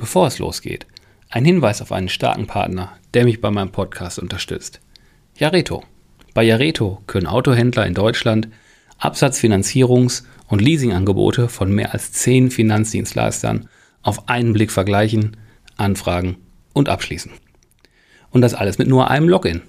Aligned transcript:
Bevor 0.00 0.28
es 0.28 0.38
losgeht, 0.38 0.86
ein 1.28 1.44
Hinweis 1.44 1.82
auf 1.82 1.92
einen 1.92 2.08
starken 2.08 2.46
Partner, 2.46 2.96
der 3.12 3.26
mich 3.26 3.42
bei 3.42 3.50
meinem 3.50 3.70
Podcast 3.70 4.18
unterstützt. 4.18 4.80
Jareto. 5.36 5.84
Bei 6.32 6.42
Jareto 6.42 7.02
können 7.06 7.26
Autohändler 7.26 7.86
in 7.86 7.92
Deutschland 7.92 8.48
Absatzfinanzierungs- 8.98 10.24
und 10.48 10.62
Leasingangebote 10.62 11.50
von 11.50 11.70
mehr 11.70 11.92
als 11.92 12.12
zehn 12.12 12.50
Finanzdienstleistern 12.50 13.68
auf 14.00 14.26
einen 14.30 14.54
Blick 14.54 14.70
vergleichen, 14.70 15.36
anfragen 15.76 16.38
und 16.72 16.88
abschließen. 16.88 17.32
Und 18.30 18.40
das 18.40 18.54
alles 18.54 18.78
mit 18.78 18.88
nur 18.88 19.10
einem 19.10 19.28
Login. 19.28 19.60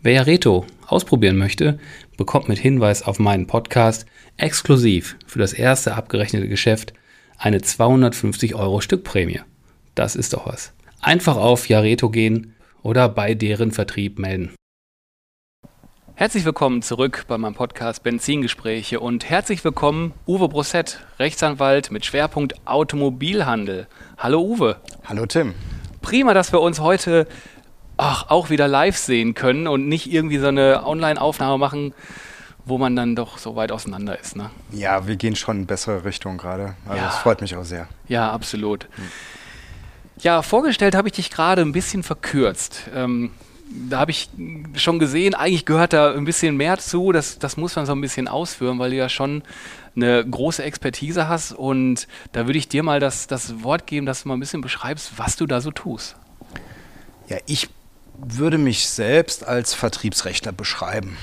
Wer 0.00 0.12
Jareto 0.12 0.64
ausprobieren 0.86 1.38
möchte, 1.38 1.80
bekommt 2.16 2.48
mit 2.48 2.60
Hinweis 2.60 3.02
auf 3.02 3.18
meinen 3.18 3.48
Podcast 3.48 4.06
exklusiv 4.36 5.16
für 5.26 5.40
das 5.40 5.52
erste 5.52 5.96
abgerechnete 5.96 6.46
Geschäft 6.46 6.92
eine 7.36 7.60
250 7.60 8.54
Euro 8.54 8.80
Stückprämie. 8.80 9.40
Das 9.94 10.16
ist 10.16 10.32
doch 10.32 10.46
was. 10.46 10.72
Einfach 11.00 11.36
auf 11.36 11.68
Jareto 11.68 12.08
gehen 12.10 12.54
oder 12.82 13.08
bei 13.08 13.34
deren 13.34 13.72
Vertrieb 13.72 14.18
melden. 14.18 14.54
Herzlich 16.14 16.44
willkommen 16.44 16.82
zurück 16.82 17.24
bei 17.26 17.38
meinem 17.38 17.54
Podcast 17.54 18.02
Benzingespräche 18.02 19.00
und 19.00 19.28
herzlich 19.28 19.64
willkommen 19.64 20.12
Uwe 20.26 20.48
Brossett, 20.48 21.00
Rechtsanwalt 21.18 21.90
mit 21.90 22.04
Schwerpunkt 22.06 22.54
Automobilhandel. 22.66 23.88
Hallo 24.18 24.40
Uwe. 24.42 24.76
Hallo 25.04 25.26
Tim. 25.26 25.54
Prima, 26.00 26.34
dass 26.34 26.52
wir 26.52 26.60
uns 26.60 26.80
heute 26.80 27.26
ach, 27.96 28.30
auch 28.30 28.50
wieder 28.50 28.68
live 28.68 28.96
sehen 28.96 29.34
können 29.34 29.66
und 29.66 29.88
nicht 29.88 30.12
irgendwie 30.12 30.38
so 30.38 30.48
eine 30.48 30.86
Online-Aufnahme 30.86 31.58
machen, 31.58 31.94
wo 32.64 32.78
man 32.78 32.94
dann 32.94 33.16
doch 33.16 33.38
so 33.38 33.56
weit 33.56 33.72
auseinander 33.72 34.18
ist. 34.18 34.36
Ne? 34.36 34.50
Ja, 34.70 35.06
wir 35.06 35.16
gehen 35.16 35.34
schon 35.34 35.58
in 35.60 35.66
bessere 35.66 36.04
Richtung 36.04 36.38
gerade. 36.38 36.76
Also 36.86 36.98
Ja. 36.98 37.04
das 37.06 37.18
freut 37.18 37.40
mich 37.40 37.56
auch 37.56 37.64
sehr. 37.64 37.88
Ja, 38.06 38.30
absolut. 38.30 38.86
Ja, 40.22 40.42
vorgestellt 40.42 40.94
habe 40.94 41.08
ich 41.08 41.14
dich 41.14 41.30
gerade 41.30 41.62
ein 41.62 41.72
bisschen 41.72 42.04
verkürzt. 42.04 42.82
Ähm, 42.94 43.32
da 43.88 43.98
habe 43.98 44.12
ich 44.12 44.30
schon 44.74 45.00
gesehen, 45.00 45.34
eigentlich 45.34 45.64
gehört 45.64 45.92
da 45.92 46.12
ein 46.12 46.24
bisschen 46.24 46.56
mehr 46.56 46.78
zu. 46.78 47.10
Das, 47.10 47.40
das 47.40 47.56
muss 47.56 47.74
man 47.74 47.86
so 47.86 47.92
ein 47.92 48.00
bisschen 48.00 48.28
ausführen, 48.28 48.78
weil 48.78 48.90
du 48.90 48.96
ja 48.96 49.08
schon 49.08 49.42
eine 49.96 50.24
große 50.24 50.62
Expertise 50.62 51.28
hast. 51.28 51.52
Und 51.52 52.06
da 52.30 52.46
würde 52.46 52.58
ich 52.58 52.68
dir 52.68 52.84
mal 52.84 53.00
das, 53.00 53.26
das 53.26 53.64
Wort 53.64 53.88
geben, 53.88 54.06
dass 54.06 54.22
du 54.22 54.28
mal 54.28 54.34
ein 54.34 54.40
bisschen 54.40 54.60
beschreibst, 54.60 55.12
was 55.16 55.34
du 55.36 55.46
da 55.46 55.60
so 55.60 55.72
tust. 55.72 56.14
Ja, 57.28 57.38
ich 57.46 57.68
würde 58.16 58.58
mich 58.58 58.86
selbst 58.88 59.44
als 59.44 59.74
Vertriebsrechtler 59.74 60.52
beschreiben. 60.52 61.16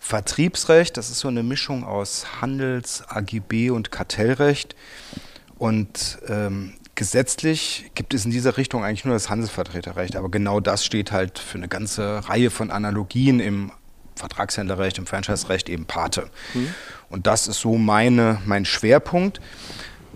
Vertriebsrecht, 0.00 0.96
das 0.96 1.10
ist 1.10 1.20
so 1.20 1.28
eine 1.28 1.44
Mischung 1.44 1.84
aus 1.84 2.40
Handels-, 2.40 3.04
AGB 3.06 3.70
und 3.70 3.92
Kartellrecht. 3.92 4.74
Und 5.58 6.18
ähm, 6.28 6.74
gesetzlich 6.98 7.92
gibt 7.94 8.12
es 8.12 8.24
in 8.24 8.32
dieser 8.32 8.56
Richtung 8.56 8.82
eigentlich 8.82 9.04
nur 9.04 9.14
das 9.14 9.30
Handelsvertreterrecht. 9.30 10.16
Aber 10.16 10.28
genau 10.30 10.58
das 10.58 10.84
steht 10.84 11.12
halt 11.12 11.38
für 11.38 11.56
eine 11.56 11.68
ganze 11.68 12.28
Reihe 12.28 12.50
von 12.50 12.72
Analogien 12.72 13.38
im 13.38 13.70
Vertragshändlerrecht, 14.16 14.98
im 14.98 15.06
Franchise-Recht 15.06 15.68
eben 15.68 15.86
Pate. 15.86 16.28
Und 17.08 17.28
das 17.28 17.46
ist 17.46 17.60
so 17.60 17.78
meine, 17.78 18.42
mein 18.46 18.64
Schwerpunkt. 18.64 19.40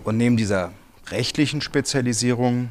Und 0.03 0.17
neben 0.17 0.35
dieser 0.35 0.73
rechtlichen 1.07 1.61
Spezialisierung 1.61 2.69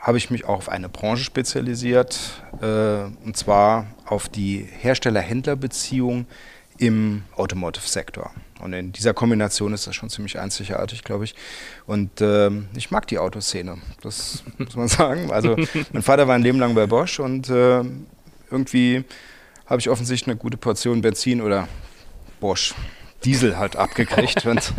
habe 0.00 0.16
ich 0.16 0.30
mich 0.30 0.46
auch 0.46 0.56
auf 0.56 0.68
eine 0.70 0.88
Branche 0.88 1.24
spezialisiert, 1.24 2.42
äh, 2.62 3.04
und 3.26 3.36
zwar 3.36 3.88
auf 4.06 4.30
die 4.30 4.66
Hersteller-Händler-Beziehung 4.80 6.26
im 6.78 7.24
Automotive-Sektor. 7.36 8.30
Und 8.64 8.72
in 8.72 8.92
dieser 8.92 9.12
Kombination 9.12 9.74
ist 9.74 9.86
das 9.86 9.94
schon 9.94 10.08
ziemlich 10.08 10.38
einzigartig, 10.38 11.04
glaube 11.04 11.24
ich. 11.24 11.34
Und 11.86 12.22
ähm, 12.22 12.68
ich 12.74 12.90
mag 12.90 13.06
die 13.06 13.18
Autoszene, 13.18 13.76
das 14.00 14.42
muss 14.58 14.74
man 14.74 14.88
sagen. 14.88 15.30
Also 15.30 15.54
mein 15.92 16.02
Vater 16.02 16.26
war 16.26 16.34
ein 16.34 16.40
Leben 16.40 16.58
lang 16.58 16.74
bei 16.74 16.86
Bosch 16.86 17.20
und 17.20 17.50
äh, 17.50 17.82
irgendwie 18.50 19.04
habe 19.66 19.80
ich 19.80 19.90
offensichtlich 19.90 20.28
eine 20.28 20.38
gute 20.38 20.56
Portion 20.56 21.02
Benzin 21.02 21.42
oder 21.42 21.68
Bosch 22.40 22.74
Diesel 23.22 23.58
halt 23.58 23.76
abgekriegt. 23.76 24.46
und 24.46 24.72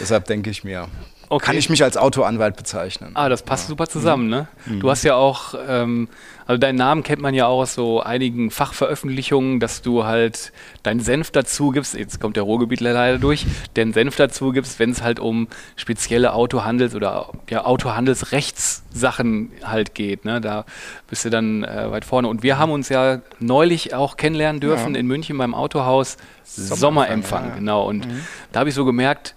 deshalb 0.00 0.24
denke 0.24 0.48
ich 0.48 0.64
mir, 0.64 0.88
Okay. 1.36 1.46
kann 1.46 1.56
ich 1.56 1.68
mich 1.70 1.82
als 1.82 1.96
Autoanwalt 1.96 2.56
bezeichnen. 2.56 3.10
Ah, 3.14 3.28
das 3.28 3.42
passt 3.42 3.68
super 3.68 3.86
zusammen, 3.88 4.28
ne? 4.28 4.48
Du 4.80 4.90
hast 4.90 5.02
ja 5.04 5.14
auch, 5.16 5.54
ähm, 5.68 6.08
also 6.46 6.58
deinen 6.58 6.76
Namen 6.76 7.02
kennt 7.02 7.22
man 7.22 7.32
ja 7.34 7.46
auch 7.46 7.62
aus 7.62 7.74
so 7.74 8.00
einigen 8.02 8.50
Fachveröffentlichungen, 8.50 9.60
dass 9.60 9.80
du 9.82 10.04
halt 10.04 10.52
deinen 10.82 11.00
Senf 11.00 11.30
dazu 11.30 11.70
gibst, 11.70 11.94
jetzt 11.94 12.20
kommt 12.20 12.36
der 12.36 12.42
Ruhrgebietler 12.42 12.92
leider 12.92 13.18
durch, 13.18 13.46
den 13.76 13.92
Senf 13.92 14.16
dazu 14.16 14.52
gibst, 14.52 14.78
wenn 14.78 14.90
es 14.90 15.02
halt 15.02 15.18
um 15.20 15.48
spezielle 15.76 16.34
Autohandels- 16.34 16.94
oder 16.94 17.30
ja, 17.48 17.64
Autohandelsrechtssachen 17.64 19.50
halt 19.62 19.94
geht, 19.94 20.24
ne? 20.24 20.40
Da 20.40 20.64
bist 21.08 21.24
du 21.24 21.30
dann 21.30 21.64
äh, 21.64 21.90
weit 21.90 22.04
vorne. 22.04 22.28
Und 22.28 22.42
wir 22.42 22.58
haben 22.58 22.72
uns 22.72 22.88
ja 22.88 23.20
neulich 23.40 23.94
auch 23.94 24.16
kennenlernen 24.16 24.60
dürfen 24.60 24.94
Ja. 24.94 25.00
in 25.00 25.06
München 25.06 25.38
beim 25.38 25.54
Autohaus 25.54 26.16
Sommerempfang, 26.44 26.76
Sommerempfang, 26.78 27.48
ja. 27.48 27.54
genau. 27.56 27.86
Und 27.88 28.06
da 28.52 28.60
habe 28.60 28.68
ich 28.68 28.74
so 28.74 28.84
gemerkt, 28.84 29.34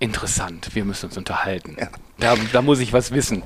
interessant, 0.00 0.74
wir 0.74 0.84
müssen 0.84 1.06
uns 1.06 1.16
unterhalten. 1.16 1.76
Ja. 1.78 1.88
Da, 2.18 2.34
da 2.52 2.62
muss 2.62 2.80
ich 2.80 2.92
was 2.92 3.12
wissen. 3.12 3.42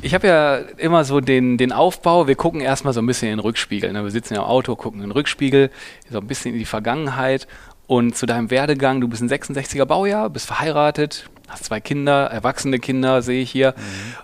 Ich 0.00 0.14
habe 0.14 0.26
ja 0.26 0.56
immer 0.76 1.04
so 1.04 1.20
den, 1.20 1.56
den 1.58 1.72
Aufbau, 1.72 2.26
wir 2.26 2.34
gucken 2.34 2.60
erstmal 2.60 2.92
so 2.92 3.00
ein 3.00 3.06
bisschen 3.06 3.28
in 3.28 3.36
den 3.36 3.40
Rückspiegel. 3.40 3.92
Ne? 3.92 4.02
Wir 4.02 4.10
sitzen 4.10 4.34
ja 4.34 4.40
im 4.40 4.46
Auto, 4.46 4.74
gucken 4.74 5.00
in 5.00 5.08
den 5.08 5.12
Rückspiegel, 5.12 5.70
so 6.10 6.18
ein 6.18 6.26
bisschen 6.26 6.52
in 6.52 6.58
die 6.58 6.64
Vergangenheit. 6.64 7.46
Und 7.86 8.16
zu 8.16 8.26
deinem 8.26 8.50
Werdegang, 8.50 9.00
du 9.00 9.08
bist 9.08 9.22
ein 9.22 9.30
66er 9.30 9.86
Baujahr, 9.86 10.28
bist 10.28 10.46
verheiratet, 10.46 11.30
hast 11.48 11.64
zwei 11.64 11.80
Kinder, 11.80 12.26
erwachsene 12.26 12.78
Kinder, 12.78 13.22
sehe 13.22 13.42
ich 13.42 13.50
hier. 13.50 13.74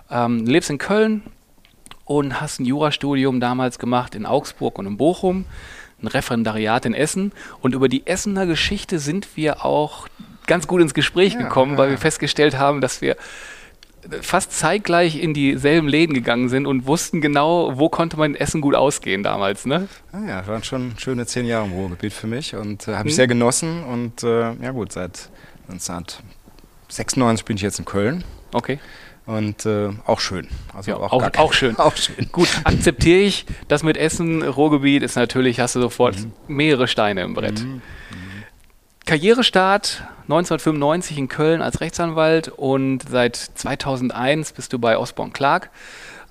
Ähm, 0.09 0.45
lebst 0.45 0.69
in 0.69 0.77
Köln 0.77 1.23
und 2.05 2.39
hast 2.39 2.59
ein 2.59 2.65
Jurastudium 2.65 3.39
damals 3.39 3.79
gemacht 3.79 4.13
in 4.13 4.25
Augsburg 4.25 4.77
und 4.77 4.85
in 4.85 4.97
Bochum, 4.97 5.45
ein 6.01 6.07
Referendariat 6.07 6.85
in 6.85 6.93
Essen. 6.93 7.31
Und 7.61 7.73
über 7.73 7.89
die 7.89 8.05
Essener 8.05 8.45
Geschichte 8.45 8.99
sind 8.99 9.35
wir 9.35 9.65
auch 9.65 10.07
ganz 10.47 10.67
gut 10.67 10.81
ins 10.81 10.93
Gespräch 10.93 11.33
Ja, 11.33 11.39
gekommen, 11.43 11.73
ja, 11.73 11.77
weil 11.77 11.89
wir 11.91 11.97
festgestellt 11.97 12.57
haben, 12.57 12.81
dass 12.81 13.01
wir 13.01 13.15
fast 14.21 14.51
zeitgleich 14.51 15.19
in 15.19 15.33
dieselben 15.33 15.87
Läden 15.87 16.13
gegangen 16.13 16.47
sind 16.49 16.67
und 16.67 16.85
wussten 16.85 17.21
genau, 17.21 17.79
wo 17.79 17.89
konnte 17.89 18.17
man 18.17 18.35
in 18.35 18.39
Essen 18.39 18.61
gut 18.61 18.75
ausgehen 18.75 19.23
damals. 19.23 19.65
Ne? 19.65 19.87
Ah 20.11 20.19
ja, 20.27 20.45
waren 20.47 20.63
schon 20.63 20.93
schöne 20.99 21.25
zehn 21.25 21.47
Jahre 21.47 21.65
im 21.65 21.71
Ruhrgebiet 21.71 22.13
für 22.13 22.27
mich 22.27 22.55
und 22.55 22.87
äh, 22.87 22.91
habe 22.93 23.05
Mhm. 23.05 23.09
ich 23.09 23.15
sehr 23.15 23.25
genossen. 23.27 23.83
Und 23.83 24.21
äh, 24.21 24.53
ja 24.61 24.69
gut, 24.71 24.91
seit 24.91 25.29
1996 25.69 27.45
bin 27.45 27.55
ich 27.57 27.63
jetzt 27.63 27.79
in 27.79 27.85
Köln 27.85 28.23
Okay. 28.53 28.77
und 29.25 29.65
äh, 29.65 29.89
auch 30.05 30.19
schön. 30.19 30.47
Also 30.75 30.91
Ja, 30.91 30.97
auch, 30.97 31.11
auch- 31.11 31.37
auch 31.37 31.53
schön. 31.53 31.75
Auch 31.79 31.95
schön. 31.95 32.29
Gut, 32.31 32.47
akzeptiere 32.63 33.19
ich. 33.21 33.45
Das 33.67 33.81
mit 33.81 33.97
Essen, 33.97 34.43
Ruhrgebiet 34.43 35.01
ist 35.01 35.15
natürlich, 35.15 35.59
hast 35.59 35.75
du 35.75 35.81
sofort 35.81 36.15
mehrere 36.47 36.87
Steine 36.87 37.21
im 37.23 37.33
Brett. 37.33 37.59
Mhm. 37.63 37.81
Karrierestart 39.05 40.03
1995 40.23 41.17
in 41.17 41.27
Köln 41.27 41.61
als 41.61 41.79
Rechtsanwalt 41.79 42.49
und 42.49 43.03
seit 43.07 43.35
2001 43.35 44.53
bist 44.53 44.73
du 44.73 44.79
bei 44.79 44.97
Osborne 44.97 45.31
Clark, 45.31 45.69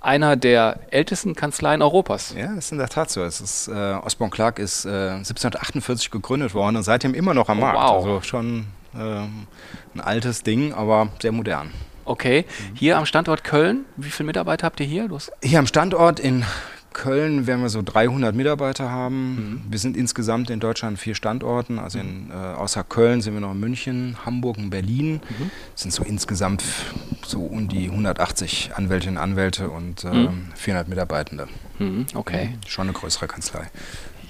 einer 0.00 0.36
der 0.36 0.80
ältesten 0.90 1.34
Kanzleien 1.34 1.82
Europas. 1.82 2.34
Ja, 2.36 2.48
das 2.54 2.66
ist 2.66 2.72
in 2.72 2.78
der 2.78 2.88
Tat 2.88 3.10
so. 3.10 3.22
Es 3.22 3.40
ist, 3.40 3.68
äh, 3.68 3.72
Osborne 3.72 4.30
Clark 4.32 4.58
ist 4.58 4.84
äh, 4.86 4.88
1748 4.88 6.10
gegründet 6.10 6.52
worden 6.52 6.76
und 6.76 6.82
seitdem 6.82 7.14
immer 7.14 7.32
noch 7.32 7.48
am 7.48 7.58
Oh, 7.58 7.62
Markt. 7.62 7.78
wow. 7.78 8.04
Also 8.04 8.20
schon 8.22 8.66
ähm, 8.98 9.46
ein 9.94 10.00
altes 10.00 10.42
Ding, 10.42 10.74
aber 10.74 11.08
sehr 11.22 11.32
modern. 11.32 11.70
Okay, 12.06 12.44
hier 12.74 12.98
am 12.98 13.06
Standort 13.06 13.44
Köln, 13.44 13.86
wie 13.96 14.10
viele 14.10 14.26
Mitarbeiter 14.26 14.66
habt 14.66 14.78
ihr 14.80 14.86
hier? 14.86 15.08
Hast 15.10 15.32
Hier 15.42 15.58
am 15.58 15.66
Standort 15.66 16.20
in 16.20 16.44
Köln 16.94 17.46
werden 17.46 17.60
wir 17.60 17.68
so 17.68 17.82
300 17.82 18.34
Mitarbeiter 18.34 18.90
haben. 18.90 19.62
Wir 19.68 19.78
sind 19.78 19.96
insgesamt 19.96 20.48
in 20.48 20.60
Deutschland 20.60 20.98
vier 20.98 21.14
Standorten. 21.14 21.78
Also 21.78 21.98
in, 21.98 22.30
äh, 22.30 22.34
außer 22.34 22.82
Köln 22.84 23.20
sind 23.20 23.34
wir 23.34 23.40
noch 23.40 23.52
in 23.52 23.60
München, 23.60 24.16
Hamburg 24.24 24.56
und 24.56 24.70
Berlin. 24.70 25.20
Es 25.74 25.82
sind 25.82 25.92
so 25.92 26.02
insgesamt 26.02 26.64
so 27.26 27.40
um 27.42 27.68
die 27.68 27.90
180 27.90 28.70
Anwältinnen 28.74 29.18
und 29.18 29.22
Anwälte 29.22 29.68
und 29.68 30.04
ähm, 30.04 30.52
400 30.54 30.88
Mitarbeitende. 30.88 31.48
Mhm, 31.78 32.06
okay. 32.14 32.56
Schon 32.66 32.88
eine 32.88 32.92
größere 32.96 33.26
Kanzlei. 33.26 33.68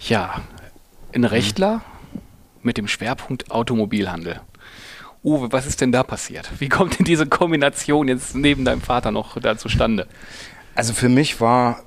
Ja, 0.09 0.41
ein 1.15 1.25
Rechtler 1.25 1.83
mit 2.63 2.79
dem 2.79 2.89
Schwerpunkt 2.89 3.51
Automobilhandel. 3.51 4.41
Uwe, 5.23 5.53
was 5.53 5.67
ist 5.67 5.81
denn 5.81 5.93
da 5.93 6.03
passiert? 6.03 6.51
Wie 6.59 6.69
kommt 6.69 6.99
denn 6.99 7.05
diese 7.05 7.27
Kombination 7.27 8.09
jetzt 8.09 8.35
neben 8.35 8.65
deinem 8.65 8.81
Vater 8.81 9.11
noch 9.11 9.39
da 9.41 9.57
zustande? 9.57 10.07
Also 10.75 10.93
für 10.93 11.09
mich 11.09 11.41
war 11.41 11.83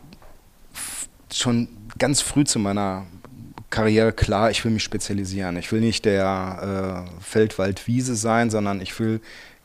schon 1.32 1.68
ganz 1.98 2.22
früh 2.22 2.44
zu 2.44 2.60
meiner 2.60 3.06
Karriere 3.70 4.14
klar, 4.14 4.50
ich 4.50 4.64
will 4.64 4.72
mich 4.72 4.84
spezialisieren. 4.84 5.58
Ich 5.58 5.72
will 5.72 5.82
nicht 5.82 6.06
der 6.06 7.06
äh, 7.20 7.22
Feldwald-Wiese 7.22 8.16
sein, 8.16 8.50
sondern 8.50 8.80
ich 8.82 8.98
will 9.00 9.20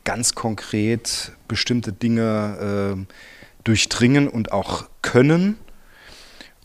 ganz 0.05 0.35
konkret 0.35 1.32
bestimmte 1.47 1.93
Dinge 1.93 2.97
äh, 3.06 3.14
durchdringen 3.64 4.29
und 4.29 4.53
auch 4.53 4.88
können. 5.03 5.56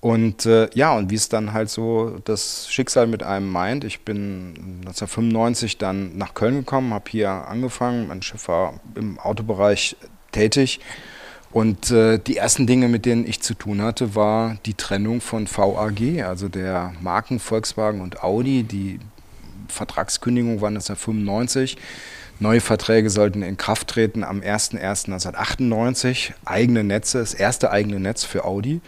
Und 0.01 0.45
äh, 0.45 0.69
ja, 0.73 0.95
und 0.95 1.09
wie 1.09 1.15
es 1.15 1.29
dann 1.29 1.53
halt 1.53 1.69
so 1.69 2.19
das 2.25 2.71
Schicksal 2.71 3.07
mit 3.07 3.23
einem 3.23 3.49
meint. 3.49 3.83
Ich 3.83 4.01
bin 4.01 4.53
1995 4.81 5.77
dann 5.77 6.17
nach 6.17 6.33
Köln 6.33 6.55
gekommen, 6.55 6.93
habe 6.93 7.09
hier 7.09 7.29
angefangen. 7.29 8.07
Mein 8.07 8.21
Chef 8.21 8.47
war 8.47 8.79
im 8.95 9.19
Autobereich 9.19 9.95
tätig 10.31 10.79
und 11.57 11.89
äh, 11.89 12.19
die 12.19 12.37
ersten 12.37 12.67
Dinge, 12.67 12.87
mit 12.87 13.07
denen 13.07 13.25
ich 13.25 13.41
zu 13.41 13.55
tun 13.55 13.81
hatte, 13.81 14.13
war 14.13 14.57
die 14.67 14.75
Trennung 14.75 15.21
von 15.21 15.47
VAG, 15.47 16.21
also 16.23 16.49
der 16.49 16.93
Marken 17.01 17.39
Volkswagen 17.39 18.01
und 18.01 18.21
Audi. 18.21 18.61
Die 18.61 18.99
Vertragskündigung 19.67 20.61
war 20.61 20.67
1995. 20.67 21.77
Neue 22.39 22.61
Verträge 22.61 23.09
sollten 23.09 23.41
in 23.41 23.57
Kraft 23.57 23.87
treten 23.87 24.23
am 24.23 24.41
01.01.1998. 24.41 26.33
Eigene 26.45 26.83
Netze, 26.83 27.17
das 27.17 27.33
erste 27.33 27.71
eigene 27.71 27.99
Netz 27.99 28.23
für 28.23 28.45
Audi. 28.45 28.79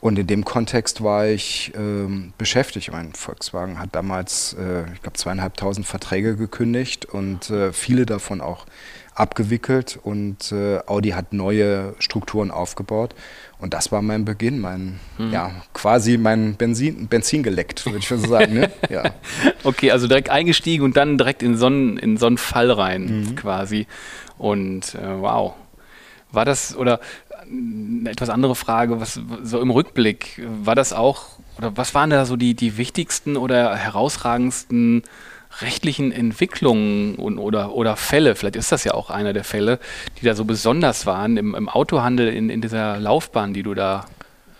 Und 0.00 0.18
in 0.18 0.26
dem 0.26 0.42
Kontext 0.46 1.02
war 1.02 1.26
ich 1.26 1.72
ähm, 1.76 2.32
beschäftigt. 2.38 2.92
Mein 2.92 3.12
Volkswagen 3.12 3.78
hat 3.78 3.90
damals, 3.92 4.56
äh, 4.58 4.90
ich 4.94 5.02
glaube, 5.02 5.18
zweieinhalbtausend 5.18 5.86
Verträge 5.86 6.34
gekündigt 6.36 7.04
und 7.04 7.50
äh, 7.50 7.74
viele 7.74 8.06
davon 8.06 8.40
auch 8.40 8.64
abgewickelt 9.16 9.98
und 10.02 10.52
äh, 10.52 10.78
Audi 10.86 11.10
hat 11.10 11.32
neue 11.32 11.94
Strukturen 11.98 12.50
aufgebaut. 12.50 13.14
Und 13.58 13.72
das 13.72 13.90
war 13.90 14.02
mein 14.02 14.26
Beginn, 14.26 14.60
mein, 14.60 15.00
mhm. 15.16 15.32
ja, 15.32 15.50
quasi 15.72 16.18
mein 16.18 16.56
Benzin, 16.56 17.08
Benzin 17.08 17.42
geleckt, 17.42 17.86
würde 17.86 17.98
ich 17.98 18.08
so 18.08 18.18
sagen. 18.18 18.54
Ne? 18.54 18.70
Ja. 18.90 19.04
Okay, 19.64 19.90
also 19.90 20.06
direkt 20.06 20.28
eingestiegen 20.28 20.84
und 20.84 20.96
dann 20.96 21.16
direkt 21.16 21.42
in 21.42 21.56
so 21.56 21.66
einen, 21.66 21.96
in 21.96 22.18
so 22.18 22.26
einen 22.26 22.38
Fall 22.38 22.70
rein, 22.70 23.20
mhm. 23.20 23.36
quasi. 23.36 23.86
Und 24.38 24.94
äh, 24.94 25.20
wow. 25.20 25.54
War 26.30 26.44
das, 26.44 26.76
oder 26.76 27.00
eine 27.50 28.10
etwas 28.10 28.28
andere 28.28 28.54
Frage, 28.54 29.00
was 29.00 29.18
so 29.42 29.60
im 29.60 29.70
Rückblick, 29.70 30.42
war 30.62 30.74
das 30.74 30.92
auch, 30.92 31.38
oder 31.56 31.76
was 31.76 31.94
waren 31.94 32.10
da 32.10 32.26
so 32.26 32.36
die, 32.36 32.54
die 32.54 32.76
wichtigsten 32.76 33.36
oder 33.36 33.74
herausragendsten 33.76 35.04
rechtlichen 35.60 36.12
Entwicklungen 36.12 37.16
und, 37.16 37.38
oder, 37.38 37.72
oder 37.74 37.96
Fälle, 37.96 38.34
vielleicht 38.34 38.56
ist 38.56 38.72
das 38.72 38.84
ja 38.84 38.94
auch 38.94 39.10
einer 39.10 39.32
der 39.32 39.44
Fälle, 39.44 39.78
die 40.20 40.24
da 40.24 40.34
so 40.34 40.44
besonders 40.44 41.06
waren 41.06 41.36
im, 41.36 41.54
im 41.54 41.68
Autohandel, 41.68 42.28
in, 42.28 42.50
in 42.50 42.60
dieser 42.60 42.98
Laufbahn, 42.98 43.54
die 43.54 43.62
du 43.62 43.74
da 43.74 44.06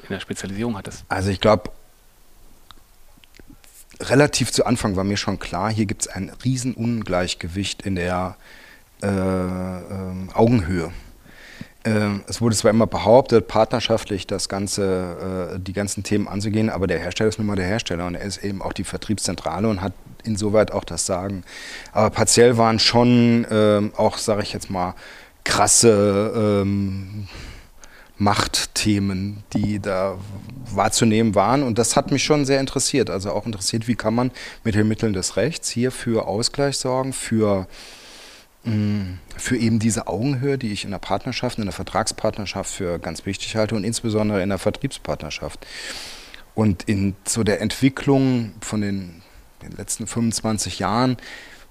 in 0.03 0.09
der 0.11 0.21
Spezialisierung 0.21 0.77
hattest? 0.77 1.05
Also 1.09 1.31
ich 1.31 1.41
glaube, 1.41 1.71
relativ 4.01 4.53
zu 4.53 4.67
Anfang 4.67 4.97
war 4.97 5.05
mir 5.05 5.17
schon 5.17 5.39
klar, 5.39 5.71
hier 5.71 5.87
gibt 5.87 6.03
es 6.03 6.09
ein 6.09 6.33
Riesenungleichgewicht 6.45 7.83
in 7.83 7.97
der 7.97 8.37
äh, 9.03 9.07
äh, 9.07 9.83
Augenhöhe. 10.33 10.93
Ähm, 11.85 12.25
es 12.27 12.41
wurde 12.41 12.57
zwar 12.57 12.71
immer 12.71 12.87
behauptet, 12.87 13.47
partnerschaftlich 13.47 14.27
das 14.27 14.49
Ganze, 14.49 15.55
äh, 15.55 15.61
die 15.61 15.73
ganzen 15.73 16.03
Themen 16.03 16.27
anzugehen, 16.27 16.71
aber 16.71 16.87
der 16.87 16.99
Hersteller 16.99 17.29
ist 17.29 17.39
nun 17.39 17.47
mal 17.47 17.57
der 17.57 17.67
Hersteller 17.67 18.07
und 18.07 18.15
er 18.15 18.23
ist 18.23 18.43
eben 18.43 18.63
auch 18.63 18.73
die 18.73 18.85
Vertriebszentrale 18.85 19.69
und 19.69 19.83
hat 19.83 19.93
insoweit 20.27 20.73
auch 20.73 20.85
das 20.85 21.07
Sagen. 21.07 21.45
Aber 21.93 22.11
partiell 22.11 22.57
waren 22.57 22.79
schon 22.79 23.47
ähm, 23.51 23.93
auch, 23.97 24.19
sage 24.19 24.43
ich 24.43 24.53
jetzt 24.53 24.71
mal, 24.71 24.95
krasse 25.45 26.63
ähm, 26.63 27.29
Machtthemen, 28.19 29.45
die 29.53 29.79
da 29.79 30.17
wahrzunehmen 30.73 31.35
waren. 31.35 31.63
Und 31.63 31.79
das 31.79 31.97
hat 31.97 32.11
mich 32.11 32.25
schon 32.25 32.45
sehr 32.45 32.61
interessiert. 32.61 33.11
Also 33.11 33.31
auch 33.33 33.47
interessiert, 33.47 33.89
wie 33.89 33.95
kann 33.95 34.15
man 34.15 34.31
mit 34.65 34.75
den 34.75 34.89
Mitteln 34.89 35.13
des 35.13 35.37
Rechts 35.37 35.69
hier 35.69 35.93
für 35.93 36.27
Ausgleich 36.27 36.79
sorgen, 36.79 37.13
für 37.13 37.67
für 39.37 39.57
eben 39.57 39.79
diese 39.79 40.09
Augenhöhe, 40.09 40.59
die 40.59 40.73
ich 40.73 40.85
in 40.85 40.91
der 40.91 40.99
Partnerschaft, 40.99 41.59
in 41.59 41.67
der 41.67 41.73
Vertragspartnerschaft 41.73 42.69
für 42.69 42.99
ganz 42.99 43.25
wichtig 43.25 43.55
halte 43.55 43.77
und 43.77 43.85
insbesondere 43.85 44.43
in 44.43 44.49
der 44.49 44.59
Vertriebspartnerschaft. 44.59 45.65
Und 46.57 46.83
in 46.85 47.15
so 47.25 47.45
der 47.45 47.61
Entwicklung 47.61 48.55
von 48.61 48.81
den, 48.81 49.23
den 49.71 49.77
letzten 49.77 50.07
25 50.07 50.79
Jahren, 50.79 51.17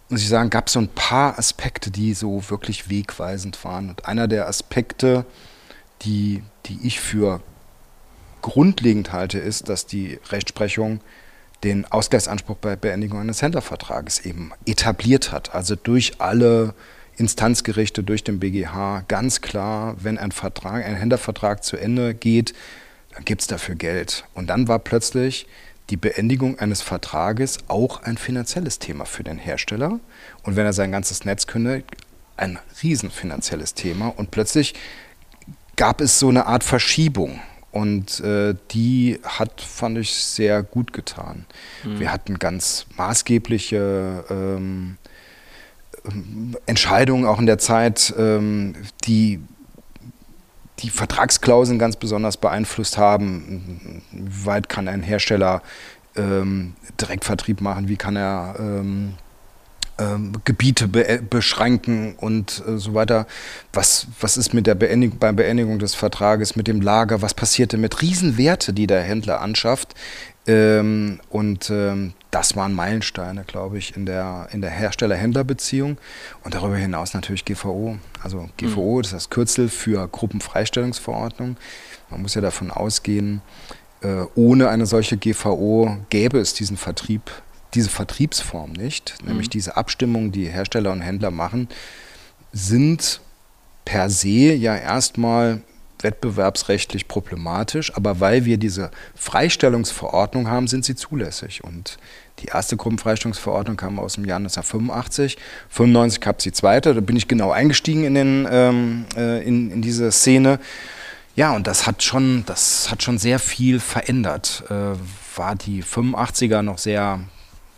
muss 0.10 0.22
ich 0.22 0.30
sagen, 0.30 0.50
gab 0.50 0.68
es 0.68 0.74
so 0.74 0.80
ein 0.80 0.88
paar 0.90 1.40
Aspekte, 1.40 1.90
die 1.90 2.14
so 2.14 2.50
wirklich 2.50 2.90
wegweisend 2.90 3.64
waren. 3.64 3.90
Und 3.90 4.06
einer 4.06 4.28
der 4.28 4.48
Aspekte, 4.48 5.26
die, 6.04 6.44
die 6.68 6.80
ich 6.84 7.00
für 7.00 7.42
grundlegend 8.42 9.12
halte, 9.12 9.40
ist, 9.40 9.70
dass 9.70 9.88
die 9.88 10.20
Rechtsprechung 10.30 11.02
den 11.64 11.86
Ausgleichsanspruch 11.86 12.58
bei 12.58 12.76
Beendigung 12.76 13.20
eines 13.20 13.42
Händlervertrages 13.42 14.20
eben 14.20 14.52
etabliert 14.68 15.32
hat. 15.32 15.56
Also 15.56 15.76
durch 15.76 16.22
alle 16.22 16.76
Instanzgerichte, 17.18 18.04
durch 18.04 18.24
den 18.24 18.40
BGH 18.40 19.04
ganz 19.08 19.42
klar, 19.42 19.96
wenn 20.00 20.20
ein 20.20 20.32
Vertrag, 20.32 20.86
ein 20.86 20.96
Händlervertrag 20.96 21.64
zu 21.64 21.78
Ende 21.78 22.14
geht, 22.14 22.54
dann 23.14 23.26
gibt 23.26 23.42
es 23.42 23.48
dafür 23.48 23.76
Geld. 23.76 24.26
Und 24.34 24.48
dann 24.48 24.68
war 24.68 24.80
plötzlich 24.80 25.48
die 25.90 25.98
Beendigung 25.98 26.60
eines 26.60 26.82
Vertrages 26.82 27.60
auch 27.68 28.04
ein 28.04 28.18
finanzielles 28.18 28.80
Thema 28.80 29.06
für 29.06 29.24
den 29.24 29.38
Hersteller. 29.38 30.00
Und 30.44 30.56
wenn 30.56 30.66
er 30.66 30.74
sein 30.74 30.92
ganzes 30.92 31.26
Netz 31.26 31.48
kündigt, 31.48 31.86
ein 32.38 32.60
riesenfinanzielles 32.82 33.74
Thema. 33.74 34.08
Und 34.08 34.32
plötzlich 34.32 34.74
gab 35.76 36.02
es 36.02 36.20
so 36.20 36.30
eine 36.30 36.48
Art 36.48 36.64
Verschiebung. 36.64 37.40
Und 37.72 38.22
äh, 38.22 38.56
die 38.72 39.20
hat, 39.24 39.62
fand 39.62 39.98
ich, 39.98 40.14
sehr 40.14 40.64
gut 40.64 40.94
getan. 40.94 41.46
Mhm. 41.84 42.00
Wir 42.00 42.12
hatten 42.12 42.40
ganz 42.40 42.86
maßgebliche 42.96 44.24
ähm, 44.30 44.98
ähm, 46.06 46.56
Entscheidungen 46.66 47.26
auch 47.26 47.40
in 47.40 47.46
der 47.46 47.58
Zeit, 47.58 48.14
ähm, 48.18 48.76
die 49.04 49.42
die 50.80 50.90
Vertragsklauseln 50.90 51.80
ganz 51.80 51.96
besonders 51.96 52.38
beeinflusst 52.38 52.98
haben. 52.98 54.02
Wie 54.12 54.46
weit 54.46 54.70
kann 54.70 54.88
ein 54.88 55.04
Hersteller 55.04 55.62
ähm, 56.16 56.74
Direktvertrieb 57.00 57.62
machen? 57.62 57.88
Wie 57.88 57.98
kann 57.98 58.16
er 58.16 58.56
ähm, 58.60 59.14
ähm, 59.98 60.34
Gebiete 60.44 60.88
be 60.88 61.22
beschränken 61.30 62.16
und 62.16 62.64
äh, 62.68 62.78
so 62.78 62.94
weiter. 62.94 63.28
Was, 63.74 64.08
was 64.20 64.38
ist 64.38 64.54
mit 64.54 64.68
der 64.68 64.76
Beendigung, 64.76 65.20
bei 65.20 65.32
Beendigung 65.32 65.80
des 65.80 65.96
Vertrages 65.96 66.56
mit 66.56 66.68
dem 66.68 66.82
Lager? 66.82 67.22
Was 67.22 67.34
passierte 67.34 67.78
mit 67.78 68.02
Riesenwerte, 68.02 68.74
die 68.74 68.88
der 68.88 69.02
Händler 69.02 69.42
anschafft? 69.42 69.96
Ähm, 70.48 71.20
und 71.30 71.70
ähm, 71.70 72.14
das 72.32 72.56
waren 72.56 72.74
Meilensteine, 72.74 73.44
glaube 73.46 73.78
ich, 73.78 73.96
in 73.96 74.06
der, 74.06 74.48
in 74.52 74.62
der 74.62 74.70
Hersteller-Händler-Beziehung. 74.70 75.98
Und 76.44 76.54
darüber 76.54 76.76
hinaus 76.76 77.14
natürlich 77.14 77.46
GVO. 77.46 77.98
Also 78.22 78.50
GVO, 78.58 78.98
mhm. 78.98 79.02
das 79.02 79.08
ist 79.08 79.16
das 79.16 79.30
Kürzel 79.30 79.70
für 79.70 80.08
Gruppenfreistellungsverordnung. 80.08 81.58
Man 82.10 82.22
muss 82.22 82.36
ja 82.36 82.42
davon 82.42 82.72
ausgehen, 82.72 83.42
äh, 84.02 84.26
ohne 84.36 84.70
eine 84.70 84.86
solche 84.86 85.18
GVO 85.18 85.98
gäbe 86.10 86.40
es 86.40 86.54
diesen 86.54 86.78
Vertrieb 86.78 87.32
diese 87.74 87.90
Vertriebsform 87.90 88.72
nicht, 88.72 89.16
mhm. 89.22 89.30
nämlich 89.30 89.50
diese 89.50 89.76
Abstimmung, 89.78 90.32
die 90.32 90.46
Hersteller 90.46 90.92
und 90.92 91.02
Händler 91.02 91.32
machen, 91.32 91.68
sind 92.54 93.20
per 93.84 94.10
se 94.10 94.54
ja 94.54 94.76
erstmal 94.76 95.62
wettbewerbsrechtlich 96.00 97.08
problematisch, 97.08 97.96
aber 97.96 98.20
weil 98.20 98.46
wir 98.46 98.58
diese 98.58 98.92
Freistellungsverordnung 99.16 100.50
haben, 100.50 100.68
sind 100.68 100.86
sie 100.86 100.96
zulässig. 100.96 101.64
Und 101.64 101.98
die 102.40 102.48
erste 102.48 102.78
Gruppenfreistellungsverordnung 102.78 103.78
kam 103.78 104.00
aus 104.00 104.16
dem 104.16 104.26
Jahr 104.26 104.38
1985, 104.38 105.38
1995 105.70 106.22
gab 106.22 106.38
es 106.40 106.44
die 106.44 106.52
zweite, 106.52 106.94
da 106.94 107.02
bin 107.02 107.16
ich 107.16 107.28
genau 107.28 107.52
eingestiegen 107.52 108.04
in, 108.04 108.16
den, 108.16 108.48
ähm, 108.50 109.06
äh, 109.16 109.44
in, 109.48 109.72
in 109.72 109.82
diese 109.82 110.12
Szene. 110.12 110.60
Ja, 111.36 111.56
und 111.56 111.68
das 111.68 111.86
hat 111.86 112.04
schon, 112.04 112.44
das 112.46 112.92
hat 112.92 113.04
schon 113.04 113.18
sehr 113.18 113.40
viel 113.40 113.80
verändert. 113.80 114.64
Äh, 114.70 114.96
war 115.36 115.56
die 115.56 115.84
85er 115.84 116.62
noch 116.62 116.78
sehr 116.78 117.20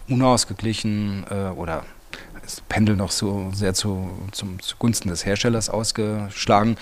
unausgeglichen 0.08 1.26
äh, 1.30 1.50
oder 1.50 1.84
das 2.42 2.62
Pendel 2.62 2.96
noch 2.96 3.12
so 3.12 3.52
sehr 3.54 3.74
zu, 3.74 4.10
zum, 4.32 4.62
zugunsten 4.62 5.10
des 5.10 5.26
Herstellers 5.26 5.70
ausgeschlagen. 5.70 6.78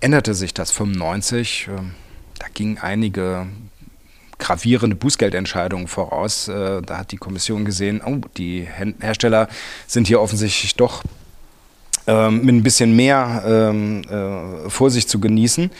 Änderte 0.00 0.34
sich 0.34 0.54
das 0.54 0.70
95. 0.70 1.68
Äh, 1.68 1.76
da 2.38 2.46
gingen 2.52 2.78
einige 2.78 3.46
gravierende 4.38 4.96
Bußgeldentscheidungen 4.96 5.88
voraus. 5.88 6.48
Äh, 6.48 6.80
da 6.82 6.98
hat 6.98 7.12
die 7.12 7.18
Kommission 7.18 7.64
gesehen, 7.66 8.00
oh, 8.04 8.20
die 8.36 8.66
Hersteller 9.00 9.48
sind 9.86 10.06
hier 10.06 10.20
offensichtlich 10.20 10.74
doch 10.76 11.02
ähm, 12.06 12.44
mit 12.44 12.54
ein 12.54 12.62
bisschen 12.62 12.96
mehr 12.96 13.42
ähm, 13.46 14.02
äh, 14.04 14.70
Vorsicht 14.70 15.10
zu 15.10 15.20
genießen. 15.20 15.70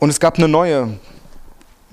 Und 0.00 0.10
es 0.10 0.18
gab 0.18 0.36
eine 0.36 0.48
neue 0.48 0.98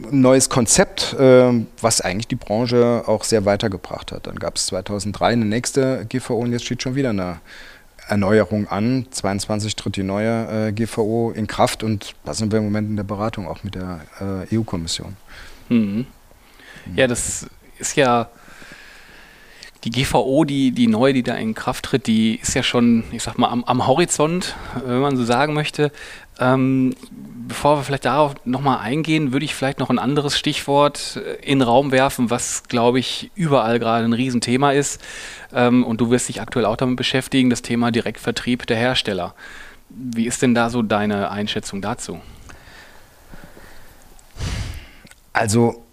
neues 0.09 0.49
Konzept, 0.49 1.15
was 1.15 2.01
eigentlich 2.01 2.27
die 2.27 2.35
Branche 2.35 3.03
auch 3.05 3.23
sehr 3.23 3.45
weitergebracht 3.45 4.11
hat. 4.11 4.25
Dann 4.25 4.37
gab 4.37 4.55
es 4.55 4.65
2003 4.67 5.27
eine 5.27 5.45
nächste 5.45 6.07
GVO 6.09 6.39
und 6.39 6.51
jetzt 6.51 6.65
steht 6.65 6.81
schon 6.81 6.95
wieder 6.95 7.11
eine 7.11 7.39
Erneuerung 8.11 8.67
an. 8.67 9.07
22 9.09 9.75
tritt 9.75 9.95
die 9.95 10.03
neue 10.03 10.67
äh, 10.67 10.71
GVO 10.73 11.31
in 11.31 11.47
Kraft 11.47 11.81
und 11.81 12.13
da 12.25 12.33
sind 12.33 12.51
wir 12.51 12.59
im 12.59 12.65
Moment 12.65 12.89
in 12.89 12.97
der 12.97 13.05
Beratung 13.05 13.47
auch 13.47 13.63
mit 13.63 13.75
der 13.75 14.01
äh, 14.19 14.55
EU-Kommission. 14.55 15.15
Mhm. 15.69 16.05
Ja, 16.95 17.07
das 17.07 17.47
ist 17.79 17.95
ja 17.95 18.29
die 19.85 19.91
GVO, 19.91 20.43
die, 20.43 20.71
die 20.71 20.87
neue, 20.87 21.13
die 21.13 21.23
da 21.23 21.35
in 21.35 21.53
Kraft 21.53 21.85
tritt, 21.85 22.05
die 22.05 22.35
ist 22.35 22.53
ja 22.53 22.63
schon, 22.63 23.05
ich 23.11 23.23
sag 23.23 23.37
mal, 23.37 23.47
am, 23.47 23.63
am 23.63 23.87
Horizont, 23.87 24.55
wenn 24.85 24.99
man 24.99 25.15
so 25.15 25.23
sagen 25.23 25.53
möchte. 25.53 25.91
Ähm, 26.39 26.93
bevor 27.51 27.79
wir 27.79 27.83
vielleicht 27.83 28.05
darauf 28.05 28.35
nochmal 28.45 28.79
eingehen, 28.79 29.33
würde 29.33 29.43
ich 29.43 29.53
vielleicht 29.53 29.79
noch 29.79 29.89
ein 29.89 29.99
anderes 29.99 30.37
Stichwort 30.37 31.17
äh, 31.17 31.33
in 31.43 31.59
den 31.59 31.67
Raum 31.67 31.91
werfen, 31.91 32.29
was, 32.29 32.63
glaube 32.63 32.97
ich, 32.97 33.29
überall 33.35 33.77
gerade 33.77 34.05
ein 34.05 34.13
Riesenthema 34.13 34.71
ist. 34.71 35.01
Ähm, 35.53 35.83
und 35.83 35.99
du 35.99 36.09
wirst 36.09 36.29
dich 36.29 36.39
aktuell 36.39 36.65
auch 36.65 36.77
damit 36.77 36.95
beschäftigen, 36.95 37.49
das 37.49 37.61
Thema 37.61 37.91
Direktvertrieb 37.91 38.67
der 38.67 38.77
Hersteller. 38.77 39.35
Wie 39.89 40.27
ist 40.27 40.41
denn 40.41 40.55
da 40.55 40.69
so 40.69 40.81
deine 40.81 41.29
Einschätzung 41.29 41.81
dazu? 41.81 42.21
Also 45.33 45.83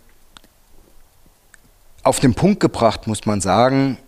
auf 2.05 2.21
den 2.21 2.35
Punkt 2.35 2.61
gebracht 2.61 3.09
muss 3.09 3.27
man 3.27 3.41
sagen, 3.41 3.99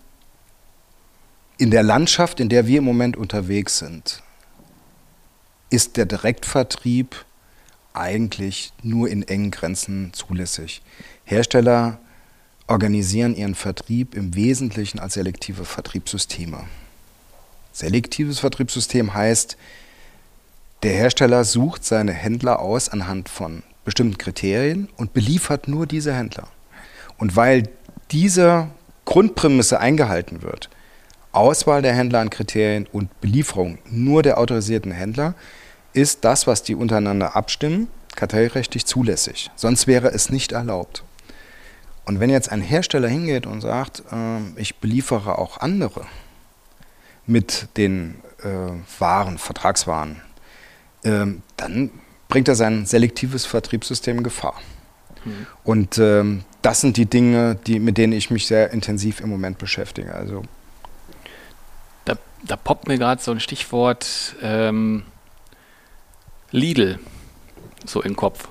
in 1.59 1.73
der 1.73 1.83
Landschaft, 1.83 2.39
in 2.39 2.49
der 2.49 2.69
wir 2.69 2.79
im 2.79 2.85
Moment 2.85 3.17
unterwegs 3.17 3.79
sind, 3.79 4.23
ist 5.69 5.97
der 5.97 6.07
Direktvertrieb 6.07 7.25
eigentlich 7.93 8.73
nur 8.83 9.09
in 9.09 9.23
engen 9.23 9.51
Grenzen 9.51 10.13
zulässig. 10.13 10.83
Hersteller 11.25 11.99
organisieren 12.67 13.35
ihren 13.35 13.55
Vertrieb 13.55 14.15
im 14.15 14.35
Wesentlichen 14.35 15.01
als 15.01 15.15
selektive 15.15 15.65
Vertriebssysteme. 15.65 16.65
Selektives 17.73 18.39
Vertriebssystem 18.39 19.15
heißt, 19.15 19.57
der 20.83 20.93
Hersteller 20.93 21.45
sucht 21.45 21.85
seine 21.85 22.13
Händler 22.13 22.61
aus 22.61 22.89
anhand 22.89 23.29
von 23.29 23.63
bestimmten 23.85 24.19
Kriterien 24.19 24.89
und 24.97 25.13
beliefert 25.13 25.69
nur 25.69 25.87
diese 25.87 26.15
Händler. 26.15 26.49
Und 27.19 27.37
weil 27.37 27.69
diese 28.13 28.69
Grundprämisse 29.05 29.79
eingehalten 29.81 30.43
wird, 30.43 30.71
Auswahl 31.33 31.83
der 31.83 31.95
Händler 31.95 32.21
an 32.21 32.31
Kriterien 32.31 32.87
und 32.91 33.21
Belieferung 33.21 33.79
nur 33.89 34.23
der 34.23 34.39
autorisierten 34.39 34.93
Händler, 34.93 35.35
ist 35.93 36.25
das, 36.25 36.47
was 36.47 36.63
die 36.63 36.75
untereinander 36.75 37.37
abstimmen, 37.37 37.89
kartellrechtlich 38.17 38.87
zulässig. 38.87 39.51
Sonst 39.57 39.87
wäre 39.87 40.09
es 40.09 40.31
nicht 40.31 40.53
erlaubt. 40.53 41.05
Und 42.05 42.21
wenn 42.21 42.31
jetzt 42.31 42.51
ein 42.51 42.61
Hersteller 42.61 43.09
hingeht 43.09 43.47
und 43.47 43.61
sagt, 43.61 44.03
äh, 44.13 44.61
ich 44.61 44.77
beliefere 44.77 45.39
auch 45.39 45.59
andere 45.59 46.07
mit 47.27 47.69
den 47.77 48.17
äh, 48.43 49.01
Waren, 49.01 49.39
Vertragswaren, 49.39 50.21
äh, 51.05 51.27
dann 51.57 51.91
bringt 52.29 52.49
er 52.49 52.55
sein 52.55 52.87
selektives 52.87 53.47
Vertriebssystem 53.47 54.19
in 54.19 54.25
Gefahr. 54.25 54.61
Mhm. 55.25 55.47
Und 55.65 55.99
ähm, 55.99 56.45
das 56.63 56.81
sind 56.81 56.97
die 56.97 57.07
Dinge, 57.07 57.57
die, 57.67 57.79
mit 57.79 57.99
denen 57.99 58.13
ich 58.13 58.31
mich 58.31 58.47
sehr 58.47 58.73
intensiv 58.73 59.21
im 59.21 59.29
Moment 59.29 59.59
beschäftige. 59.59 60.15
Also 60.15 60.43
da, 62.05 62.15
da 62.45 62.57
poppt 62.57 62.89
mir 62.89 62.99
gerade 62.99 63.23
so 63.23 63.31
ein 63.31 63.41
Stichwort 63.41 64.37
ähm, 64.43 65.05
Lidl 66.51 66.99
so 67.85 68.03
im 68.03 68.17
Kopf. 68.17 68.49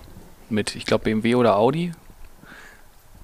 Mit, 0.50 0.76
ich 0.76 0.86
glaube, 0.86 1.04
BMW 1.04 1.36
oder 1.36 1.58
Audi. 1.58 1.92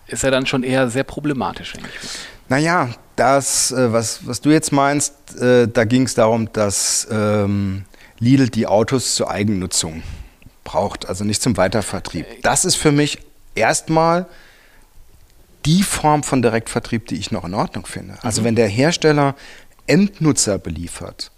Ist 0.07 0.23
ja 0.23 0.29
dann 0.29 0.45
schon 0.45 0.63
eher 0.63 0.89
sehr 0.89 1.03
problematisch, 1.03 1.73
denke 1.73 1.89
ich. 1.89 2.09
Naja, 2.47 2.89
das, 3.15 3.71
äh, 3.71 3.91
was, 3.91 4.27
was 4.27 4.41
du 4.41 4.51
jetzt 4.51 4.71
meinst, 4.71 5.35
äh, 5.41 5.67
da 5.67 5.85
ging 5.85 6.03
es 6.03 6.13
darum, 6.13 6.51
dass 6.53 7.07
ähm, 7.09 7.85
Lidl 8.19 8.49
die 8.49 8.67
Autos 8.67 9.15
zur 9.15 9.31
Eigennutzung 9.31 10.03
braucht, 10.63 11.09
also 11.09 11.23
nicht 11.23 11.41
zum 11.41 11.57
Weitervertrieb. 11.57 12.27
Äh, 12.27 12.41
das 12.43 12.65
ist 12.65 12.75
für 12.75 12.91
mich 12.91 13.19
erstmal 13.55 14.27
die 15.65 15.81
Form 15.81 16.21
von 16.21 16.43
Direktvertrieb, 16.43 17.07
die 17.07 17.15
ich 17.15 17.31
noch 17.31 17.45
in 17.45 17.55
Ordnung 17.55 17.87
finde. 17.87 18.17
Also 18.21 18.41
mhm. 18.41 18.45
wenn 18.45 18.55
der 18.55 18.67
Hersteller 18.67 19.35
Endnutzer 19.87 20.59
beliefert, 20.59 21.31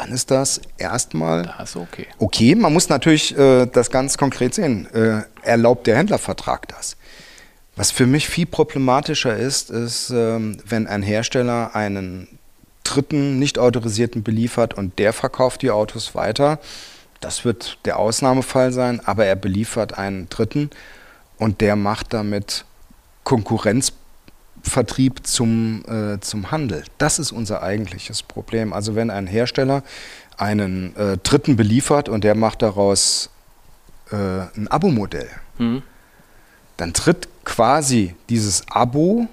dann 0.00 0.12
ist 0.12 0.30
das 0.30 0.62
erstmal 0.78 1.54
das 1.58 1.76
okay. 1.76 2.06
okay. 2.18 2.54
Man 2.54 2.72
muss 2.72 2.88
natürlich 2.88 3.36
äh, 3.36 3.66
das 3.66 3.90
ganz 3.90 4.16
konkret 4.16 4.54
sehen. 4.54 4.88
Äh, 4.94 5.24
erlaubt 5.42 5.86
der 5.86 5.98
Händlervertrag 5.98 6.68
das? 6.68 6.96
Was 7.76 7.90
für 7.90 8.06
mich 8.06 8.28
viel 8.28 8.46
problematischer 8.46 9.36
ist, 9.36 9.68
ist, 9.70 10.08
ähm, 10.08 10.56
wenn 10.64 10.86
ein 10.86 11.02
Hersteller 11.02 11.76
einen 11.76 12.28
dritten 12.82 13.38
nicht 13.38 13.58
autorisierten 13.58 14.22
beliefert 14.22 14.72
und 14.72 14.98
der 14.98 15.12
verkauft 15.12 15.60
die 15.60 15.70
Autos 15.70 16.14
weiter. 16.14 16.60
Das 17.20 17.44
wird 17.44 17.78
der 17.84 17.98
Ausnahmefall 17.98 18.72
sein, 18.72 19.00
aber 19.04 19.26
er 19.26 19.36
beliefert 19.36 19.98
einen 19.98 20.30
dritten 20.30 20.70
und 21.36 21.60
der 21.60 21.76
macht 21.76 22.14
damit 22.14 22.64
Konkurrenzvertrieb 24.60 25.26
zum, 25.26 25.82
äh, 25.88 26.20
zum 26.20 26.50
Handel. 26.50 26.84
Das 26.98 27.18
ist 27.18 27.32
unser 27.32 27.62
eigentliches 27.62 28.22
Problem. 28.22 28.72
Also 28.72 28.94
wenn 28.94 29.10
ein 29.10 29.26
Hersteller 29.26 29.82
einen 30.36 30.94
äh, 30.96 31.18
Dritten 31.18 31.56
beliefert 31.56 32.08
und 32.08 32.24
der 32.24 32.34
macht 32.34 32.62
daraus 32.62 33.30
äh, 34.10 34.16
ein 34.16 34.68
Abo-Modell, 34.68 35.28
mhm. 35.58 35.82
dann 36.76 36.92
tritt 36.92 37.28
quasi 37.44 38.14
dieses 38.28 38.64
Abo 38.70 39.28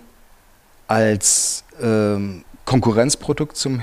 als 0.88 1.64
ähm, 1.82 2.44
Konkurrenzprodukt 2.66 3.58
zum 3.58 3.82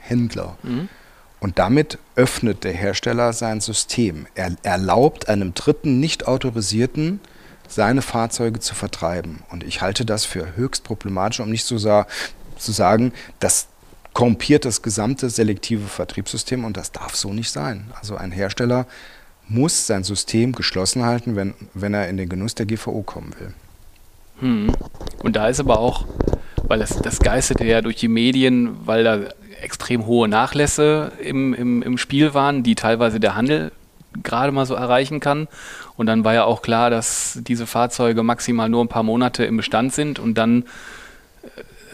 Händler. 0.00 0.56
Mhm. 0.62 0.88
Und 1.40 1.58
damit 1.58 1.98
öffnet 2.16 2.64
der 2.64 2.72
Hersteller 2.72 3.32
sein 3.32 3.60
System. 3.60 4.26
Er 4.34 4.56
erlaubt 4.64 5.28
einem 5.28 5.54
dritten, 5.54 6.00
nicht 6.00 6.26
autorisierten 6.26 7.20
seine 7.68 8.02
Fahrzeuge 8.02 8.60
zu 8.60 8.74
vertreiben. 8.74 9.42
Und 9.50 9.62
ich 9.62 9.80
halte 9.80 10.04
das 10.04 10.24
für 10.24 10.56
höchst 10.56 10.84
problematisch, 10.84 11.40
um 11.40 11.50
nicht 11.50 11.66
zu, 11.66 11.78
sa 11.78 12.06
zu 12.56 12.72
sagen, 12.72 13.12
das 13.38 13.68
korrumpiert 14.14 14.64
das 14.64 14.82
gesamte 14.82 15.30
selektive 15.30 15.86
Vertriebssystem 15.86 16.64
und 16.64 16.76
das 16.76 16.90
darf 16.90 17.14
so 17.14 17.32
nicht 17.32 17.52
sein. 17.52 17.92
Also 18.00 18.16
ein 18.16 18.32
Hersteller 18.32 18.86
muss 19.46 19.86
sein 19.86 20.02
System 20.02 20.52
geschlossen 20.52 21.04
halten, 21.04 21.36
wenn, 21.36 21.54
wenn 21.74 21.94
er 21.94 22.08
in 22.08 22.16
den 22.16 22.28
Genuss 22.28 22.54
der 22.54 22.66
GVO 22.66 23.02
kommen 23.02 23.34
will. 23.38 23.54
Hm. 24.40 24.74
Und 25.22 25.36
da 25.36 25.48
ist 25.48 25.60
aber 25.60 25.78
auch, 25.78 26.06
weil 26.64 26.78
das, 26.78 26.96
das 26.96 27.20
geisterte 27.20 27.64
ja 27.64 27.80
durch 27.80 27.96
die 27.96 28.08
Medien, 28.08 28.86
weil 28.86 29.04
da 29.04 29.20
extrem 29.60 30.06
hohe 30.06 30.28
Nachlässe 30.28 31.12
im, 31.22 31.54
im, 31.54 31.82
im 31.82 31.98
Spiel 31.98 32.34
waren, 32.34 32.62
die 32.62 32.74
teilweise 32.74 33.20
der 33.20 33.34
Handel 33.34 33.72
gerade 34.22 34.52
mal 34.52 34.66
so 34.66 34.74
erreichen 34.74 35.20
kann. 35.20 35.48
Und 35.98 36.06
dann 36.06 36.24
war 36.24 36.32
ja 36.32 36.44
auch 36.44 36.62
klar, 36.62 36.90
dass 36.90 37.40
diese 37.42 37.66
Fahrzeuge 37.66 38.22
maximal 38.22 38.68
nur 38.68 38.84
ein 38.84 38.88
paar 38.88 39.02
Monate 39.02 39.44
im 39.44 39.56
Bestand 39.56 39.92
sind 39.92 40.20
und 40.20 40.38
dann 40.38 40.62
äh, 41.42 41.46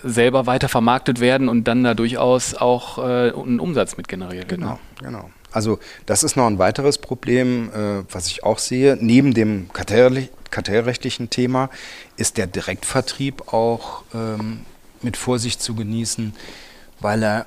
selber 0.03 0.47
weiter 0.47 0.69
vermarktet 0.69 1.21
werden 1.21 1.49
und 1.49 1.65
dann 1.65 1.83
da 1.83 1.95
durchaus 1.95 2.55
auch 2.55 2.99
äh, 2.99 3.33
einen 3.33 3.61
Umsatz 3.61 3.97
mit 3.97 4.07
generiert 4.07 4.51
wird. 4.51 4.61
Genau, 4.61 4.79
genau. 5.03 5.31
Also 5.53 5.79
das 6.05 6.23
ist 6.23 6.37
noch 6.37 6.47
ein 6.47 6.59
weiteres 6.59 6.99
Problem, 6.99 7.71
äh, 7.71 8.03
was 8.13 8.27
ich 8.27 8.45
auch 8.45 8.59
sehe. 8.59 8.99
Neben 9.01 9.33
dem 9.33 9.71
kartell 9.73 10.29
kartellrechtlichen 10.51 11.31
Thema 11.31 11.71
ist 12.19 12.37
der 12.37 12.47
Direktvertrieb 12.47 13.55
auch 13.55 14.03
ähm, 14.15 14.61
mit 15.01 15.17
Vorsicht 15.17 15.63
zu 15.63 15.75
genießen, 15.75 16.35
weil 17.01 17.25
er 17.25 17.47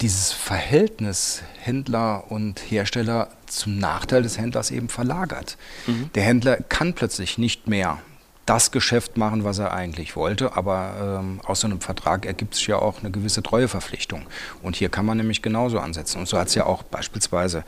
dieses 0.00 0.32
Verhältnis 0.32 1.42
Händler 1.58 2.30
und 2.30 2.60
Hersteller 2.70 3.28
zum 3.46 3.78
Nachteil 3.78 4.22
des 4.22 4.38
Händlers 4.38 4.70
eben 4.70 4.88
verlagert. 4.88 5.56
Mhm. 5.86 6.10
Der 6.14 6.22
Händler 6.22 6.56
kann 6.56 6.94
plötzlich 6.94 7.38
nicht 7.38 7.66
mehr 7.66 7.98
das 8.46 8.70
Geschäft 8.70 9.18
machen, 9.18 9.44
was 9.44 9.58
er 9.58 9.74
eigentlich 9.74 10.16
wollte, 10.16 10.56
aber 10.56 11.20
ähm, 11.20 11.40
aus 11.44 11.60
so 11.60 11.66
einem 11.66 11.80
Vertrag 11.80 12.24
ergibt 12.24 12.54
sich 12.54 12.66
ja 12.68 12.76
auch 12.76 13.00
eine 13.00 13.10
gewisse 13.10 13.42
Treueverpflichtung. 13.42 14.22
Und 14.62 14.76
hier 14.76 14.88
kann 14.88 15.04
man 15.04 15.18
nämlich 15.18 15.42
genauso 15.42 15.78
ansetzen. 15.80 16.20
Und 16.20 16.28
so 16.28 16.38
hat 16.38 16.48
es 16.48 16.54
ja 16.54 16.64
auch 16.64 16.82
beispielsweise 16.82 17.62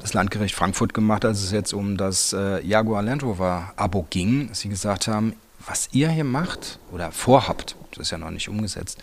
das 0.00 0.14
Landgericht 0.14 0.54
Frankfurt 0.54 0.94
gemacht, 0.94 1.26
als 1.26 1.42
es 1.42 1.50
jetzt 1.50 1.74
um 1.74 1.98
das 1.98 2.32
äh, 2.32 2.64
Jaguar 2.64 3.02
Land 3.02 3.22
Rover 3.22 3.74
Abo 3.76 4.06
ging, 4.08 4.48
sie 4.54 4.70
gesagt 4.70 5.06
haben, 5.06 5.34
was 5.66 5.90
ihr 5.92 6.08
hier 6.08 6.24
macht 6.24 6.78
oder 6.90 7.12
vorhabt, 7.12 7.76
das 7.90 8.06
ist 8.06 8.10
ja 8.10 8.18
noch 8.18 8.30
nicht 8.30 8.48
umgesetzt, 8.48 8.98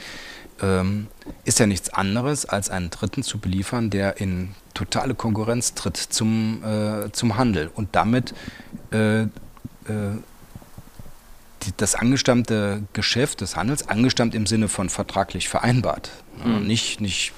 ähm, 0.61 1.07
ist 1.45 1.59
ja 1.59 1.67
nichts 1.67 1.89
anderes, 1.89 2.45
als 2.45 2.69
einen 2.69 2.89
Dritten 2.89 3.23
zu 3.23 3.39
beliefern, 3.39 3.89
der 3.89 4.19
in 4.19 4.55
totale 4.73 5.15
Konkurrenz 5.15 5.73
tritt 5.73 5.97
zum, 5.97 6.63
äh, 6.63 7.11
zum 7.11 7.37
Handel 7.37 7.69
und 7.73 7.89
damit 7.95 8.33
äh, 8.91 9.23
äh, 9.23 9.27
die, 11.63 11.73
das 11.77 11.95
angestammte 11.95 12.83
Geschäft 12.93 13.41
des 13.41 13.55
Handels, 13.55 13.87
angestammt 13.87 14.35
im 14.35 14.45
Sinne 14.45 14.67
von 14.67 14.89
vertraglich 14.89 15.49
vereinbart, 15.49 16.11
mhm. 16.43 16.67
nicht, 16.67 17.01
nicht 17.01 17.33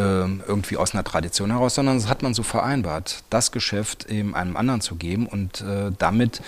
irgendwie 0.00 0.76
aus 0.76 0.94
einer 0.94 1.04
Tradition 1.04 1.50
heraus, 1.50 1.74
sondern 1.74 1.96
das 1.96 2.08
hat 2.08 2.22
man 2.22 2.34
so 2.34 2.42
vereinbart, 2.42 3.22
das 3.30 3.52
Geschäft 3.52 4.06
eben 4.06 4.34
einem 4.34 4.56
anderen 4.56 4.80
zu 4.80 4.96
geben 4.96 5.26
und 5.26 5.60
äh, 5.60 5.90
damit 5.98 6.40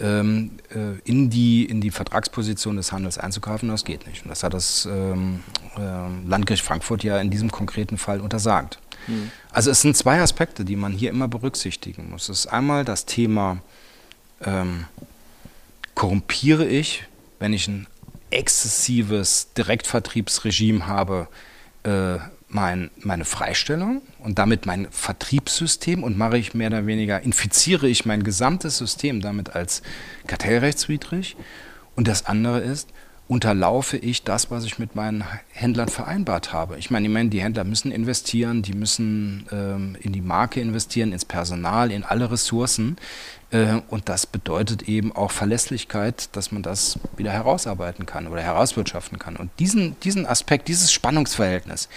ähm, 0.00 0.52
äh, 0.70 0.98
in, 1.04 1.30
die, 1.30 1.64
in 1.64 1.80
die 1.80 1.90
Vertragsposition 1.90 2.76
des 2.76 2.92
Handels 2.92 3.18
einzukaufen, 3.18 3.68
das 3.68 3.84
geht 3.84 4.06
nicht. 4.06 4.24
Und 4.24 4.30
das 4.30 4.42
hat 4.42 4.54
das 4.54 4.86
ähm, 4.86 5.42
äh, 5.76 6.28
Landgericht 6.28 6.64
Frankfurt 6.64 7.04
ja 7.04 7.18
in 7.18 7.30
diesem 7.30 7.50
konkreten 7.50 7.98
Fall 7.98 8.20
untersagt. 8.20 8.78
Mhm. 9.06 9.30
Also 9.50 9.70
es 9.70 9.80
sind 9.80 9.96
zwei 9.96 10.20
Aspekte, 10.20 10.64
die 10.64 10.76
man 10.76 10.92
hier 10.92 11.10
immer 11.10 11.28
berücksichtigen 11.28 12.10
muss. 12.10 12.28
Es 12.28 12.40
ist 12.40 12.46
einmal 12.46 12.84
das 12.84 13.06
Thema, 13.06 13.58
ähm, 14.44 14.84
korrumpiere 15.94 16.66
ich, 16.66 17.04
wenn 17.38 17.52
ich 17.52 17.68
ein 17.68 17.86
exzessives 18.30 19.52
Direktvertriebsregime 19.54 20.86
habe, 20.86 21.28
äh, 21.84 22.18
mein, 22.56 22.90
meine 23.00 23.26
Freistellung 23.26 24.00
und 24.18 24.38
damit 24.38 24.64
mein 24.64 24.88
Vertriebssystem 24.90 26.02
und 26.02 26.16
mache 26.16 26.38
ich 26.38 26.54
mehr 26.54 26.68
oder 26.68 26.86
weniger, 26.86 27.20
infiziere 27.20 27.86
ich 27.86 28.06
mein 28.06 28.22
gesamtes 28.22 28.78
System 28.78 29.20
damit 29.20 29.54
als 29.54 29.82
kartellrechtswidrig. 30.26 31.36
Und 31.96 32.08
das 32.08 32.24
andere 32.24 32.60
ist, 32.60 32.88
unterlaufe 33.28 33.96
ich 33.96 34.22
das, 34.22 34.50
was 34.50 34.64
ich 34.64 34.78
mit 34.78 34.94
meinen 34.94 35.24
Händlern 35.52 35.88
vereinbart 35.88 36.52
habe. 36.52 36.78
Ich 36.78 36.90
meine, 36.90 37.08
ich 37.08 37.12
meine 37.12 37.28
die 37.28 37.42
Händler 37.42 37.64
müssen 37.64 37.90
investieren, 37.90 38.62
die 38.62 38.72
müssen 38.72 39.46
ähm, 39.50 39.96
in 40.00 40.12
die 40.12 40.20
Marke 40.20 40.60
investieren, 40.60 41.12
ins 41.12 41.24
Personal, 41.24 41.90
in 41.90 42.04
alle 42.04 42.30
Ressourcen. 42.30 42.96
Äh, 43.50 43.80
und 43.88 44.08
das 44.08 44.26
bedeutet 44.26 44.88
eben 44.88 45.14
auch 45.14 45.32
Verlässlichkeit, 45.32 46.28
dass 46.36 46.52
man 46.52 46.62
das 46.62 47.00
wieder 47.16 47.32
herausarbeiten 47.32 48.06
kann 48.06 48.28
oder 48.28 48.42
herauswirtschaften 48.42 49.18
kann. 49.18 49.36
Und 49.36 49.50
diesen, 49.58 49.98
diesen 50.00 50.24
Aspekt, 50.24 50.68
dieses 50.68 50.92
Spannungsverhältnis, 50.92 51.88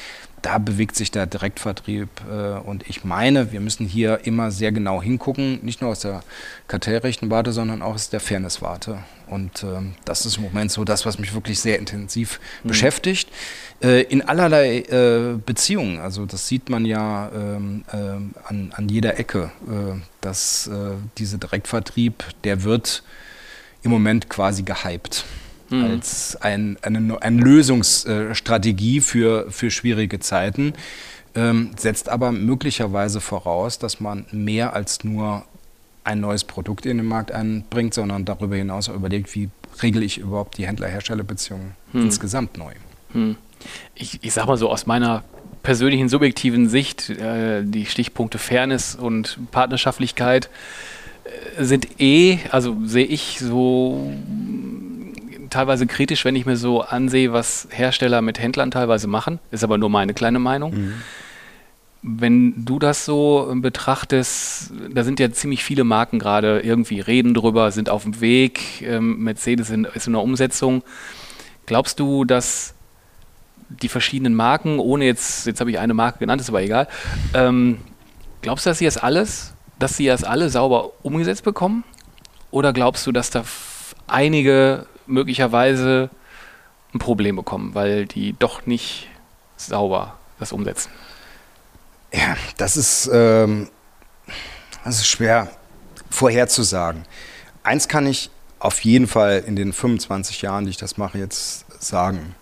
da 0.41 0.57
bewegt 0.57 0.95
sich 0.95 1.11
der 1.11 1.25
Direktvertrieb. 1.25 2.09
Äh, 2.29 2.59
und 2.59 2.87
ich 2.89 3.03
meine, 3.03 3.51
wir 3.51 3.59
müssen 3.59 3.85
hier 3.85 4.21
immer 4.25 4.51
sehr 4.51 4.71
genau 4.71 5.01
hingucken, 5.01 5.59
nicht 5.63 5.81
nur 5.81 5.91
aus 5.91 5.99
der 5.99 6.21
kartellrechten 6.67 7.29
Warte, 7.29 7.51
sondern 7.51 7.81
auch 7.81 7.95
aus 7.95 8.09
der 8.09 8.19
Fairness-Warte. 8.19 8.99
Und 9.27 9.63
ähm, 9.63 9.95
das 10.05 10.25
ist 10.25 10.37
im 10.37 10.43
Moment 10.43 10.71
so 10.71 10.83
das, 10.83 11.05
was 11.05 11.19
mich 11.19 11.33
wirklich 11.33 11.59
sehr 11.59 11.79
intensiv 11.79 12.39
mhm. 12.63 12.69
beschäftigt. 12.69 13.29
Äh, 13.81 14.01
in 14.03 14.21
allerlei 14.21 14.79
äh, 14.79 15.37
Beziehungen. 15.45 15.99
Also 15.99 16.25
das 16.25 16.47
sieht 16.47 16.69
man 16.69 16.85
ja 16.85 17.31
ähm, 17.33 17.85
äh, 17.91 17.95
an, 17.95 18.73
an 18.75 18.89
jeder 18.89 19.17
Ecke, 19.17 19.51
dass 20.21 20.69
dieser 21.17 21.37
Direktvertrieb, 21.37 22.23
der 22.43 22.63
wird 22.63 23.03
im 23.83 23.91
Moment 23.91 24.29
quasi 24.29 24.63
gehypt 24.63 25.25
mhm. 25.69 25.85
als 25.85 26.37
ein, 26.41 26.77
eine, 26.81 27.21
eine 27.21 27.41
Lösungsstrategie 27.41 29.01
für, 29.01 29.51
für 29.51 29.71
schwierige 29.71 30.19
Zeiten, 30.19 30.73
ähm, 31.35 31.71
setzt 31.77 32.09
aber 32.09 32.31
möglicherweise 32.31 33.21
voraus, 33.21 33.79
dass 33.79 33.99
man 33.99 34.25
mehr 34.31 34.73
als 34.73 35.03
nur 35.03 35.45
ein 36.03 36.19
neues 36.21 36.43
Produkt 36.43 36.85
in 36.85 36.97
den 36.97 37.05
Markt 37.05 37.31
einbringt, 37.31 37.93
sondern 37.93 38.25
darüber 38.25 38.55
hinaus 38.55 38.89
auch 38.89 38.95
überlegt, 38.95 39.33
wie 39.35 39.49
regle 39.81 40.03
ich 40.03 40.17
überhaupt 40.17 40.57
die 40.57 40.65
Händler-Hersteller-Beziehungen 40.65 41.75
hm. 41.91 42.05
insgesamt 42.05 42.57
neu. 42.57 42.73
Hm. 43.13 43.35
Ich, 43.95 44.19
ich 44.21 44.33
sag 44.33 44.47
mal 44.47 44.57
so 44.57 44.69
aus 44.69 44.85
meiner 44.85 45.23
persönlichen 45.63 46.09
subjektiven 46.09 46.69
Sicht, 46.69 47.09
äh, 47.09 47.63
die 47.63 47.85
Stichpunkte 47.85 48.37
Fairness 48.37 48.95
und 48.95 49.37
Partnerschaftlichkeit 49.51 50.49
äh, 51.57 51.63
sind 51.63 51.99
eh, 51.99 52.39
also 52.51 52.77
sehe 52.85 53.05
ich 53.05 53.39
so 53.39 54.11
teilweise 55.49 55.87
kritisch, 55.87 56.25
wenn 56.25 56.35
ich 56.35 56.45
mir 56.45 56.57
so 56.57 56.81
ansehe, 56.81 57.33
was 57.33 57.67
Hersteller 57.71 58.21
mit 58.21 58.39
Händlern 58.39 58.71
teilweise 58.71 59.07
machen. 59.07 59.39
Ist 59.51 59.63
aber 59.63 59.77
nur 59.77 59.89
meine 59.89 60.13
kleine 60.13 60.39
Meinung. 60.39 60.73
Mhm. 60.73 60.93
Wenn 62.01 62.65
du 62.65 62.79
das 62.79 63.03
so 63.03 63.51
betrachtest, 63.55 64.71
da 64.93 65.03
sind 65.03 65.19
ja 65.19 65.31
ziemlich 65.31 65.63
viele 65.63 65.83
Marken 65.83 66.17
gerade 66.17 66.61
irgendwie 66.61 67.01
reden 67.01 67.33
drüber, 67.33 67.71
sind 67.71 67.89
auf 67.89 68.03
dem 68.03 68.21
Weg. 68.21 68.81
Ähm, 68.81 69.19
Mercedes 69.19 69.69
ist 69.69 70.07
in 70.07 70.13
der 70.13 70.21
Umsetzung. 70.21 70.83
Glaubst 71.65 71.99
du, 71.99 72.23
dass 72.23 72.73
die 73.69 73.89
verschiedenen 73.89 74.33
Marken, 74.33 74.79
ohne 74.79 75.05
jetzt, 75.05 75.45
jetzt 75.45 75.59
habe 75.59 75.71
ich 75.71 75.79
eine 75.79 75.93
Marke 75.93 76.19
genannt, 76.19 76.41
ist 76.41 76.49
aber 76.49 76.61
egal, 76.61 76.87
ähm, 77.33 77.77
glaubst 78.41 78.65
du, 78.65 78.69
dass 78.69 78.79
sie 78.79 78.85
das 78.85 78.97
alles, 78.97 79.53
dass 79.77 79.97
sie 79.97 80.07
das 80.07 80.23
alle 80.23 80.49
sauber 80.49 80.91
umgesetzt 81.03 81.43
bekommen? 81.43 81.83
Oder 82.51 82.73
glaubst 82.73 83.05
du, 83.05 83.11
dass 83.11 83.29
da 83.29 83.43
einige 84.07 84.87
möglicherweise 85.09 86.09
ein 86.93 86.99
Problem 86.99 87.35
bekommen, 87.35 87.75
weil 87.75 88.05
die 88.05 88.35
doch 88.37 88.65
nicht 88.65 89.07
sauber 89.57 90.17
das 90.39 90.51
umsetzen. 90.51 90.89
Ja, 92.13 92.35
das 92.57 92.77
ist, 92.77 93.09
ähm, 93.13 93.69
das 94.83 94.95
ist 94.95 95.07
schwer 95.07 95.49
vorherzusagen. 96.09 97.05
Eins 97.63 97.87
kann 97.87 98.07
ich 98.07 98.31
auf 98.57 98.79
jeden 98.81 99.07
Fall 99.07 99.43
in 99.45 99.55
den 99.55 99.71
25 99.73 100.41
Jahren, 100.41 100.65
die 100.65 100.71
ich 100.71 100.77
das 100.77 100.97
mache, 100.97 101.19
jetzt 101.19 101.65
sagen. 101.81 102.33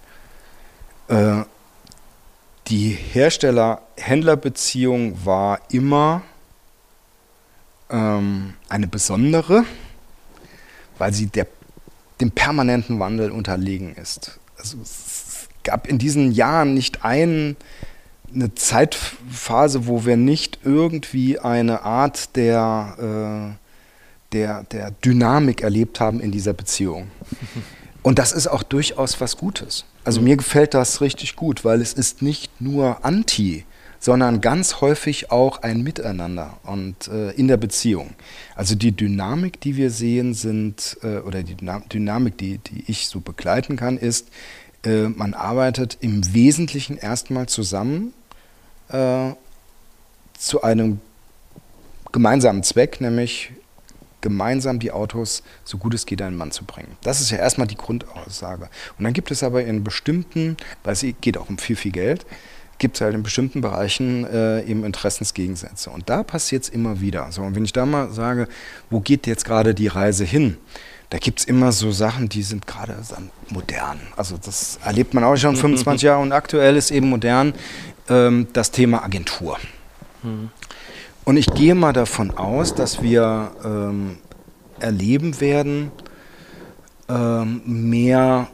Äh, 1.09 1.43
die 2.67 2.89
Hersteller-Händler-Beziehung 2.89 5.25
war 5.25 5.59
immer 5.69 6.21
ähm, 7.89 8.55
eine 8.67 8.87
besondere, 8.87 9.63
weil 10.97 11.13
sie 11.13 11.27
der 11.27 11.47
dem 12.21 12.31
permanenten 12.31 12.99
Wandel 12.99 13.31
unterlegen 13.31 13.95
ist. 13.95 14.39
Also 14.57 14.77
es 14.81 15.47
gab 15.63 15.87
in 15.87 15.97
diesen 15.97 16.31
Jahren 16.31 16.73
nicht 16.73 17.03
ein, 17.03 17.55
eine 18.33 18.55
Zeitphase, 18.55 19.87
wo 19.87 20.05
wir 20.05 20.17
nicht 20.17 20.59
irgendwie 20.63 21.39
eine 21.39 21.83
Art 21.83 22.35
der, 22.35 23.55
äh, 23.55 24.33
der, 24.33 24.63
der 24.63 24.91
Dynamik 24.91 25.61
erlebt 25.61 25.99
haben 25.99 26.19
in 26.19 26.31
dieser 26.31 26.53
Beziehung. 26.53 27.11
Und 28.03 28.19
das 28.19 28.31
ist 28.31 28.47
auch 28.47 28.63
durchaus 28.63 29.19
was 29.19 29.37
Gutes. 29.37 29.85
Also 30.03 30.21
mir 30.21 30.37
gefällt 30.37 30.73
das 30.73 31.01
richtig 31.01 31.35
gut, 31.35 31.65
weil 31.65 31.81
es 31.81 31.91
ist 31.91 32.21
nicht 32.21 32.61
nur 32.61 33.03
anti, 33.03 33.65
sondern 33.99 34.41
ganz 34.41 34.81
häufig 34.81 35.31
auch 35.31 35.61
ein 35.63 35.81
Miteinander 35.81 36.57
und 36.63 37.07
äh, 37.07 37.31
in 37.31 37.47
der 37.47 37.57
Beziehung. 37.57 38.11
Also 38.55 38.75
die 38.75 38.91
Dynamik, 38.91 39.59
die 39.61 39.75
wir 39.75 39.91
sehen, 39.91 40.33
sind, 40.33 40.97
äh, 41.03 41.17
oder 41.19 41.43
die 41.43 41.55
Dynamik, 41.55 42.37
die, 42.37 42.59
die 42.59 42.83
ich 42.87 43.07
so 43.07 43.19
begleiten 43.19 43.75
kann, 43.75 43.97
ist, 43.97 44.29
äh, 44.83 45.07
man 45.07 45.33
arbeitet 45.33 45.97
im 46.01 46.33
Wesentlichen 46.33 46.97
erstmal 46.97 47.47
zusammen 47.47 48.13
äh, 48.89 49.31
zu 50.37 50.61
einem 50.61 50.99
gemeinsamen 52.11 52.63
Zweck, 52.63 53.01
nämlich 53.01 53.51
gemeinsam 54.21 54.79
die 54.79 54.91
Autos 54.91 55.43
so 55.63 55.77
gut 55.77 55.93
es 55.93 56.05
geht 56.05 56.19
den 56.19 56.35
Mann 56.35 56.51
zu 56.51 56.65
bringen. 56.65 56.97
Das 57.01 57.21
ist 57.21 57.31
ja 57.31 57.37
erstmal 57.37 57.67
die 57.67 57.77
Grundaussage. 57.77 58.69
Und 58.97 59.03
dann 59.03 59.13
gibt 59.13 59.31
es 59.31 59.43
aber 59.43 59.63
in 59.63 59.83
bestimmten, 59.83 60.57
weil 60.83 60.93
es 60.93 61.05
geht 61.21 61.37
auch 61.37 61.49
um 61.49 61.57
viel, 61.57 61.75
viel 61.75 61.91
Geld, 61.91 62.25
gibt 62.77 62.95
es 62.95 63.01
halt 63.01 63.15
in 63.15 63.23
bestimmten 63.23 63.61
Bereichen 63.61 64.25
äh, 64.25 64.63
eben 64.63 64.83
Interessensgegensätze. 64.83 65.89
Und 65.89 66.09
da 66.09 66.23
passiert 66.23 66.63
es 66.63 66.69
immer 66.69 67.01
wieder. 67.01 67.31
So, 67.31 67.41
und 67.41 67.55
wenn 67.55 67.65
ich 67.65 67.73
da 67.73 67.85
mal 67.85 68.11
sage, 68.11 68.47
wo 68.89 68.99
geht 68.99 69.27
jetzt 69.27 69.45
gerade 69.45 69.73
die 69.73 69.87
Reise 69.87 70.25
hin? 70.25 70.57
Da 71.09 71.17
gibt 71.17 71.39
es 71.39 71.45
immer 71.45 71.71
so 71.71 71.91
Sachen, 71.91 72.27
die 72.27 72.43
sind 72.43 72.67
gerade 72.67 72.95
modern. 73.49 73.99
Also 74.17 74.37
das 74.37 74.79
erlebt 74.83 75.13
man 75.13 75.23
auch 75.23 75.37
schon 75.37 75.55
25 75.55 76.03
Jahre 76.03 76.21
und 76.21 76.33
aktuell 76.33 76.75
ist 76.75 76.91
eben 76.91 77.09
modern 77.09 77.53
ähm, 78.09 78.47
das 78.51 78.71
Thema 78.71 79.03
Agentur. 79.03 79.57
Mhm. 80.23 80.49
Und 81.23 81.37
ich 81.37 81.47
gehe 81.47 81.75
mal 81.75 81.93
davon 81.93 82.31
aus, 82.31 82.75
dass 82.75 83.01
wir 83.01 83.51
ähm, 83.63 84.17
erleben 84.79 85.39
werden, 85.39 85.91
ähm, 87.09 87.61
mehr 87.65 88.47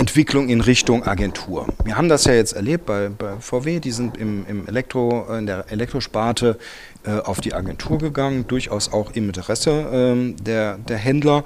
Entwicklung 0.00 0.48
in 0.48 0.62
Richtung 0.62 1.02
Agentur. 1.04 1.66
Wir 1.84 1.98
haben 1.98 2.08
das 2.08 2.24
ja 2.24 2.32
jetzt 2.32 2.54
erlebt 2.54 2.86
bei, 2.86 3.10
bei 3.10 3.36
VW, 3.38 3.80
die 3.80 3.90
sind 3.90 4.16
im, 4.16 4.46
im 4.48 4.66
Elektro, 4.66 5.26
in 5.36 5.44
der 5.44 5.70
Elektrosparte 5.70 6.58
äh, 7.04 7.18
auf 7.18 7.42
die 7.42 7.52
Agentur 7.52 7.98
gegangen, 7.98 8.46
durchaus 8.48 8.90
auch 8.90 9.10
im 9.12 9.26
Interesse 9.26 9.90
ähm, 9.92 10.36
der, 10.42 10.78
der 10.78 10.96
Händler 10.96 11.44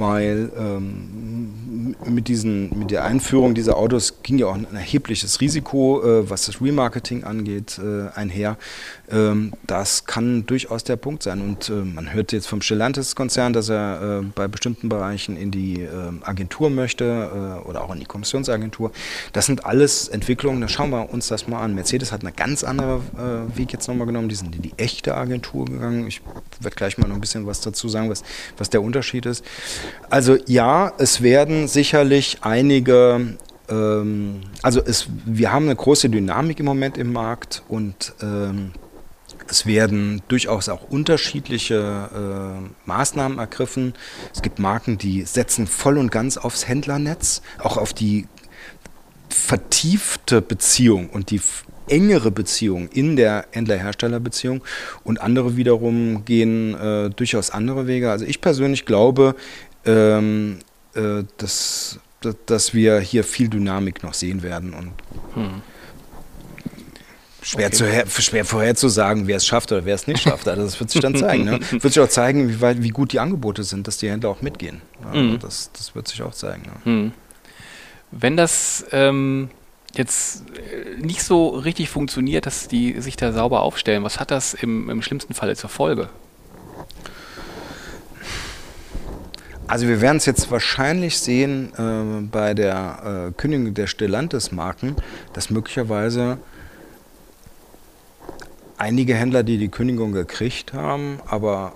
weil 0.00 0.50
ähm, 0.56 1.94
mit, 2.06 2.26
diesen, 2.28 2.76
mit 2.76 2.90
der 2.90 3.04
Einführung 3.04 3.54
dieser 3.54 3.76
Autos 3.76 4.22
ging 4.22 4.38
ja 4.38 4.46
auch 4.46 4.54
ein 4.54 4.66
erhebliches 4.74 5.40
Risiko, 5.40 6.02
äh, 6.02 6.28
was 6.28 6.46
das 6.46 6.60
Remarketing 6.60 7.22
angeht, 7.22 7.78
äh, 7.78 8.08
einher. 8.18 8.56
Ähm, 9.12 9.52
das 9.66 10.04
kann 10.04 10.46
durchaus 10.46 10.84
der 10.84 10.96
Punkt 10.96 11.22
sein. 11.22 11.40
Und 11.40 11.68
äh, 11.68 11.72
man 11.72 12.12
hört 12.12 12.32
jetzt 12.32 12.46
vom 12.46 12.62
Stellantis-Konzern, 12.62 13.52
dass 13.52 13.68
er 13.68 14.20
äh, 14.20 14.24
bei 14.34 14.48
bestimmten 14.48 14.88
Bereichen 14.88 15.36
in 15.36 15.50
die 15.50 15.82
ähm, 15.82 16.22
Agentur 16.22 16.70
möchte 16.70 17.04
äh, 17.04 17.68
oder 17.68 17.82
auch 17.82 17.92
in 17.92 18.00
die 18.00 18.06
Kommissionsagentur. 18.06 18.92
Das 19.32 19.46
sind 19.46 19.64
alles 19.64 20.08
Entwicklungen, 20.08 20.60
da 20.60 20.68
schauen 20.68 20.90
wir 20.90 21.10
uns 21.10 21.28
das 21.28 21.48
mal 21.48 21.60
an. 21.60 21.74
Mercedes 21.74 22.12
hat 22.12 22.24
einen 22.24 22.36
ganz 22.36 22.64
anderen 22.64 23.00
Weg 23.54 23.72
jetzt 23.72 23.88
nochmal 23.88 24.06
genommen, 24.06 24.28
die 24.28 24.34
sind 24.34 24.54
in 24.54 24.62
die 24.62 24.72
echte 24.76 25.14
Agentur 25.14 25.66
gegangen. 25.66 26.06
Ich 26.06 26.22
werde 26.60 26.76
gleich 26.76 26.98
mal 26.98 27.08
noch 27.08 27.14
ein 27.14 27.20
bisschen 27.20 27.46
was 27.46 27.60
dazu 27.60 27.88
sagen, 27.88 28.10
was, 28.10 28.22
was 28.58 28.70
der 28.70 28.82
Unterschied 28.82 29.26
ist. 29.26 29.44
Also 30.08 30.36
ja, 30.46 30.92
es 30.98 31.22
werden 31.22 31.68
sicherlich 31.68 32.38
einige 32.42 33.36
ähm, 33.70 34.40
also 34.62 34.80
es, 34.84 35.06
wir 35.24 35.52
haben 35.52 35.66
eine 35.66 35.76
große 35.76 36.08
Dynamik 36.10 36.60
im 36.60 36.66
Moment 36.66 36.98
im 36.98 37.12
Markt 37.12 37.62
und 37.68 38.14
ähm, 38.22 38.72
es 39.50 39.66
werden 39.66 40.22
durchaus 40.28 40.68
auch 40.68 40.82
unterschiedliche 40.82 42.08
äh, 42.14 42.88
Maßnahmen 42.88 43.38
ergriffen. 43.38 43.94
Es 44.34 44.42
gibt 44.42 44.58
Marken, 44.58 44.98
die 44.98 45.22
setzen 45.22 45.66
voll 45.66 45.98
und 45.98 46.10
ganz 46.10 46.36
aufs 46.36 46.68
Händlernetz, 46.68 47.42
auch 47.58 47.76
auf 47.76 47.92
die 47.92 48.26
vertiefte 49.28 50.42
Beziehung 50.42 51.10
und 51.10 51.30
die 51.30 51.40
engere 51.88 52.30
Beziehung 52.30 52.88
in 52.88 53.16
der 53.16 53.46
Händler-Hersteller-Beziehung 53.50 54.62
und 55.02 55.20
andere 55.20 55.56
wiederum 55.56 56.24
gehen 56.24 56.74
äh, 56.74 57.10
durchaus 57.10 57.50
andere 57.50 57.86
Wege. 57.86 58.10
Also 58.10 58.24
ich 58.24 58.40
persönlich 58.40 58.86
glaube, 58.86 59.34
ähm, 59.84 60.60
äh, 60.94 61.24
dass, 61.36 61.98
dass 62.46 62.74
wir 62.74 63.00
hier 63.00 63.24
viel 63.24 63.48
Dynamik 63.48 64.02
noch 64.02 64.14
sehen 64.14 64.42
werden 64.42 64.72
und 64.72 64.92
hm. 65.34 65.62
Schwer, 67.50 67.66
okay. 67.66 68.04
zu, 68.06 68.22
schwer 68.22 68.44
vorherzusagen, 68.44 69.26
wer 69.26 69.36
es 69.36 69.44
schafft 69.44 69.72
oder 69.72 69.84
wer 69.84 69.96
es 69.96 70.06
nicht 70.06 70.22
schafft. 70.22 70.46
Also 70.46 70.62
das 70.62 70.78
wird 70.78 70.88
sich 70.88 71.00
dann 71.00 71.16
zeigen. 71.16 71.44
Ne? 71.46 71.58
Wird 71.70 71.82
sich 71.82 71.98
auch 71.98 72.08
zeigen, 72.08 72.48
wie, 72.48 72.60
weit, 72.60 72.80
wie 72.80 72.90
gut 72.90 73.12
die 73.12 73.18
Angebote 73.18 73.64
sind, 73.64 73.88
dass 73.88 73.98
die 73.98 74.08
Händler 74.08 74.30
auch 74.30 74.40
mitgehen. 74.40 74.82
Also 75.04 75.18
mhm. 75.18 75.38
das, 75.40 75.72
das 75.72 75.96
wird 75.96 76.06
sich 76.06 76.22
auch 76.22 76.30
zeigen. 76.30 76.62
Ne? 76.84 76.92
Mhm. 76.92 77.12
Wenn 78.12 78.36
das 78.36 78.86
ähm, 78.92 79.50
jetzt 79.96 80.44
äh, 80.50 81.00
nicht 81.00 81.24
so 81.24 81.48
richtig 81.48 81.88
funktioniert, 81.88 82.46
dass 82.46 82.68
die 82.68 83.00
sich 83.00 83.16
da 83.16 83.32
sauber 83.32 83.62
aufstellen, 83.62 84.04
was 84.04 84.20
hat 84.20 84.30
das 84.30 84.54
im, 84.54 84.88
im 84.88 85.02
schlimmsten 85.02 85.34
Falle 85.34 85.56
zur 85.56 85.70
Folge? 85.70 86.08
Also 89.66 89.88
wir 89.88 90.00
werden 90.00 90.18
es 90.18 90.26
jetzt 90.26 90.52
wahrscheinlich 90.52 91.18
sehen 91.18 91.72
äh, 91.76 92.22
bei 92.30 92.54
der 92.54 93.30
äh, 93.30 93.32
Kündigung 93.32 93.74
der 93.74 93.88
Stellantis-Marken, 93.88 94.94
dass 95.32 95.50
möglicherweise 95.50 96.38
einige 98.80 99.14
Händler, 99.14 99.42
die 99.42 99.58
die 99.58 99.68
Kündigung 99.68 100.12
gekriegt 100.12 100.72
haben, 100.72 101.20
aber 101.26 101.72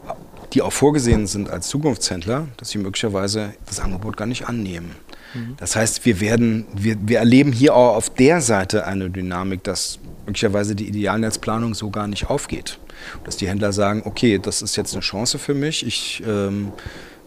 die 0.53 0.63
auch 0.63 0.73
vorgesehen 0.73 1.27
sind 1.27 1.51
als 1.51 1.69
Zukunftshändler, 1.69 2.49
dass 2.57 2.71
sie 2.71 2.79
möglicherweise 2.79 3.55
das 3.67 3.81
Angebot 3.81 4.17
gar 4.17 4.27
nicht 4.27 4.49
annehmen. 4.49 4.93
Mhm. 5.35 5.57
Das 5.59 5.77
heißt, 5.77 6.05
wir 6.07 6.21
werden, 6.21 6.67
wir, 6.75 6.97
wir 7.03 7.19
erleben 7.19 7.53
hier 7.53 7.75
auch 7.75 7.97
auf 7.97 8.11
der 8.11 8.41
Seite 8.41 8.87
eine 8.87 9.11
Dynamik, 9.11 9.65
dass 9.65 9.99
möglicherweise 10.27 10.75
die 10.75 10.89
Idealnetzplanung 10.89 11.75
so 11.75 11.91
gar 11.91 12.07
nicht 12.07 12.31
aufgeht. 12.31 12.79
Dass 13.25 13.37
die 13.37 13.49
Händler 13.49 13.73
sagen, 13.73 14.03
okay, 14.05 14.39
das 14.39 14.63
ist 14.63 14.77
jetzt 14.77 14.95
eine 14.95 15.03
Chance 15.03 15.39
für 15.39 15.55
mich, 15.55 15.85
ich 15.85 16.23
ähm, 16.27 16.73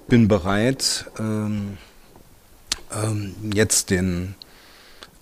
bin 0.08 0.28
bereit, 0.28 1.06
ähm, 1.20 1.78
ähm, 3.04 3.36
jetzt 3.54 3.90
den 3.90 4.36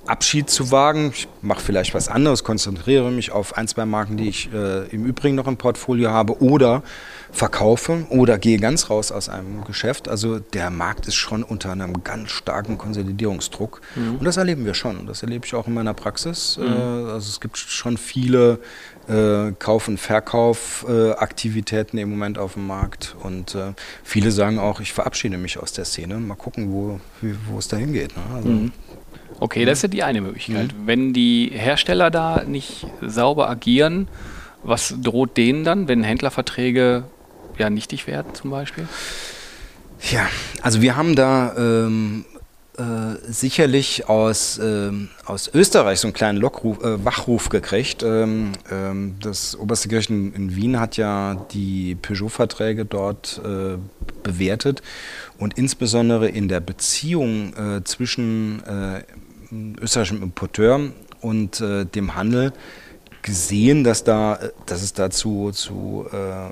Abschied 0.07 0.49
zu 0.49 0.71
wagen. 0.71 1.11
Ich 1.13 1.27
mache 1.41 1.61
vielleicht 1.61 1.93
was 1.93 2.07
anderes, 2.07 2.43
konzentriere 2.43 3.11
mich 3.11 3.31
auf 3.31 3.57
ein, 3.57 3.67
zwei 3.67 3.85
Marken, 3.85 4.17
die 4.17 4.29
ich 4.29 4.53
äh, 4.53 4.87
im 4.89 5.05
Übrigen 5.05 5.35
noch 5.35 5.47
im 5.47 5.57
Portfolio 5.57 6.11
habe 6.11 6.41
oder 6.41 6.83
verkaufe 7.31 8.05
oder 8.09 8.37
gehe 8.37 8.59
ganz 8.59 8.89
raus 8.89 9.11
aus 9.11 9.29
einem 9.29 9.63
Geschäft. 9.65 10.07
Also 10.07 10.39
der 10.39 10.69
Markt 10.69 11.07
ist 11.07 11.15
schon 11.15 11.43
unter 11.43 11.71
einem 11.71 12.03
ganz 12.03 12.31
starken 12.31 12.77
Konsolidierungsdruck 12.77 13.81
mhm. 13.95 14.17
und 14.17 14.25
das 14.25 14.37
erleben 14.37 14.65
wir 14.65 14.73
schon. 14.73 15.07
Das 15.07 15.21
erlebe 15.21 15.45
ich 15.45 15.53
auch 15.53 15.67
in 15.67 15.73
meiner 15.73 15.93
Praxis. 15.93 16.57
Mhm. 16.57 16.65
Äh, 16.65 17.11
also 17.11 17.29
es 17.29 17.41
gibt 17.41 17.57
schon 17.57 17.97
viele 17.97 18.59
äh, 19.07 19.51
Kauf- 19.59 19.87
und 19.87 19.99
Verkaufaktivitäten 19.99 21.99
äh, 21.99 22.03
im 22.03 22.09
Moment 22.09 22.37
auf 22.37 22.53
dem 22.53 22.67
Markt 22.67 23.15
und 23.21 23.55
äh, 23.55 23.73
viele 24.03 24.31
sagen 24.31 24.59
auch, 24.59 24.79
ich 24.79 24.93
verabschiede 24.93 25.37
mich 25.37 25.57
aus 25.57 25.73
der 25.73 25.85
Szene. 25.85 26.15
Mal 26.15 26.35
gucken, 26.35 26.71
wo, 26.71 26.99
wo 27.49 27.59
es 27.59 27.67
dahin 27.67 27.93
geht. 27.93 28.15
Ne? 28.15 28.23
Also, 28.33 28.49
mhm. 28.49 28.71
Okay, 29.39 29.65
das 29.65 29.79
ist 29.79 29.81
ja 29.83 29.87
die 29.89 30.03
eine 30.03 30.21
Möglichkeit. 30.21 30.73
Mhm. 30.73 30.87
Wenn 30.87 31.13
die 31.13 31.51
Hersteller 31.53 32.09
da 32.09 32.43
nicht 32.45 32.87
sauber 33.01 33.49
agieren, 33.49 34.07
was 34.63 34.95
droht 35.01 35.37
denen 35.37 35.63
dann, 35.63 35.87
wenn 35.87 36.03
Händlerverträge 36.03 37.03
ja 37.57 37.69
nichtig 37.69 38.07
werden 38.07 38.33
zum 38.33 38.49
Beispiel? 38.51 38.87
Ja, 40.11 40.27
also 40.61 40.81
wir 40.81 40.95
haben 40.95 41.15
da 41.15 41.55
ähm, 41.57 42.25
äh, 42.77 43.31
sicherlich 43.31 44.09
aus, 44.09 44.59
ähm, 44.61 45.09
aus 45.25 45.49
Österreich 45.53 45.99
so 45.99 46.07
einen 46.07 46.13
kleinen 46.13 46.37
Lockruf, 46.37 46.83
äh, 46.83 47.03
Wachruf 47.03 47.49
gekriegt. 47.49 48.03
Ähm, 48.03 48.51
ähm, 48.71 49.15
das 49.21 49.57
oberste 49.57 49.87
Gericht 49.87 50.09
in, 50.09 50.55
Wien 50.55 50.79
hat 50.79 50.97
ja 50.97 51.45
die 51.51 51.95
Peugeot-Verträge 51.95 52.85
dort 52.85 53.41
äh, 53.43 53.77
bewertet 54.23 54.81
und 55.37 55.57
insbesondere 55.57 56.27
in 56.27 56.47
der 56.47 56.59
Beziehung 56.59 57.53
äh, 57.53 57.83
zwischen 57.83 58.63
äh, 58.63 59.03
österreichischem 59.81 60.21
Importeur 60.21 60.91
und 61.21 61.59
dem 61.59 62.15
Handel 62.15 62.53
gesehen, 63.25 63.83
dass, 63.83 64.03
da, 64.03 64.37
dass 64.67 64.83
es 64.83 64.93
dazu 64.93 65.49
zu 65.51 66.05
äh, 66.13 66.15
ähm, 66.15 66.51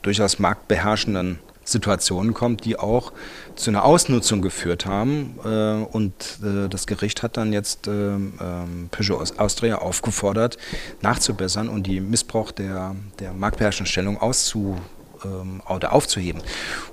durchaus 0.00 0.38
marktbeherrschenden 0.38 1.38
Situationen 1.64 2.34
kommt, 2.34 2.64
die 2.64 2.78
auch 2.78 3.12
zu 3.56 3.70
einer 3.70 3.84
Ausnutzung 3.84 4.42
geführt 4.42 4.86
haben. 4.86 5.38
Äh, 5.44 5.84
und 5.94 6.12
äh, 6.42 6.68
das 6.68 6.86
Gericht 6.86 7.22
hat 7.22 7.36
dann 7.36 7.52
jetzt 7.52 7.86
ähm, 7.86 8.34
ähm, 8.40 8.88
Peugeot 8.90 9.24
Austria 9.38 9.78
aufgefordert, 9.78 10.58
nachzubessern 11.02 11.68
und 11.68 11.86
die 11.86 12.00
Missbrauch 12.00 12.52
der, 12.52 12.94
der 13.18 13.32
marktbeherrschenden 13.32 13.90
Stellung 13.90 14.18
auszu, 14.18 14.76
ähm, 15.24 15.62
oder 15.68 15.92
aufzuheben. 15.92 16.42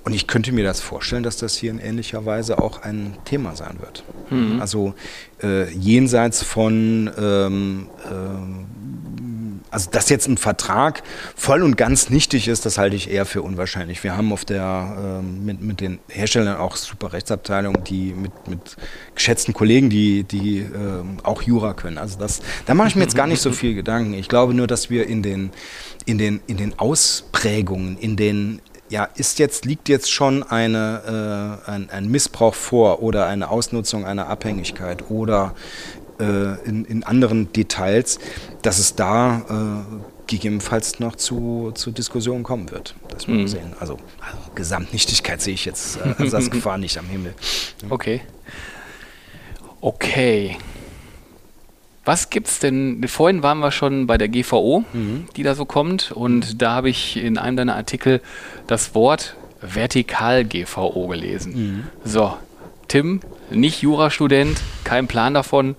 Und 0.04 0.14
ich 0.14 0.28
könnte 0.28 0.52
mir 0.52 0.64
das 0.64 0.82
vorstellen, 0.82 1.24
dass 1.24 1.38
das 1.38 1.56
hier 1.56 1.72
in 1.72 1.80
ähnlicher 1.80 2.26
Weise 2.26 2.60
auch 2.60 2.82
ein 2.82 3.18
Thema 3.26 3.56
sein 3.56 3.78
wird. 3.80 4.04
Mhm. 4.30 4.62
Also 4.62 4.94
äh, 5.44 5.70
jenseits 5.72 6.44
von 6.44 7.12
ähm, 7.18 7.88
ähm, 8.10 8.66
also, 9.72 9.90
dass 9.90 10.10
jetzt 10.10 10.28
ein 10.28 10.38
Vertrag 10.38 11.02
voll 11.36 11.64
und 11.64 11.78
ganz 11.78 12.10
nichtig 12.10 12.50
ist, 12.50 12.66
das 12.66 12.78
halte 12.78 12.96
ich 12.96 13.10
eher 13.10 13.26
für 13.26 13.42
unwahrscheinlich. 13.42 14.04
Wir 14.04 14.18
haben 14.18 14.34
auf 14.34 14.44
der, 14.44 15.22
ähm, 15.22 15.46
mit, 15.46 15.62
mit 15.62 15.80
den 15.82 16.00
Herstellern 16.10 16.58
auch 16.58 16.76
super 16.76 17.14
Rechtsabteilungen, 17.14 17.84
die 17.86 18.14
mit, 18.14 18.48
mit 18.48 18.76
geschätzten 19.16 19.54
Kollegen, 19.54 19.90
die, 19.90 20.24
die 20.24 20.60
ähm, 20.60 21.18
auch 21.24 21.42
Jura 21.42 21.74
können. 21.74 21.98
Also, 21.98 22.20
das, 22.20 22.42
da 22.66 22.74
mache 22.74 22.90
ich 22.90 22.96
mir 22.96 23.04
jetzt 23.04 23.16
gar 23.16 23.28
nicht 23.28 23.42
so 23.42 23.52
viel 23.52 23.74
Gedanken. 23.74 24.14
Ich 24.14 24.28
glaube 24.28 24.54
nur, 24.54 24.68
dass 24.68 24.90
wir 24.90 25.08
in 25.08 25.24
den, 25.24 25.52
in 26.06 26.18
den, 26.18 26.42
in 26.48 26.58
den 26.58 26.78
Ausprägungen, 26.78 27.98
in 27.98 28.18
den 28.18 28.62
ja, 28.92 29.06
ist 29.16 29.40
jetzt, 29.40 29.64
liegt 29.64 29.88
jetzt 29.88 30.12
schon 30.12 30.44
eine, 30.44 31.62
äh, 31.66 31.72
ein, 31.72 31.90
ein, 31.90 32.10
Missbrauch 32.10 32.54
vor 32.54 33.02
oder 33.02 33.26
eine 33.26 33.50
Ausnutzung 33.50 34.06
einer 34.06 34.28
Abhängigkeit 34.28 35.10
oder 35.10 35.56
äh, 36.01 36.01
in, 36.24 36.86
in, 36.86 37.04
anderen 37.04 37.52
Details, 37.54 38.20
dass 38.62 38.80
es 38.80 38.96
da 38.96 39.84
äh, 39.90 40.02
gegebenenfalls 40.28 41.00
noch 41.00 41.16
zu, 41.16 41.72
zu 41.76 41.92
Diskussionen 41.92 42.44
kommen 42.44 42.72
wird. 42.72 42.96
Das 43.10 43.28
wir 43.28 43.36
mhm. 43.36 43.48
sehen. 43.48 43.74
Also, 43.80 43.98
also, 44.20 44.38
Gesamtnichtigkeit 44.56 45.42
sehe 45.42 45.54
ich 45.54 45.66
jetzt 45.66 45.98
äh, 45.98 46.30
als 46.32 46.50
Gefahr 46.52 46.78
nicht 46.78 46.98
am 46.98 47.08
Himmel. 47.08 47.34
Okay. 47.90 48.22
Okay. 49.82 50.58
Was 52.06 52.30
gibt's 52.30 52.60
denn? 52.60 53.06
Vorhin 53.08 53.44
waren 53.44 53.60
wir 53.60 53.72
schon 53.72 54.08
bei 54.08 54.18
der 54.18 54.28
GVO, 54.28 54.84
mhm. 54.94 55.28
die 55.36 55.44
da 55.44 55.54
so 55.54 55.66
kommt, 55.66 56.12
und 56.12 56.54
mhm. 56.54 56.58
da 56.58 56.72
habe 56.74 56.90
ich 56.90 57.18
in 57.18 57.38
einem 57.38 57.58
deiner 57.58 57.76
Artikel 57.76 58.22
das 58.68 58.96
Wort 58.96 59.36
Vertikal-GVO 59.62 61.08
gelesen. 61.08 61.54
Mhm. 61.54 61.84
So, 62.04 62.36
Tim, 62.88 63.22
nicht 63.52 63.82
Jurastudent, 63.82 64.62
kein 64.84 65.08
Plan 65.08 65.34
davon 65.34 65.76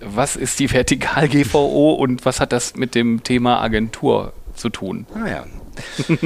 was 0.00 0.36
ist 0.36 0.58
die 0.58 0.70
Vertikal-GVO 0.70 1.92
und 1.98 2.24
was 2.24 2.40
hat 2.40 2.52
das 2.52 2.74
mit 2.76 2.94
dem 2.94 3.22
Thema 3.22 3.60
Agentur 3.60 4.32
zu 4.54 4.68
tun? 4.68 5.06
Ah 5.14 5.28
ja. 5.28 5.46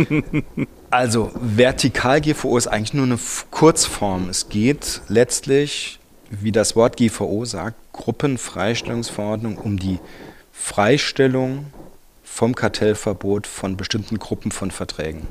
also 0.90 1.30
Vertikal-GVO 1.34 2.56
ist 2.56 2.66
eigentlich 2.66 2.94
nur 2.94 3.06
eine 3.06 3.18
Kurzform. 3.50 4.28
Es 4.28 4.48
geht 4.48 5.02
letztlich, 5.08 5.98
wie 6.30 6.52
das 6.52 6.76
Wort 6.76 6.96
GVO 6.96 7.44
sagt, 7.44 7.76
Gruppenfreistellungsverordnung 7.92 9.58
um 9.58 9.78
die 9.78 10.00
Freistellung 10.52 11.66
vom 12.22 12.54
Kartellverbot 12.54 13.46
von 13.46 13.76
bestimmten 13.76 14.18
Gruppen 14.18 14.50
von 14.50 14.70
Verträgen. 14.70 15.26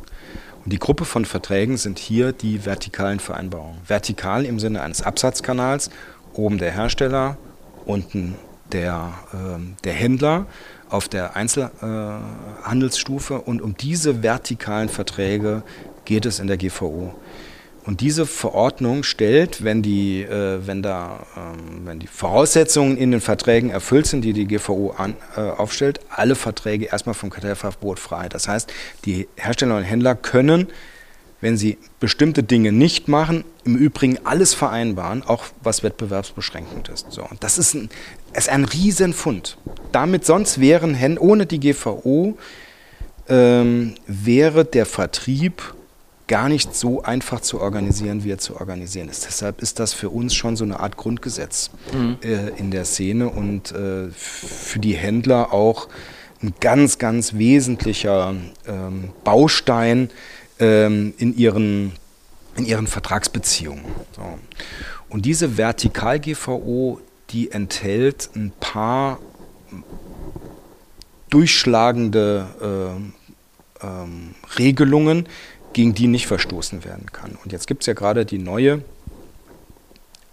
Und 0.64 0.72
die 0.72 0.80
Gruppe 0.80 1.04
von 1.04 1.26
Verträgen 1.26 1.76
sind 1.76 2.00
hier 2.00 2.32
die 2.32 2.66
vertikalen 2.66 3.20
Vereinbarungen. 3.20 3.80
Vertikal 3.86 4.46
im 4.46 4.60
Sinne 4.60 4.82
eines 4.82 5.02
Absatzkanals, 5.02 5.90
oben 6.34 6.58
der 6.58 6.72
Hersteller, 6.72 7.38
unten 7.86 8.36
der, 8.72 9.14
äh, 9.34 9.60
der 9.84 9.94
Händler 9.94 10.46
auf 10.90 11.10
der 11.10 11.36
Einzelhandelsstufe. 11.36 13.36
Äh, 13.36 13.38
und 13.38 13.62
um 13.62 13.78
diese 13.78 14.24
vertikalen 14.24 14.90
Verträge 14.90 15.62
geht 16.06 16.26
es 16.26 16.40
in 16.40 16.48
der 16.48 16.58
GVO. 16.58 17.14
Und 17.86 18.00
diese 18.00 18.26
Verordnung 18.26 19.04
stellt, 19.04 19.64
wenn 19.64 19.82
die, 19.82 20.22
äh, 20.22 20.66
wenn 20.66 20.82
da, 20.82 21.26
ähm, 21.36 21.86
wenn 21.86 22.00
die 22.00 22.08
Voraussetzungen 22.08 22.96
in 22.96 23.12
den 23.12 23.20
Verträgen 23.20 23.72
erfüllt 23.72 24.08
sind, 24.08 24.22
die 24.22 24.32
die 24.32 24.48
GVO 24.48 24.94
an, 24.98 25.16
äh, 25.36 25.42
aufstellt, 25.42 26.00
alle 26.10 26.36
Verträge 26.36 26.86
erstmal 26.86 27.14
vom 27.14 27.30
Kartellverbot 27.30 28.00
frei. 28.00 28.30
Das 28.30 28.48
heißt, 28.48 28.72
die 29.04 29.28
Hersteller 29.36 29.76
und 29.76 29.84
Händler 29.84 30.16
können 30.16 30.68
wenn 31.44 31.58
sie 31.58 31.78
bestimmte 32.00 32.42
Dinge 32.42 32.72
nicht 32.72 33.10
machen, 33.10 33.44
im 33.66 33.76
Übrigen 33.76 34.18
alles 34.24 34.54
vereinbaren, 34.54 35.24
auch 35.24 35.44
was 35.62 35.84
wettbewerbsbeschränkend 35.84 36.88
ist. 36.88 37.12
So, 37.12 37.22
und 37.22 37.44
das 37.44 37.58
ist 37.58 37.74
ein, 37.74 37.90
ist 38.34 38.48
ein 38.48 38.64
Riesenfund. 38.64 39.58
Damit 39.92 40.26
sonst 40.26 40.62
wären, 40.62 41.18
ohne 41.18 41.46
die 41.46 41.60
GVO, 41.60 42.38
ähm, 43.28 43.96
wäre 44.08 44.64
der 44.64 44.86
Vertrieb 44.86 45.76
gar 46.28 46.48
nicht 46.48 46.74
so 46.74 47.04
einfach 47.04 47.42
zu 47.42 47.60
organisieren, 47.60 48.24
wie 48.24 48.32
er 48.32 48.38
zu 48.38 48.56
organisieren 48.56 49.10
ist. 49.10 49.26
Deshalb 49.26 49.62
ist 49.62 49.80
das 49.80 49.94
für 49.94 50.10
uns 50.10 50.34
schon 50.34 50.56
so 50.56 50.64
eine 50.64 50.80
Art 50.80 50.96
Grundgesetz 50.96 51.72
mhm. 51.94 52.20
äh, 52.24 52.58
in 52.58 52.72
der 52.72 52.86
Szene 52.86 53.28
und 53.28 53.74
äh, 53.74 54.10
für 54.12 54.80
die 54.80 54.94
Händler 54.94 55.52
auch 55.52 55.90
ein 56.42 56.54
ganz, 56.62 56.98
ganz 57.00 57.34
wesentlicher 57.34 58.34
ähm, 58.66 59.10
Baustein 59.26 60.10
ähm, 60.60 61.14
in, 61.18 61.36
ihren, 61.36 61.94
in 62.56 62.66
ihren 62.66 62.88
Vertragsbeziehungen. 62.88 63.86
So. 64.16 64.40
Und 65.10 65.26
diese 65.26 65.58
Vertikal-GVO, 65.58 67.00
die 67.30 67.52
enthält 67.52 68.30
ein 68.36 68.52
paar 68.60 69.20
durchschlagende 71.30 72.48
äh, 73.82 73.86
ähm, 73.86 74.36
Regelungen, 74.58 75.28
gegen 75.74 75.96
die 75.96 76.08
nicht 76.08 76.28
verstoßen 76.28 76.86
werden 76.86 77.08
kann. 77.12 77.38
Und 77.44 77.52
jetzt 77.52 77.66
gibt 77.66 77.82
es 77.82 77.88
ja 77.88 77.94
gerade 77.94 78.26
die 78.26 78.38
neue 78.38 78.84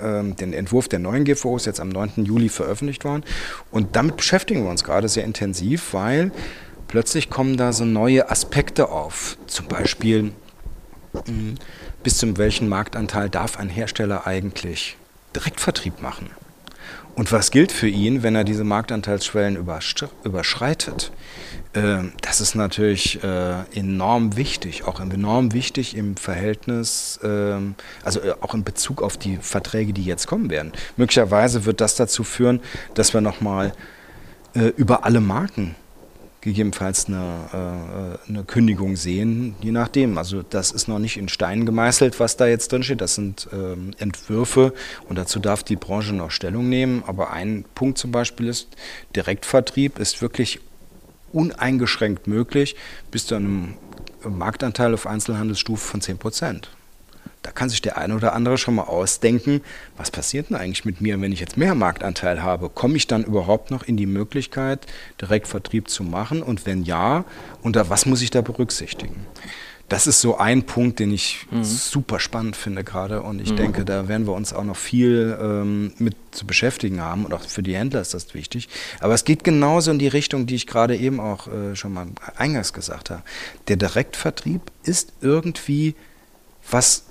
ähm, 0.02 0.36
den 0.36 0.52
Entwurf 0.52 0.88
der 0.88 0.98
neuen 0.98 1.24
GVO 1.24 1.56
ist 1.56 1.66
jetzt 1.66 1.80
am 1.80 1.88
9. 1.88 2.24
Juli 2.24 2.48
veröffentlicht 2.48 3.04
worden. 3.04 3.22
Und 3.70 3.96
damit 3.96 4.16
beschäftigen 4.16 4.64
wir 4.64 4.70
uns 4.70 4.84
gerade 4.84 5.08
sehr 5.08 5.24
intensiv, 5.24 5.92
weil 5.92 6.32
plötzlich 6.90 7.30
kommen 7.30 7.56
da 7.56 7.72
so 7.72 7.84
neue 7.84 8.30
Aspekte 8.30 8.88
auf. 8.88 9.38
Zum 9.46 9.66
Beispiel, 9.68 10.32
hm, 11.24 11.54
bis 12.02 12.18
zum 12.18 12.36
welchen 12.36 12.68
Marktanteil 12.68 13.30
darf 13.30 13.58
ein 13.58 13.68
Hersteller 13.68 14.26
eigentlich 14.26 14.96
Direktvertrieb 15.36 16.02
machen? 16.02 16.30
Und 17.14 17.30
was 17.30 17.52
gilt 17.52 17.70
für 17.70 17.86
ihn, 17.86 18.24
wenn 18.24 18.34
er 18.34 18.42
diese 18.42 18.64
Marktanteilsschwellen 18.64 19.56
überschreitet? 20.24 21.12
Ähm, 21.74 22.12
das 22.22 22.40
ist 22.40 22.56
natürlich 22.56 23.22
äh, 23.22 23.62
enorm 23.72 24.36
wichtig, 24.36 24.84
auch 24.84 24.98
enorm 24.98 25.52
wichtig 25.52 25.96
im 25.96 26.16
Verhältnis, 26.16 27.20
ähm, 27.22 27.76
also 28.02 28.20
äh, 28.20 28.34
auch 28.40 28.54
in 28.54 28.64
Bezug 28.64 29.00
auf 29.00 29.16
die 29.16 29.36
Verträge, 29.36 29.92
die 29.92 30.04
jetzt 30.04 30.26
kommen 30.26 30.50
werden. 30.50 30.72
Möglicherweise 30.96 31.66
wird 31.66 31.80
das 31.80 31.94
dazu 31.94 32.24
führen, 32.24 32.60
dass 32.94 33.14
wir 33.14 33.20
nochmal 33.20 33.74
äh, 34.54 34.72
über 34.76 35.04
alle 35.04 35.20
Marken 35.20 35.76
gegebenenfalls 36.40 37.06
eine, 37.06 38.18
eine 38.28 38.44
Kündigung 38.44 38.96
sehen, 38.96 39.54
je 39.60 39.72
nachdem. 39.72 40.18
Also 40.18 40.42
das 40.42 40.70
ist 40.72 40.88
noch 40.88 40.98
nicht 40.98 41.16
in 41.16 41.28
Stein 41.28 41.66
gemeißelt, 41.66 42.18
was 42.18 42.36
da 42.36 42.46
jetzt 42.46 42.72
drin 42.72 42.82
steht. 42.82 43.00
Das 43.00 43.14
sind 43.14 43.48
ähm, 43.52 43.92
Entwürfe 43.98 44.72
und 45.08 45.16
dazu 45.16 45.38
darf 45.38 45.62
die 45.62 45.76
Branche 45.76 46.14
noch 46.14 46.30
Stellung 46.30 46.68
nehmen. 46.68 47.02
Aber 47.06 47.30
ein 47.30 47.64
Punkt 47.74 47.98
zum 47.98 48.10
Beispiel 48.12 48.48
ist, 48.48 48.68
Direktvertrieb 49.14 49.98
ist 49.98 50.22
wirklich 50.22 50.60
uneingeschränkt 51.32 52.26
möglich 52.26 52.76
bis 53.10 53.26
zu 53.26 53.34
einem 53.34 53.74
Marktanteil 54.24 54.94
auf 54.94 55.06
Einzelhandelsstufe 55.06 55.86
von 55.86 56.00
10 56.00 56.18
Prozent. 56.18 56.70
Da 57.42 57.50
kann 57.50 57.70
sich 57.70 57.80
der 57.80 57.96
eine 57.96 58.14
oder 58.14 58.34
andere 58.34 58.58
schon 58.58 58.74
mal 58.74 58.84
ausdenken, 58.84 59.62
was 59.96 60.10
passiert 60.10 60.50
denn 60.50 60.56
eigentlich 60.56 60.84
mit 60.84 61.00
mir, 61.00 61.20
wenn 61.20 61.32
ich 61.32 61.40
jetzt 61.40 61.56
mehr 61.56 61.74
Marktanteil 61.74 62.42
habe? 62.42 62.68
Komme 62.68 62.96
ich 62.96 63.06
dann 63.06 63.24
überhaupt 63.24 63.70
noch 63.70 63.82
in 63.82 63.96
die 63.96 64.06
Möglichkeit, 64.06 64.86
Direktvertrieb 65.20 65.88
zu 65.88 66.02
machen? 66.02 66.42
Und 66.42 66.66
wenn 66.66 66.82
ja, 66.82 67.24
unter 67.62 67.88
was 67.88 68.04
muss 68.04 68.20
ich 68.20 68.30
da 68.30 68.42
berücksichtigen? 68.42 69.26
das 69.90 70.06
ist 70.06 70.20
so 70.20 70.38
ein 70.38 70.62
Punkt, 70.62 71.00
den 71.00 71.12
ich 71.12 71.46
mhm. 71.50 71.64
super 71.64 72.20
spannend 72.20 72.54
finde 72.54 72.84
gerade. 72.84 73.22
Und 73.22 73.40
ich 73.40 73.50
mhm. 73.50 73.56
denke, 73.56 73.84
da 73.84 74.06
werden 74.06 74.24
wir 74.24 74.34
uns 74.34 74.52
auch 74.52 74.62
noch 74.62 74.76
viel 74.76 75.36
ähm, 75.42 75.92
mit 75.98 76.14
zu 76.30 76.46
beschäftigen 76.46 77.00
haben. 77.00 77.24
Und 77.24 77.34
auch 77.34 77.42
für 77.42 77.64
die 77.64 77.74
Händler 77.74 78.00
ist 78.00 78.14
das 78.14 78.32
wichtig. 78.32 78.68
Aber 79.00 79.14
es 79.14 79.24
geht 79.24 79.42
genauso 79.42 79.90
in 79.90 79.98
die 79.98 80.06
Richtung, 80.06 80.46
die 80.46 80.54
ich 80.54 80.68
gerade 80.68 80.96
eben 80.96 81.18
auch 81.18 81.48
äh, 81.48 81.74
schon 81.74 81.92
mal 81.92 82.06
eingangs 82.36 82.72
gesagt 82.72 83.10
habe. 83.10 83.22
Der 83.66 83.76
Direktvertrieb 83.76 84.62
ist 84.84 85.12
irgendwie 85.22 85.96
was, 86.70 87.06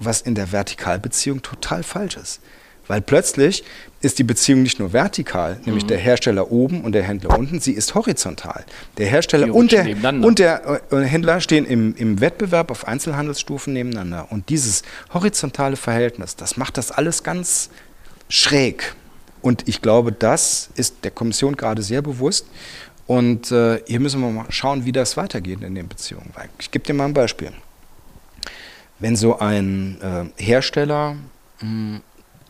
was 0.00 0.20
in 0.20 0.34
der 0.34 0.52
Vertikalbeziehung 0.52 1.42
total 1.42 1.82
falsch 1.82 2.16
ist. 2.16 2.40
Weil 2.90 3.02
plötzlich 3.02 3.62
ist 4.00 4.18
die 4.18 4.24
Beziehung 4.24 4.64
nicht 4.64 4.80
nur 4.80 4.92
vertikal, 4.92 5.54
mhm. 5.54 5.60
nämlich 5.66 5.86
der 5.86 5.98
Hersteller 5.98 6.50
oben 6.50 6.80
und 6.80 6.90
der 6.90 7.04
Händler 7.04 7.38
unten, 7.38 7.60
sie 7.60 7.72
ist 7.72 7.94
horizontal. 7.94 8.64
Der 8.98 9.06
Hersteller 9.06 9.54
und 9.54 9.70
der, 9.70 9.86
und 10.24 10.40
der 10.40 10.82
äh, 10.90 10.96
Händler 11.02 11.40
stehen 11.40 11.66
im, 11.66 11.94
im 11.94 12.20
Wettbewerb 12.20 12.72
auf 12.72 12.88
Einzelhandelsstufen 12.88 13.72
nebeneinander. 13.72 14.26
Und 14.30 14.48
dieses 14.48 14.82
horizontale 15.14 15.76
Verhältnis, 15.76 16.34
das 16.34 16.56
macht 16.56 16.78
das 16.78 16.90
alles 16.90 17.22
ganz 17.22 17.70
schräg. 18.28 18.94
Und 19.40 19.68
ich 19.68 19.82
glaube, 19.82 20.10
das 20.10 20.70
ist 20.74 20.96
der 21.04 21.12
Kommission 21.12 21.56
gerade 21.56 21.82
sehr 21.82 22.02
bewusst. 22.02 22.46
Und 23.06 23.52
äh, 23.52 23.80
hier 23.86 24.00
müssen 24.00 24.20
wir 24.20 24.30
mal 24.30 24.46
schauen, 24.50 24.84
wie 24.84 24.92
das 24.92 25.16
weitergeht 25.16 25.62
in 25.62 25.76
den 25.76 25.86
Beziehungen. 25.86 26.32
Ich 26.58 26.72
gebe 26.72 26.84
dir 26.84 26.94
mal 26.94 27.04
ein 27.04 27.14
Beispiel. 27.14 27.52
Wenn 29.00 29.16
so 29.16 29.38
ein 29.38 29.98
äh, 30.00 30.42
Hersteller 30.42 31.16
mh, 31.60 31.60
hm, 31.60 32.00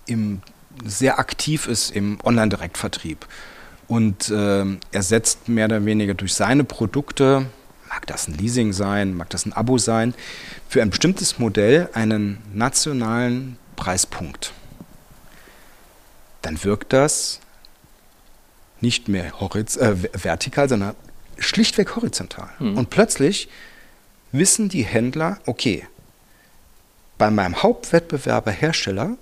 im, 0.06 0.42
sehr 0.84 1.18
aktiv 1.18 1.66
ist 1.66 1.90
im 1.90 2.18
Online-Direktvertrieb. 2.24 3.26
Und 3.86 4.28
äh, 4.30 4.64
er 4.92 5.02
setzt 5.02 5.48
mehr 5.48 5.64
oder 5.66 5.84
weniger 5.84 6.14
durch 6.14 6.34
seine 6.34 6.64
Produkte, 6.64 7.46
mag 7.88 8.06
das 8.06 8.28
ein 8.28 8.34
Leasing 8.34 8.72
sein, 8.72 9.14
mag 9.14 9.30
das 9.30 9.46
ein 9.46 9.52
Abo 9.52 9.78
sein, 9.78 10.14
für 10.68 10.80
ein 10.80 10.90
bestimmtes 10.90 11.38
Modell 11.38 11.88
einen 11.92 12.38
nationalen 12.54 13.58
Preispunkt. 13.74 14.52
Dann 16.42 16.62
wirkt 16.62 16.92
das 16.92 17.40
nicht 18.80 19.08
mehr 19.08 19.26
äh, 19.26 19.96
vertikal, 20.24 20.68
sondern 20.68 20.94
schlichtweg 21.38 21.96
horizontal. 21.96 22.48
Mhm. 22.58 22.78
Und 22.78 22.90
plötzlich 22.90 23.48
wissen 24.32 24.68
die 24.68 24.84
Händler, 24.84 25.38
okay, 25.46 25.86
bei 27.20 27.30
meinem 27.30 27.62
Hauptwettbewerber 27.62 28.50
Hersteller 28.50 29.18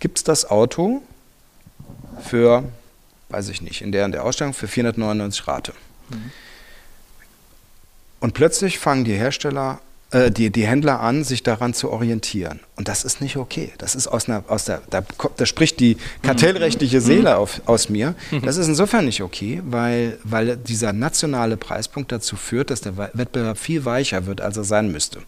gibt 0.00 0.16
es 0.16 0.24
das 0.24 0.50
Auto 0.50 1.02
für, 2.24 2.64
weiß 3.28 3.50
ich 3.50 3.60
nicht, 3.60 3.82
in 3.82 3.92
der, 3.92 4.06
in 4.06 4.12
der 4.12 4.24
Ausstellung 4.24 4.54
für 4.54 4.66
499 4.66 5.46
Rate. 5.46 5.74
Mhm. 6.08 6.32
Und 8.20 8.32
plötzlich 8.32 8.78
fangen 8.78 9.04
die 9.04 9.12
Hersteller, 9.12 9.80
äh, 10.10 10.30
die, 10.30 10.48
die 10.48 10.66
Händler 10.66 11.00
an, 11.00 11.22
sich 11.22 11.42
daran 11.42 11.74
zu 11.74 11.90
orientieren. 11.90 12.60
Und 12.76 12.88
das 12.88 13.04
ist 13.04 13.20
nicht 13.20 13.36
okay. 13.36 13.74
Das 13.76 13.94
ist 13.94 14.06
aus 14.06 14.26
einer, 14.26 14.44
aus 14.48 14.64
der, 14.64 14.80
da, 14.88 15.02
da 15.36 15.44
spricht 15.44 15.80
die 15.80 15.98
kartellrechtliche 16.22 17.00
mhm. 17.00 17.04
Seele 17.04 17.36
auf, 17.36 17.60
aus 17.66 17.90
mir. 17.90 18.14
Mhm. 18.30 18.40
Das 18.40 18.56
ist 18.56 18.68
insofern 18.68 19.04
nicht 19.04 19.20
okay, 19.20 19.60
weil, 19.66 20.18
weil 20.24 20.56
dieser 20.56 20.94
nationale 20.94 21.58
Preispunkt 21.58 22.10
dazu 22.10 22.36
führt, 22.36 22.70
dass 22.70 22.80
der 22.80 22.96
Wettbewerb 22.96 23.58
viel 23.58 23.84
weicher 23.84 24.24
wird, 24.24 24.40
als 24.40 24.56
er 24.56 24.64
sein 24.64 24.90
müsste. 24.90 25.20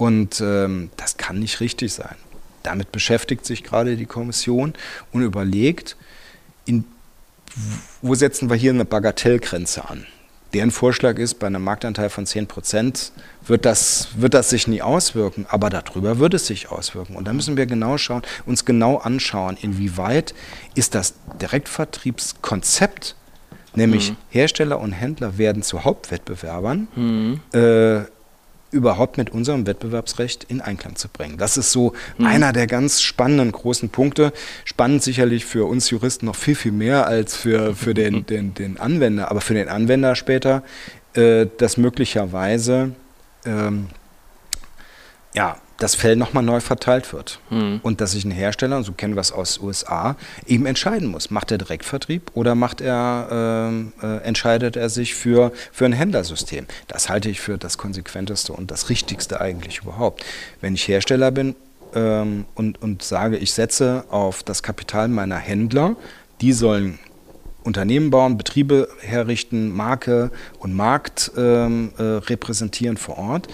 Und 0.00 0.40
ähm, 0.40 0.90
das 0.96 1.16
kann 1.16 1.38
nicht 1.38 1.60
richtig 1.60 1.92
sein 1.92 2.16
damit 2.62 2.92
beschäftigt 2.92 3.44
sich 3.44 3.64
gerade 3.64 3.96
die 3.96 4.06
Kommission 4.06 4.74
und 5.12 5.22
überlegt, 5.22 5.96
in, 6.66 6.84
wo 8.02 8.14
setzen 8.14 8.50
wir 8.50 8.56
hier 8.56 8.72
eine 8.72 8.84
Bagatellgrenze 8.84 9.88
an. 9.88 10.06
Deren 10.52 10.72
Vorschlag 10.72 11.16
ist, 11.18 11.34
bei 11.38 11.46
einem 11.46 11.62
Marktanteil 11.62 12.10
von 12.10 12.26
10 12.26 12.48
Prozent 12.48 13.12
wird 13.46 13.64
das, 13.64 14.08
wird 14.16 14.34
das 14.34 14.50
sich 14.50 14.66
nie 14.66 14.82
auswirken, 14.82 15.46
aber 15.48 15.70
darüber 15.70 16.18
wird 16.18 16.34
es 16.34 16.48
sich 16.48 16.70
auswirken. 16.72 17.14
Und 17.14 17.28
da 17.28 17.32
müssen 17.32 17.56
wir 17.56 17.66
genau 17.66 17.98
schauen, 17.98 18.22
uns 18.46 18.64
genau 18.64 18.96
anschauen, 18.96 19.56
inwieweit 19.60 20.34
ist 20.74 20.96
das 20.96 21.14
Direktvertriebskonzept, 21.40 23.14
nämlich 23.76 24.10
mhm. 24.10 24.16
Hersteller 24.30 24.80
und 24.80 24.90
Händler 24.90 25.38
werden 25.38 25.62
zu 25.62 25.84
Hauptwettbewerbern, 25.84 26.88
mhm. 26.96 27.40
äh, 27.52 28.02
überhaupt 28.70 29.18
mit 29.18 29.30
unserem 29.30 29.66
Wettbewerbsrecht 29.66 30.44
in 30.44 30.60
Einklang 30.60 30.96
zu 30.96 31.08
bringen. 31.08 31.38
Das 31.38 31.56
ist 31.56 31.72
so 31.72 31.92
mhm. 32.18 32.26
einer 32.26 32.52
der 32.52 32.66
ganz 32.66 33.00
spannenden 33.00 33.52
großen 33.52 33.90
Punkte. 33.90 34.32
Spannend 34.64 35.02
sicherlich 35.02 35.44
für 35.44 35.66
uns 35.66 35.90
Juristen 35.90 36.26
noch 36.26 36.36
viel, 36.36 36.54
viel 36.54 36.72
mehr 36.72 37.06
als 37.06 37.36
für, 37.36 37.74
für 37.74 37.94
den, 37.94 38.14
mhm. 38.14 38.26
den, 38.26 38.54
den 38.54 38.80
Anwender. 38.80 39.30
Aber 39.30 39.40
für 39.40 39.54
den 39.54 39.68
Anwender 39.68 40.14
später, 40.14 40.62
äh, 41.14 41.46
dass 41.58 41.76
möglicherweise 41.76 42.92
ähm, 43.44 43.88
ja, 45.34 45.56
das 45.80 45.94
Fell 45.94 46.14
nochmal 46.14 46.44
neu 46.44 46.60
verteilt 46.60 47.12
wird. 47.12 47.40
Mhm. 47.50 47.80
Und 47.82 48.00
dass 48.00 48.12
sich 48.12 48.24
ein 48.24 48.30
Hersteller, 48.30 48.76
und 48.76 48.84
so 48.84 48.92
kennen 48.92 49.16
wir 49.16 49.20
es 49.20 49.32
aus 49.32 49.58
USA, 49.58 50.14
eben 50.46 50.66
entscheiden 50.66 51.08
muss. 51.08 51.30
Macht 51.30 51.50
er 51.50 51.58
Direktvertrieb 51.58 52.30
oder 52.34 52.54
macht 52.54 52.80
er, 52.80 53.72
äh, 54.02 54.06
äh, 54.06 54.22
entscheidet 54.22 54.76
er 54.76 54.90
sich 54.90 55.14
für, 55.14 55.52
für 55.72 55.86
ein 55.86 55.92
Händlersystem? 55.92 56.66
Das 56.86 57.08
halte 57.08 57.30
ich 57.30 57.40
für 57.40 57.58
das 57.58 57.78
Konsequenteste 57.78 58.52
und 58.52 58.70
das 58.70 58.90
Richtigste 58.90 59.40
eigentlich 59.40 59.78
überhaupt. 59.78 60.24
Wenn 60.60 60.74
ich 60.74 60.86
Hersteller 60.86 61.30
bin 61.30 61.56
ähm, 61.94 62.44
und, 62.54 62.80
und 62.82 63.02
sage, 63.02 63.38
ich 63.38 63.54
setze 63.54 64.04
auf 64.10 64.42
das 64.42 64.62
Kapital 64.62 65.08
meiner 65.08 65.38
Händler, 65.38 65.96
die 66.42 66.52
sollen 66.52 66.98
Unternehmen 67.64 68.10
bauen, 68.10 68.36
Betriebe 68.36 68.88
herrichten, 69.00 69.74
Marke 69.74 70.30
und 70.58 70.74
Markt 70.74 71.32
ähm, 71.36 71.92
äh, 71.98 72.02
repräsentieren 72.02 72.98
vor 72.98 73.18
Ort 73.18 73.48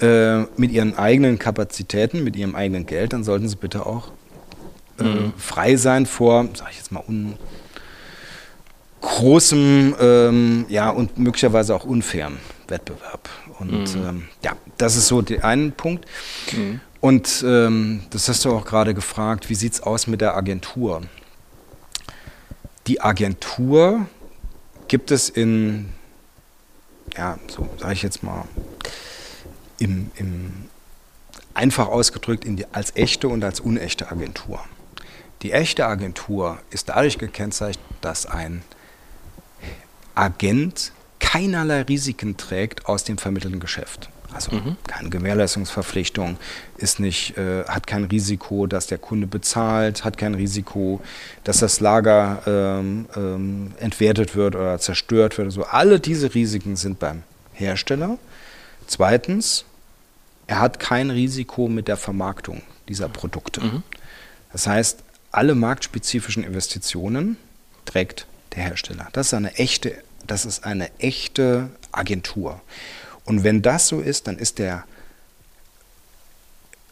äh, 0.00 0.46
mit 0.56 0.70
ihren 0.72 0.96
eigenen 0.96 1.38
Kapazitäten, 1.38 2.24
mit 2.24 2.36
ihrem 2.36 2.54
eigenen 2.54 2.86
Geld, 2.86 3.12
dann 3.12 3.24
sollten 3.24 3.48
sie 3.48 3.56
bitte 3.56 3.86
auch 3.86 4.12
äh, 4.98 5.04
mhm. 5.04 5.32
frei 5.36 5.76
sein 5.76 6.06
vor, 6.06 6.48
sag 6.54 6.70
ich 6.70 6.76
jetzt 6.78 6.92
mal, 6.92 7.02
un 7.06 7.34
großem 9.00 9.94
ähm, 9.98 10.66
ja, 10.68 10.90
und 10.90 11.18
möglicherweise 11.18 11.74
auch 11.74 11.84
unfairen 11.84 12.38
Wettbewerb. 12.68 13.28
Und 13.58 13.94
mhm. 13.94 14.08
ähm, 14.08 14.28
ja, 14.42 14.52
das 14.78 14.96
ist 14.96 15.08
so 15.08 15.22
der 15.22 15.44
eine 15.44 15.70
Punkt. 15.70 16.06
Mhm. 16.52 16.80
Und 17.00 17.44
ähm, 17.46 18.02
das 18.10 18.28
hast 18.28 18.44
du 18.44 18.52
auch 18.52 18.64
gerade 18.64 18.92
gefragt, 18.92 19.48
wie 19.48 19.54
sieht 19.54 19.72
es 19.72 19.82
aus 19.82 20.06
mit 20.06 20.20
der 20.20 20.36
Agentur? 20.36 21.02
Die 22.86 23.00
Agentur 23.00 24.06
gibt 24.88 25.10
es 25.10 25.28
in, 25.30 25.90
ja, 27.16 27.38
so 27.48 27.68
sage 27.78 27.94
ich 27.94 28.02
jetzt 28.02 28.22
mal, 28.22 28.44
im, 29.80 30.10
im 30.14 30.52
einfach 31.54 31.88
ausgedrückt 31.88 32.44
die, 32.46 32.66
als 32.72 32.94
echte 32.94 33.28
und 33.28 33.42
als 33.42 33.58
unechte 33.58 34.10
Agentur. 34.10 34.60
Die 35.42 35.52
echte 35.52 35.86
Agentur 35.86 36.58
ist 36.70 36.90
dadurch 36.90 37.18
gekennzeichnet, 37.18 37.84
dass 38.00 38.26
ein 38.26 38.62
Agent 40.14 40.92
keinerlei 41.18 41.82
Risiken 41.82 42.36
trägt 42.36 42.86
aus 42.86 43.04
dem 43.04 43.18
vermittelten 43.18 43.60
Geschäft. 43.60 44.10
Also 44.32 44.54
mhm. 44.54 44.76
keine 44.86 45.10
Gewährleistungsverpflichtung, 45.10 46.36
ist 46.76 47.00
nicht, 47.00 47.36
äh, 47.36 47.64
hat 47.64 47.86
kein 47.86 48.04
Risiko, 48.04 48.66
dass 48.66 48.86
der 48.86 48.98
Kunde 48.98 49.26
bezahlt, 49.26 50.04
hat 50.04 50.18
kein 50.18 50.34
Risiko, 50.34 51.00
dass 51.42 51.58
das 51.58 51.80
Lager 51.80 52.42
ähm, 52.46 53.06
ähm, 53.16 53.72
entwertet 53.80 54.36
wird 54.36 54.54
oder 54.54 54.78
zerstört 54.78 55.36
wird. 55.36 55.46
Also 55.46 55.64
alle 55.64 55.98
diese 55.98 56.32
Risiken 56.34 56.76
sind 56.76 57.00
beim 57.00 57.22
Hersteller. 57.54 58.18
Zweitens, 58.86 59.64
er 60.50 60.58
hat 60.58 60.80
kein 60.80 61.10
Risiko 61.10 61.68
mit 61.68 61.86
der 61.86 61.96
Vermarktung 61.96 62.62
dieser 62.88 63.08
Produkte. 63.08 63.60
Mhm. 63.60 63.82
Das 64.52 64.66
heißt, 64.66 65.04
alle 65.30 65.54
marktspezifischen 65.54 66.42
Investitionen 66.42 67.36
trägt 67.84 68.26
der 68.56 68.64
Hersteller. 68.64 69.06
Das 69.12 69.28
ist 69.28 69.34
eine 69.34 69.54
echte, 69.54 69.94
das 70.26 70.44
ist 70.44 70.64
eine 70.64 70.90
echte 70.98 71.70
Agentur. 71.92 72.60
Und 73.24 73.44
wenn 73.44 73.62
das 73.62 73.86
so 73.86 74.00
ist, 74.00 74.26
dann 74.26 74.38
ist 74.38 74.58
der 74.58 74.82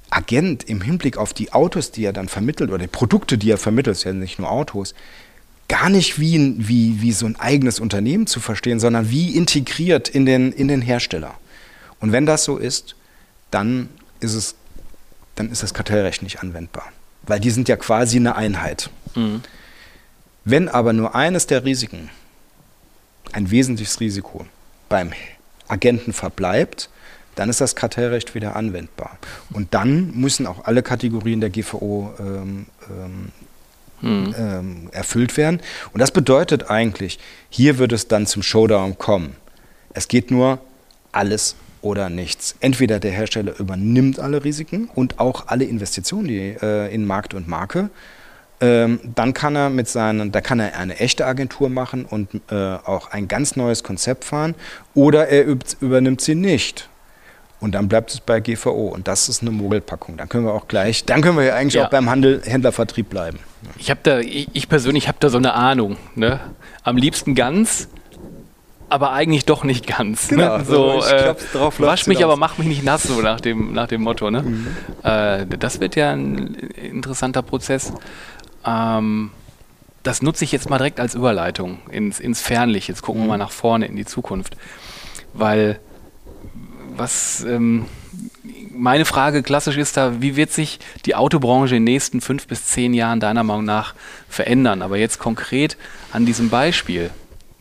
Agent 0.09 0.63
im 0.63 0.81
Hinblick 0.81 1.17
auf 1.17 1.35
die 1.35 1.53
Autos, 1.53 1.91
die 1.91 2.05
er 2.05 2.13
dann 2.13 2.29
vermittelt, 2.29 2.71
oder 2.71 2.79
die 2.79 2.87
Produkte, 2.87 3.39
die 3.39 3.51
er 3.51 3.59
vermittelt, 3.59 3.97
ist 3.97 4.05
ja 4.05 4.13
nicht 4.13 4.39
nur 4.39 4.53
Autos, 4.53 4.95
gar 5.67 5.89
nicht 5.91 6.21
wie, 6.21 6.55
wie, 6.59 7.03
wie 7.03 7.11
so 7.11 7.27
ein 7.27 7.35
eigenes 7.35 7.81
Unternehmen 7.81 8.29
zu 8.29 8.39
verstehen, 8.39 8.79
sondern 8.79 9.11
wie 9.11 9.35
integriert 9.35 10.09
in 10.09 10.27
den, 10.27 10.53
in 10.53 10.69
den 10.69 10.81
Hersteller. 10.81 11.35
Und 11.99 12.13
wenn 12.13 12.25
das 12.25 12.45
so 12.45 12.57
ist, 12.57 12.95
dann 13.51 13.89
ist, 14.21 14.35
es, 14.35 14.55
dann 15.35 15.51
ist 15.51 15.63
das 15.63 15.75
Kartellrecht 15.75 16.23
nicht 16.23 16.41
anwendbar. 16.41 16.85
Weil 17.23 17.41
die 17.41 17.51
sind 17.51 17.69
ja 17.69 17.77
quasi 17.77 18.17
eine 18.17 18.37
Einheit. 18.37 18.91
Mhm. 19.15 19.43
Wenn 20.45 20.69
aber 20.69 20.93
nur 20.93 21.15
eines 21.15 21.47
der 21.47 21.65
Risiken, 21.65 22.11
ein 23.33 23.51
wesentliches 23.51 24.01
Risiko, 24.01 24.47
beim 24.89 25.13
Agenten 25.69 26.13
verbleibt, 26.13 26.89
dann 27.35 27.51
ist 27.51 27.61
das 27.61 27.77
Kartellrecht 27.77 28.35
wieder 28.35 28.57
anwendbar. 28.57 29.19
Und 29.53 29.75
dann 29.75 30.13
müssen 30.13 30.47
auch 30.47 30.65
alle 30.65 30.83
Kategorien 30.83 31.41
der 31.41 31.51
GVO 31.51 32.15
ähm, 32.19 32.67
ähm, 32.91 33.33
hm. 34.01 34.35
ähm, 34.37 34.89
erfüllt 34.93 35.37
werden. 35.37 35.61
Und 35.93 36.01
das 36.01 36.11
bedeutet 36.11 36.71
eigentlich, 36.71 37.19
hier 37.49 37.79
wird 37.79 37.93
es 37.93 38.09
dann 38.09 38.27
zum 38.27 38.43
Showdown 38.43 38.99
kommen. 38.99 39.37
Es 39.95 40.09
geht 40.09 40.31
nur 40.31 40.61
alles 41.13 41.55
oder 41.83 42.11
nichts. 42.11 42.57
Entweder 42.61 43.01
der 43.01 43.13
Hersteller 43.13 43.59
übernimmt 43.59 44.19
alle 44.19 44.45
Risiken 44.45 44.89
und 44.95 45.19
auch 45.21 45.49
alle 45.49 45.65
Investitionen 45.65 46.29
die, 46.29 46.57
äh, 46.61 46.93
in 46.93 47.07
Markt 47.07 47.35
und 47.35 47.49
Marke 47.49 47.91
ähm, 48.61 49.01
dann 49.15 49.35
kann 49.35 49.55
er 49.55 49.71
mit 49.71 49.89
seinen, 49.89 50.33
da 50.33 50.41
kann 50.41 50.59
er 50.59 50.77
eine 50.77 50.99
echte 50.99 51.27
Agentur 51.27 51.69
machen 51.69 52.05
und 52.05 52.29
äh, 52.51 52.55
auch 52.55 53.11
ein 53.13 53.29
ganz 53.29 53.57
neues 53.57 53.85
Konzept 53.85 54.25
fahren 54.25 54.55
oder 54.95 55.29
er 55.29 55.45
übernimmt 55.81 56.21
sie 56.21 56.35
nicht. 56.35 56.89
Und 57.61 57.75
dann 57.75 57.89
bleibt 57.89 58.13
es 58.13 58.21
bei 58.21 58.39
GVO. 58.39 58.87
Und 58.87 59.09
das 59.09 59.29
ist 59.29 59.43
eine 59.43 59.51
Mogelpackung. 59.51 60.17
Dann 60.17 60.29
können 60.29 60.45
wir 60.45 60.55
auch 60.55 60.69
gleich, 60.69 61.05
dann 61.05 61.23
können 61.23 61.37
wir 61.37 61.45
ja 61.45 61.55
eigentlich 61.57 61.75
ja. 61.75 61.87
auch 61.87 61.91
beim 61.91 62.09
Handel, 62.09 62.41
Händlervertrieb 62.45 63.11
bleiben. 63.11 63.41
Ich 63.79 63.91
habe 63.91 63.99
da, 64.05 64.21
ich, 64.21 64.49
ich 64.53 64.69
persönlich 64.69 65.09
habe 65.09 65.19
da 65.19 65.29
so 65.29 65.39
eine 65.39 65.55
Ahnung. 65.55 65.97
Ne? 66.15 66.39
Am 66.85 66.97
liebsten 66.97 67.35
ganz, 67.35 67.89
aber 68.89 69.13
eigentlich 69.13 69.45
doch 69.45 69.65
nicht 69.65 69.87
ganz. 69.87 70.31
Ne? 70.31 70.37
Genau, 70.39 70.59
ne? 70.59 70.65
so, 70.65 71.03
äh, 71.03 71.35
drauf, 71.53 71.81
wasch 71.81 72.07
mich, 72.07 72.25
aber 72.25 72.37
mach 72.37 72.59
mich 72.59 72.69
nicht 72.69 72.85
nass, 72.85 73.03
so 73.03 73.21
nach 73.21 73.41
dem, 73.41 73.73
nach 73.73 73.89
dem 73.89 74.03
Motto. 74.03 74.31
Ne? 74.31 74.43
Mhm. 74.43 74.67
Äh, 75.03 75.47
das 75.47 75.81
wird 75.81 75.97
ja 75.97 76.13
ein 76.13 76.55
interessanter 76.55 77.43
Prozess. 77.43 77.93
Ähm, 78.65 79.31
das 80.03 80.23
nutze 80.23 80.45
ich 80.45 80.53
jetzt 80.53 80.71
mal 80.71 80.79
direkt 80.79 81.01
als 81.01 81.15
Überleitung 81.15 81.79
ins, 81.91 82.21
ins 82.21 82.41
Fernlicht. 82.41 82.89
Jetzt 82.89 83.03
gucken 83.03 83.23
mhm. 83.23 83.27
wir 83.27 83.31
mal 83.31 83.39
nach 83.39 83.51
vorne 83.51 83.87
in 83.87 83.97
die 83.97 84.07
Zukunft. 84.07 84.57
Weil 85.35 85.79
was 86.97 87.45
ähm, 87.45 87.87
meine 88.75 89.05
Frage 89.05 89.43
klassisch 89.43 89.77
ist 89.77 89.97
da, 89.97 90.21
wie 90.21 90.37
wird 90.37 90.51
sich 90.51 90.79
die 91.05 91.15
Autobranche 91.15 91.77
in 91.77 91.85
den 91.85 91.93
nächsten 91.93 92.21
fünf 92.21 92.47
bis 92.47 92.67
zehn 92.67 92.95
Jahren 92.95 93.21
deiner 93.21 93.43
Meinung 93.43 93.65
nach 93.65 93.95
verändern? 94.29 94.83
Aber 94.83 94.97
jetzt 94.97 95.19
konkret 95.19 95.77
an 96.13 96.27
diesem 96.27 96.49
Beispiel, 96.49 97.11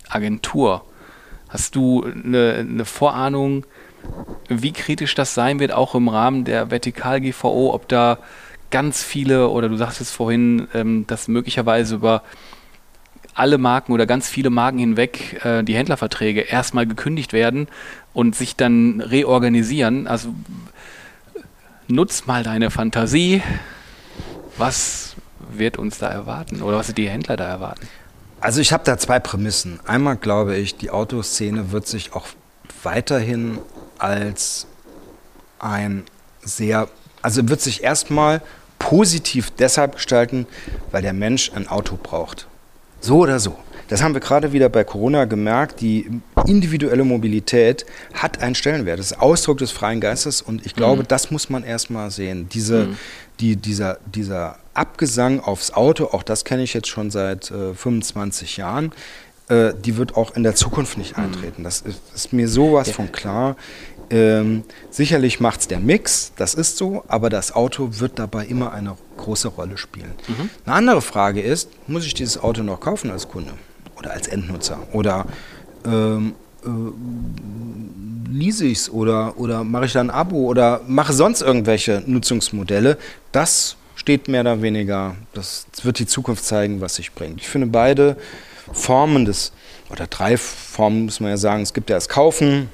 Agentur, 0.10 0.86
hast 1.50 1.76
du 1.76 2.04
eine, 2.04 2.56
eine 2.60 2.86
Vorahnung, 2.86 3.66
wie 4.50 4.72
kritisch 4.72 5.16
das 5.16 5.34
sein 5.34 5.60
wird, 5.60 5.72
auch 5.72 5.96
im 5.96 6.08
Rahmen 6.08 6.46
der 6.46 6.72
Vertikal-GVO, 6.72 7.74
ob 7.74 7.88
da 7.88 8.20
ganz 8.70 9.04
viele, 9.04 9.50
oder 9.50 9.70
du 9.70 9.78
sagtest 9.78 10.14
vorhin, 10.14 10.68
ähm, 10.74 11.06
dass 11.08 11.28
möglicherweise 11.28 11.96
über 11.96 12.24
alle 13.34 13.58
Marken 13.58 13.92
oder 13.92 14.06
ganz 14.06 14.28
viele 14.28 14.50
Marken 14.50 14.80
hinweg 14.80 15.46
äh, 15.46 15.64
die 15.64 15.76
Händlerverträge 15.76 16.42
erstmal 16.42 16.88
gekündigt 16.88 17.34
werden 17.34 17.68
und 18.14 18.36
sich 18.36 18.56
dann 18.56 19.00
reorganisieren. 19.00 20.08
Also 20.08 20.34
nutz 21.88 22.26
mal 22.26 22.44
deine 22.44 22.72
Fantasie. 22.72 23.44
Was 24.58 25.16
wird 25.52 25.78
uns 25.78 26.00
da 26.00 26.08
erwarten 26.08 26.62
oder 26.62 26.78
was 26.78 26.94
die 26.94 27.10
Händler 27.10 27.38
da 27.38 27.46
erwarten? 27.46 27.88
Also 28.40 28.62
ich 28.62 28.72
habe 28.72 28.84
da 28.84 28.98
zwei 28.98 29.20
Prämissen. 29.20 29.80
Einmal 29.86 30.16
glaube 30.16 30.56
ich, 30.56 30.76
die 30.78 30.90
Autoszene 30.90 31.72
wird 31.72 31.88
sich 31.88 32.14
auch 32.14 32.28
weiterhin 32.84 33.60
als 33.98 34.68
ein 35.60 36.04
sehr 36.42 36.88
also 37.22 37.50
wird 37.50 37.62
sich 37.62 37.84
erstmal 37.84 38.42
positiv 38.80 39.52
deshalb 39.52 39.96
gestalten, 39.96 40.48
weil 40.92 41.02
der 41.02 41.14
Mensch 41.14 41.52
ein 41.54 41.68
Auto 41.68 41.98
braucht. 42.02 42.48
So 43.02 43.18
oder 43.18 43.40
so. 43.40 43.58
Das 43.90 44.02
haben 44.02 44.14
wir 44.14 44.22
gerade 44.22 44.52
wieder 44.52 44.70
bei 44.70 44.84
Corona 44.84 45.26
gemerkt. 45.26 45.82
Die 45.82 46.10
individuelle 46.46 47.04
Mobilität 47.04 47.86
hat 48.14 48.42
einen 48.42 48.56
Stellenwert. 48.56 49.00
Das 49.00 49.12
ist 49.12 49.20
Ausdruck 49.20 49.58
des 49.60 49.72
freien 49.72 50.02
Geistes 50.02 50.42
und 50.42 50.66
ich 50.66 50.76
glaube, 50.76 51.04
mhm. 51.04 51.08
das 51.08 51.32
muss 51.32 51.50
man 51.50 51.64
erstmal 51.64 52.12
sehen. 52.12 52.50
Diese, 52.50 52.86
mhm. 52.86 52.98
Die, 53.40 53.56
dieser, 53.56 54.00
dieser 54.06 54.58
Abgesang 54.74 55.40
aufs 55.40 55.72
Auto, 55.72 56.06
auch 56.06 56.24
das 56.24 56.46
kenne 56.46 56.64
ich 56.64 56.74
jetzt 56.74 56.88
schon 56.88 57.12
seit 57.12 57.52
äh, 57.52 57.74
25 57.74 58.58
Jahren, 58.58 58.92
äh, 59.50 59.74
die 59.74 59.98
wird 59.98 60.16
auch 60.16 60.36
in 60.36 60.44
der 60.44 60.56
Zukunft 60.56 60.98
nicht 60.98 61.18
mhm. 61.18 61.24
eintreten. 61.24 61.64
Das 61.64 61.82
ist, 61.82 62.02
ist 62.14 62.34
mir 62.34 62.48
sowas 62.48 62.88
ja. 62.88 62.94
von 62.94 63.12
klar. 63.12 63.56
Ähm, 64.10 64.64
sicherlich 64.90 65.40
macht 65.40 65.62
es 65.62 65.68
der 65.68 65.80
Mix, 65.80 66.32
das 66.38 66.54
ist 66.54 66.78
so, 66.78 67.04
aber 67.08 67.30
das 67.30 67.54
Auto 67.54 68.00
wird 68.00 68.20
dabei 68.20 68.46
immer 68.46 68.72
eine 68.72 68.96
große 69.18 69.50
Rolle 69.50 69.78
spielen. 69.78 70.14
Mhm. 70.28 70.50
Eine 70.66 70.76
andere 70.76 71.02
Frage 71.02 71.42
ist, 71.42 71.70
muss 71.88 72.06
ich 72.06 72.14
dieses 72.14 72.38
Auto 72.38 72.64
noch 72.64 72.80
kaufen 72.80 73.12
als 73.12 73.28
Kunde 73.28 73.52
oder 73.98 74.12
als 74.12 74.28
Endnutzer? 74.28 74.80
Oder 74.94 75.26
ähm, 75.86 76.36
äh, 76.68 78.32
lease 78.32 78.66
ich 78.66 78.80
es 78.80 78.90
oder, 78.90 79.38
oder 79.38 79.64
mache 79.64 79.86
ich 79.86 79.94
da 79.94 80.02
ein 80.02 80.10
Abo 80.10 80.46
oder 80.46 80.82
mache 80.88 81.14
sonst 81.14 81.42
irgendwelche 81.42 82.04
Nutzungsmodelle? 82.06 82.98
Das 83.32 83.78
steht 83.96 84.28
mehr 84.28 84.42
oder 84.42 84.62
weniger, 84.62 85.16
das 85.34 85.68
wird 85.84 86.00
die 86.00 86.06
Zukunft 86.06 86.46
zeigen, 86.46 86.82
was 86.82 86.96
sich 86.96 87.14
bringt. 87.14 87.42
Ich 87.42 87.48
finde 87.48 87.68
beide 87.68 88.18
Formen 88.72 89.26
des, 89.26 89.52
oder 89.90 90.08
drei 90.08 90.38
Formen 90.38 91.06
muss 91.06 91.20
man 91.20 91.32
ja 91.32 91.38
sagen, 91.38 91.64
es 91.64 91.74
gibt 91.74 91.90
ja 91.90 91.96
das 91.96 92.10
Kaufen, 92.10 92.70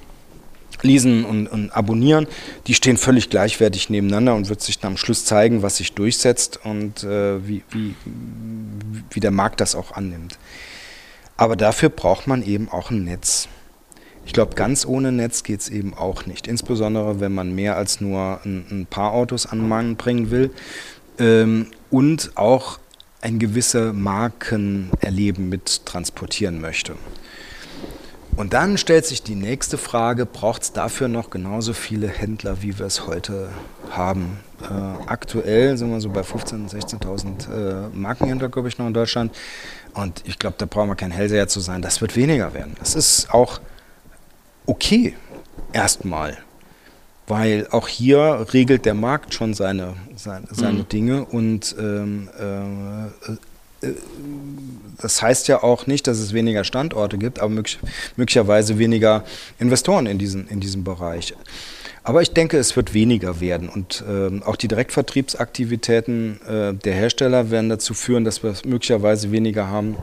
Leasen 0.82 1.24
und, 1.24 1.48
und, 1.48 1.72
Abonnieren, 1.72 2.28
die 2.68 2.74
stehen 2.74 2.98
völlig 2.98 3.30
gleichwertig 3.30 3.90
nebeneinander 3.90 4.36
und 4.36 4.50
wird 4.50 4.62
sich 4.62 4.80
dann 4.80 4.94
am 4.94 4.98
Schluss 4.98 5.24
zeigen, 5.24 5.62
was 5.62 5.78
sich 5.78 5.94
durchsetzt 5.94 6.60
und 6.66 7.04
äh, 7.04 7.48
wie, 7.48 7.64
wie, 7.70 7.96
wie 9.10 9.20
der 9.22 9.32
Markt 9.32 9.62
das 9.62 9.76
auch 9.76 9.94
annimmt. 9.94 10.38
Aber 11.38 11.56
dafür 11.56 11.90
braucht 11.90 12.28
man 12.28 12.44
eben 12.44 12.70
auch 12.70 12.92
ein 12.92 13.06
Netz. 13.06 13.48
Ich 14.26 14.34
glaube, 14.34 14.56
ganz 14.56 14.86
ohne 14.86 15.12
Netz 15.12 15.44
geht 15.44 15.62
es 15.62 15.70
eben 15.70 15.94
auch 15.94 16.26
nicht. 16.26 16.48
Insbesondere, 16.48 17.20
wenn 17.20 17.34
man 17.34 17.54
mehr 17.54 17.78
als 17.78 18.02
nur 18.02 18.40
ein, 18.46 18.66
ein 18.72 18.86
paar 18.86 19.12
Autos 19.12 19.46
an 19.46 19.60
den 19.60 19.68
Mann 19.68 19.96
bringen 19.96 20.32
will 20.32 20.52
ähm, 21.20 21.68
und 21.90 22.32
auch 22.36 22.80
ein 23.22 23.40
gewisse 23.40 23.94
Markenerleben 23.94 25.50
mit 25.50 25.86
transportieren 25.86 26.60
möchte. 26.60 26.96
Und 28.36 28.54
dann 28.54 28.78
stellt 28.78 29.06
sich 29.06 29.22
die 29.22 29.36
nächste 29.36 29.78
Frage, 29.78 30.26
braucht 30.26 30.64
es 30.64 30.74
dafür 30.74 31.08
noch 31.08 31.30
genauso 31.30 31.74
viele 31.74 32.08
Händler, 32.08 32.64
wie 32.64 32.80
wir 32.80 32.86
es 32.88 33.06
heute 33.06 33.50
haben? 33.92 34.40
Äh, 34.64 34.74
aktuell 35.06 35.78
sind 35.78 35.92
wir 35.92 36.02
so 36.02 36.10
bei 36.10 36.22
15.000, 36.22 36.72
16.000 36.72 37.52
äh, 37.52 37.90
Markenhändler, 37.94 38.50
glaube 38.50 38.70
ich, 38.70 38.80
noch 38.80 38.88
in 38.88 38.94
Deutschland. 38.94 39.36
Und 39.94 40.24
ich 40.26 40.40
glaube, 40.40 40.56
da 40.58 40.66
brauchen 40.66 40.90
wir 40.90 40.96
kein 40.96 41.12
Hellseher 41.12 41.48
zu 41.48 41.60
sein. 41.60 41.84
Das 41.84 42.02
wird 42.02 42.16
weniger 42.16 42.56
werden. 42.56 42.76
Das 42.80 42.96
ist 42.96 43.32
auch 43.32 43.62
okay, 44.66 45.16
erstmal. 45.72 46.38
Weil 47.26 47.68
auch 47.72 47.88
hier 47.88 48.48
regelt 48.54 48.86
der 48.86 48.94
Markt 48.94 49.34
schon 49.34 49.54
seine, 49.54 49.94
seine, 50.16 50.46
seine 50.52 50.80
mhm. 50.80 50.90
Dinge 50.90 51.26
und 51.26 51.74
ähm, 51.80 52.28
äh, 52.38 53.88
äh, 53.88 53.94
das 54.98 55.22
heißt 55.22 55.48
ja 55.48 55.64
auch 55.64 55.88
nicht, 55.88 56.08
dass 56.08 56.20
es 56.20 56.34
weniger 56.34 56.64
Standorte 56.64 57.18
gibt, 57.18 57.40
aber 57.40 57.50
möglich, 57.50 57.80
möglicherweise 58.16 58.78
weniger 58.78 59.24
Investoren 59.60 60.06
in, 60.06 60.18
diesen, 60.18 60.48
in 60.48 60.60
diesem 60.60 60.84
Bereich. 60.84 61.34
Aber 62.04 62.22
ich 62.22 62.32
denke, 62.32 62.58
es 62.58 62.76
wird 62.76 62.94
weniger 62.94 63.40
werden 63.40 63.70
und 63.70 64.04
äh, 64.08 64.42
auch 64.44 64.58
die 64.58 64.68
Direktvertriebsaktivitäten 64.68 66.42
äh, 66.46 66.74
der 66.74 66.94
Hersteller 66.94 67.50
werden 67.50 67.70
dazu 67.70 67.94
führen, 67.94 68.26
dass 68.26 68.44
wir 68.44 68.52
es 68.52 68.66
möglicherweise 68.66 69.32
weniger 69.32 69.68
haben. 69.68 69.96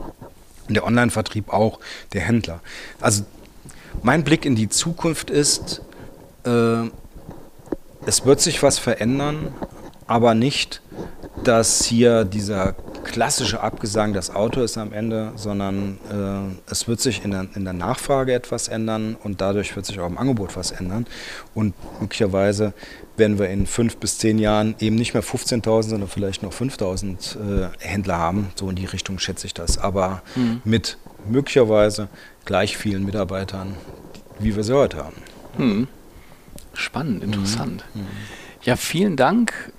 Und 0.67 0.75
der 0.75 0.85
Online-Vertrieb 0.85 1.53
auch, 1.53 1.79
der 2.13 2.21
Händler. 2.21 2.61
Also 2.99 3.23
mein 4.03 4.23
Blick 4.23 4.45
in 4.45 4.55
die 4.55 4.69
Zukunft 4.69 5.29
ist, 5.29 5.81
äh, 6.45 6.89
es 8.05 8.25
wird 8.25 8.41
sich 8.41 8.63
was 8.63 8.79
verändern, 8.79 9.53
aber 10.07 10.33
nicht, 10.33 10.81
dass 11.43 11.85
hier 11.85 12.25
dieser 12.25 12.75
klassische 13.03 13.61
Abgesang, 13.61 14.13
das 14.13 14.33
Auto 14.33 14.61
ist 14.61 14.77
am 14.77 14.93
Ende, 14.93 15.31
sondern 15.35 15.97
äh, 16.09 16.71
es 16.71 16.87
wird 16.87 16.99
sich 16.99 17.23
in 17.23 17.31
der, 17.31 17.47
in 17.55 17.63
der, 17.63 17.73
Nachfrage 17.73 18.33
etwas 18.33 18.67
ändern 18.67 19.17
und 19.23 19.41
dadurch 19.41 19.75
wird 19.75 19.85
sich 19.85 19.99
auch 19.99 20.07
im 20.07 20.17
Angebot 20.17 20.55
was 20.55 20.71
ändern. 20.71 21.07
Und 21.53 21.73
möglicherweise 21.99 22.73
werden 23.17 23.39
wir 23.39 23.49
in 23.49 23.65
fünf 23.65 23.97
bis 23.97 24.17
zehn 24.17 24.39
Jahren 24.39 24.75
eben 24.79 24.95
nicht 24.95 25.13
mehr 25.13 25.23
15.000, 25.23 25.83
sondern 25.83 26.09
vielleicht 26.09 26.43
noch 26.43 26.53
5.000 26.53 27.65
äh, 27.65 27.69
Händler 27.79 28.17
haben. 28.17 28.51
So 28.55 28.69
in 28.69 28.75
die 28.75 28.85
Richtung 28.85 29.19
schätze 29.19 29.47
ich 29.47 29.53
das. 29.53 29.77
Aber 29.77 30.21
mhm. 30.35 30.61
mit 30.63 30.97
möglicherweise 31.29 32.07
gleich 32.45 32.77
vielen 32.77 33.05
Mitarbeitern, 33.05 33.75
wie 34.39 34.55
wir 34.55 34.63
sie 34.63 34.75
heute 34.75 34.97
haben. 34.97 35.17
Mhm. 35.57 35.87
Spannend, 36.73 37.23
interessant. 37.23 37.83
Mhm. 37.93 38.07
Ja, 38.63 38.75
vielen 38.75 39.15
Dank 39.15 39.71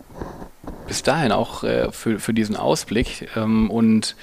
bis 0.87 1.03
dahin 1.03 1.33
auch 1.33 1.65
äh, 1.65 1.91
für, 1.91 2.19
für 2.19 2.35
diesen 2.35 2.57
Ausblick. 2.57 3.29
Ähm, 3.37 3.71
und 3.71 4.17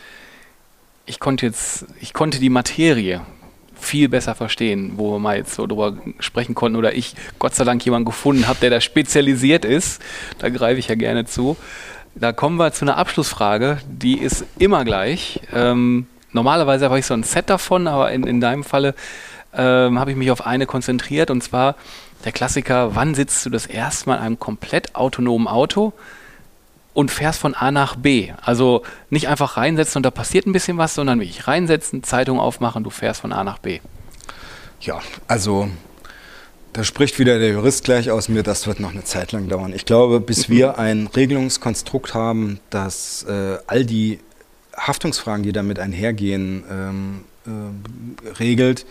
ich 1.05 1.20
konnte 1.20 1.45
jetzt, 1.45 1.86
ich 1.99 2.13
konnte 2.13 2.39
die 2.39 2.49
Materie 2.49 3.22
viel 3.76 4.09
besser 4.09 4.36
verstehen, 4.36 4.93
wo 4.97 5.13
wir 5.13 5.20
mal 5.20 5.38
jetzt 5.38 5.55
so 5.55 5.65
drüber 5.65 5.97
sprechen 6.20 6.53
konnten 6.53 6.76
oder 6.76 6.93
ich 6.93 7.15
Gott 7.39 7.55
sei 7.55 7.63
Dank 7.63 7.84
jemanden 7.86 8.05
gefunden 8.05 8.47
habe, 8.47 8.59
der 8.59 8.70
da 8.70 8.82
spezialisiert 8.82 9.65
ist. 9.65 10.01
Da 10.38 10.49
greife 10.49 10.80
ich 10.80 10.89
ja 10.89 10.95
gerne 10.95 11.26
zu. 11.26 11.55
Da 12.15 12.34
kommen 12.34 12.57
wir 12.57 12.74
zu 12.74 12.86
einer 12.86 12.97
Abschlussfrage, 12.97 13.80
die 13.88 14.20
ist 14.20 14.45
immer 14.57 14.84
gleich. 14.84 15.39
Ähm, 15.53 16.07
normalerweise 16.32 16.86
habe 16.86 17.00
ich 17.00 17.06
so 17.06 17.14
ein 17.14 17.24
Set 17.24 17.50
davon, 17.50 17.88
aber 17.88 18.12
in, 18.12 18.24
in 18.26 18.42
deinem 18.42 18.64
Falle 18.64 18.96
ähm, 19.54 20.00
habe 20.00 20.12
ich 20.12 20.18
mich 20.18 20.32
auf 20.32 20.46
eine 20.46 20.66
konzentriert 20.66 21.32
und 21.32 21.44
zwar 21.44 21.76
der 22.26 22.32
Klassiker, 22.32 22.96
wann 22.96 23.16
sitzt 23.16 23.46
du 23.46 23.50
das 23.50 23.66
erste 23.66 24.10
Mal 24.10 24.16
in 24.18 24.22
einem 24.22 24.40
komplett 24.40 24.96
autonomen 24.96 25.48
Auto? 25.48 25.94
und 26.94 27.12
fährst 27.12 27.40
von 27.40 27.56
A 27.56 27.72
nach 27.72 27.96
B. 27.96 28.32
Also 28.42 28.84
nicht 29.10 29.30
einfach 29.30 29.56
reinsetzen 29.56 30.00
und 30.00 30.04
da 30.04 30.12
passiert 30.12 30.46
ein 30.46 30.52
bisschen 30.52 30.78
was, 30.78 30.96
sondern 30.96 31.20
wirklich 31.20 31.48
reinsetzen, 31.48 32.04
Zeitung 32.04 32.40
aufmachen, 32.40 32.84
du 32.84 32.90
fährst 32.90 33.22
von 33.22 33.32
A 33.32 33.44
nach 33.44 33.60
B. 33.60 33.80
Ja, 34.82 35.00
also 35.28 35.70
da 36.74 36.84
spricht 36.84 37.18
wieder 37.18 37.40
der 37.40 37.52
Jurist 37.52 37.84
gleich 37.84 38.12
aus 38.12 38.28
mir, 38.28 38.44
das 38.44 38.68
wird 38.68 38.80
noch 38.80 38.92
eine 38.92 39.04
Zeit 39.06 39.32
lang 39.32 39.48
dauern. 39.48 39.74
Ich 39.74 39.86
glaube, 39.86 40.20
bis 40.20 40.50
wir 40.50 40.78
ein 40.78 41.08
Regelungskonstrukt 41.08 42.14
haben, 42.14 42.60
das 42.70 43.24
äh, 43.24 43.58
all 43.68 43.86
die 43.86 44.20
Haftungsfragen, 44.80 45.44
die 45.44 45.52
damit 45.52 45.80
einhergehen, 45.80 46.64
ähm, 46.70 47.26
äh, 47.46 48.30
regelt, 48.40 48.86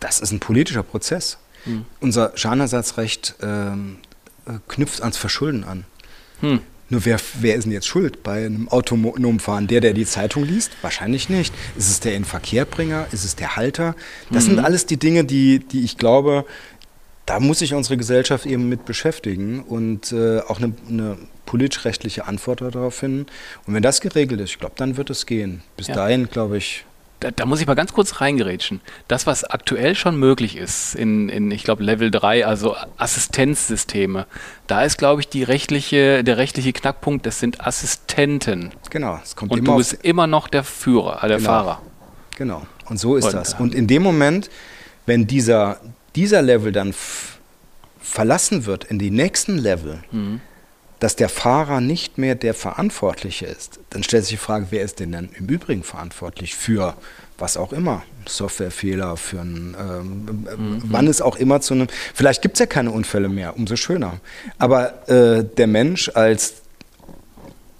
das 0.00 0.20
ist 0.20 0.32
ein 0.32 0.40
politischer 0.40 0.82
Prozess. 0.82 1.38
Mhm. 1.64 1.84
Unser 2.00 2.32
Schadenersatzrecht 2.36 3.36
ähm, 3.42 3.98
äh, 4.46 4.52
knüpft 4.68 5.00
ans 5.00 5.16
Verschulden 5.16 5.64
an. 5.64 5.84
Hm. 6.40 6.60
Nur 6.90 7.06
wer, 7.06 7.18
wer 7.40 7.54
ist 7.54 7.64
denn 7.64 7.72
jetzt 7.72 7.86
schuld 7.86 8.22
bei 8.22 8.44
einem 8.44 8.68
autonomen 8.68 9.40
Fahren? 9.40 9.66
Der, 9.66 9.80
der 9.80 9.94
die 9.94 10.04
Zeitung 10.04 10.44
liest? 10.44 10.72
Wahrscheinlich 10.82 11.30
nicht. 11.30 11.54
Ist 11.76 11.88
es 11.88 12.00
der 12.00 12.14
Inverkehrbringer? 12.14 13.06
Ist 13.10 13.24
es 13.24 13.36
der 13.36 13.56
Halter? 13.56 13.96
Das 14.30 14.44
mhm. 14.44 14.48
sind 14.50 14.58
alles 14.60 14.84
die 14.84 14.98
Dinge, 14.98 15.24
die, 15.24 15.60
die 15.60 15.82
ich 15.82 15.96
glaube, 15.96 16.44
da 17.24 17.40
muss 17.40 17.60
sich 17.60 17.72
unsere 17.72 17.96
Gesellschaft 17.96 18.44
eben 18.44 18.68
mit 18.68 18.84
beschäftigen 18.84 19.62
und 19.62 20.12
äh, 20.12 20.40
auch 20.40 20.58
eine, 20.58 20.74
eine 20.88 21.16
politisch-rechtliche 21.46 22.26
Antwort 22.26 22.60
darauf 22.60 22.94
finden. 22.94 23.26
Und 23.66 23.74
wenn 23.74 23.82
das 23.82 24.00
geregelt 24.00 24.40
ist, 24.40 24.50
ich 24.50 24.58
glaube, 24.58 24.74
dann 24.76 24.96
wird 24.96 25.10
es 25.10 25.26
gehen. 25.26 25.62
Bis 25.76 25.88
ja. 25.88 25.94
dahin, 25.94 26.28
glaube 26.28 26.56
ich, 26.56 26.84
da, 27.20 27.30
da, 27.30 27.46
muss 27.46 27.60
ich 27.60 27.66
mal 27.66 27.74
ganz 27.74 27.92
kurz 27.92 28.20
reingerätschen. 28.20 28.80
Das, 29.08 29.26
was 29.26 29.44
aktuell 29.44 29.94
schon 29.94 30.18
möglich 30.18 30.56
ist 30.56 30.94
in, 30.94 31.28
in 31.28 31.50
ich 31.50 31.64
glaube, 31.64 31.82
Level 31.82 32.10
3, 32.10 32.44
also 32.44 32.76
Assistenzsysteme, 32.98 34.26
da 34.66 34.82
ist, 34.82 34.98
glaube 34.98 35.22
ich, 35.22 35.28
die 35.28 35.42
rechtliche, 35.42 36.22
der 36.22 36.36
rechtliche 36.36 36.72
Knackpunkt, 36.72 37.24
das 37.24 37.40
sind 37.40 37.66
Assistenten. 37.66 38.72
Genau, 38.90 39.18
es 39.22 39.36
kommt 39.36 39.52
Und 39.52 39.58
immer 39.58 39.72
du 39.72 39.76
bist 39.78 39.94
immer 40.02 40.26
noch 40.26 40.48
der 40.48 40.64
Führer, 40.64 41.24
äh, 41.24 41.28
der 41.28 41.38
genau. 41.38 41.48
Fahrer. 41.48 41.82
Genau, 42.36 42.66
und 42.90 42.98
so 42.98 43.16
ist 43.16 43.24
Und, 43.26 43.32
das. 43.32 43.54
Und 43.54 43.74
in 43.74 43.86
dem 43.86 44.02
Moment, 44.02 44.50
wenn 45.06 45.26
dieser, 45.26 45.80
dieser 46.16 46.42
Level 46.42 46.72
dann 46.72 46.94
verlassen 48.02 48.66
wird 48.66 48.84
in 48.84 48.98
die 48.98 49.10
nächsten 49.10 49.56
Level, 49.56 50.02
mhm 50.10 50.40
dass 51.00 51.16
der 51.16 51.28
Fahrer 51.28 51.80
nicht 51.80 52.18
mehr 52.18 52.34
der 52.34 52.54
Verantwortliche 52.54 53.46
ist, 53.46 53.80
dann 53.90 54.02
stellt 54.02 54.24
sich 54.24 54.38
die 54.38 54.44
Frage, 54.44 54.66
wer 54.70 54.82
ist 54.82 55.00
denn 55.00 55.12
dann 55.12 55.28
im 55.36 55.46
Übrigen 55.46 55.82
verantwortlich 55.82 56.54
für 56.54 56.94
was 57.38 57.56
auch 57.56 57.72
immer, 57.72 58.02
Softwarefehler, 58.26 59.16
für 59.16 59.40
ein, 59.40 59.76
ähm, 59.78 60.24
mhm. 60.24 60.82
wann 60.84 61.08
es 61.08 61.20
auch 61.20 61.36
immer 61.36 61.60
zu 61.60 61.74
einem, 61.74 61.88
vielleicht 62.14 62.42
gibt 62.42 62.54
es 62.54 62.60
ja 62.60 62.66
keine 62.66 62.90
Unfälle 62.92 63.28
mehr, 63.28 63.56
umso 63.56 63.76
schöner. 63.76 64.20
Aber 64.58 65.08
äh, 65.08 65.44
der 65.44 65.66
Mensch 65.66 66.10
als 66.14 66.54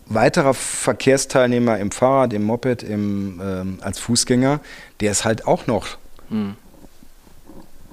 weiterer 0.07 0.55
Verkehrsteilnehmer 0.55 1.79
im 1.79 1.91
Fahrrad, 1.91 2.33
im 2.33 2.45
Moped, 2.45 2.83
im, 2.83 3.41
ähm, 3.43 3.79
als 3.81 3.99
Fußgänger, 4.01 4.61
der 5.01 5.13
ist 5.13 5.25
halt 5.25 5.47
auch 5.47 5.67
noch, 5.67 5.97
mhm. 6.29 6.57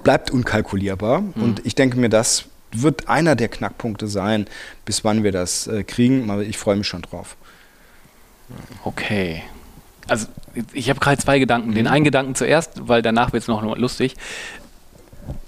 bleibt 0.04 0.32
unkalkulierbar. 0.32 1.22
Mhm. 1.22 1.34
Und 1.36 1.66
ich 1.66 1.76
denke 1.76 1.98
mir, 1.98 2.10
das 2.10 2.46
wird 2.74 3.08
einer 3.10 3.36
der 3.36 3.50
Knackpunkte 3.50 4.08
sein, 4.08 4.48
bis 4.86 5.04
wann 5.04 5.24
wir 5.24 5.32
das 5.32 5.68
äh, 5.68 5.84
kriegen. 5.84 6.30
Aber 6.30 6.44
ich 6.44 6.58
freue 6.58 6.76
mich 6.76 6.88
schon 6.88 7.02
drauf. 7.02 7.36
Okay. 8.84 9.44
Also 10.08 10.28
ich 10.74 10.90
habe 10.90 11.00
gerade 11.00 11.22
zwei 11.22 11.40
Gedanken. 11.40 11.74
Den 11.74 11.86
mhm. 11.86 11.92
einen 11.92 12.04
Gedanken 12.04 12.36
zuerst, 12.36 12.88
weil 12.88 13.02
danach 13.02 13.34
wird 13.34 13.44
es 13.44 13.48
noch 13.48 13.64
lustig. 13.78 14.16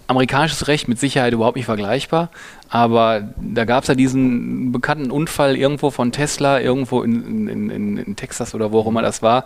Amerikanisches 0.07 0.67
Recht 0.67 0.87
mit 0.87 0.99
Sicherheit 0.99 1.33
überhaupt 1.33 1.55
nicht 1.55 1.65
vergleichbar, 1.65 2.29
aber 2.69 3.33
da 3.41 3.63
gab 3.63 3.83
es 3.83 3.87
ja 3.87 3.95
diesen 3.95 4.71
bekannten 4.71 5.11
Unfall 5.11 5.55
irgendwo 5.55 5.91
von 5.91 6.11
Tesla, 6.11 6.59
irgendwo 6.59 7.03
in, 7.03 7.47
in, 7.47 7.69
in, 7.69 7.97
in, 7.97 8.15
Texas 8.17 8.53
oder 8.53 8.71
wo 8.71 8.79
auch 8.79 8.87
immer 8.87 9.01
das 9.01 9.21
war, 9.21 9.45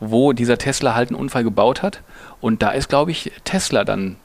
wo 0.00 0.32
dieser 0.34 0.58
Tesla 0.58 0.94
halt 0.94 1.08
einen 1.08 1.18
Unfall 1.18 1.42
gebaut 1.42 1.82
hat. 1.82 2.02
Und 2.40 2.62
da 2.62 2.70
ist, 2.70 2.90
glaube 2.90 3.12
ich, 3.12 3.32
Tesla 3.44 3.84
dann 3.84 4.16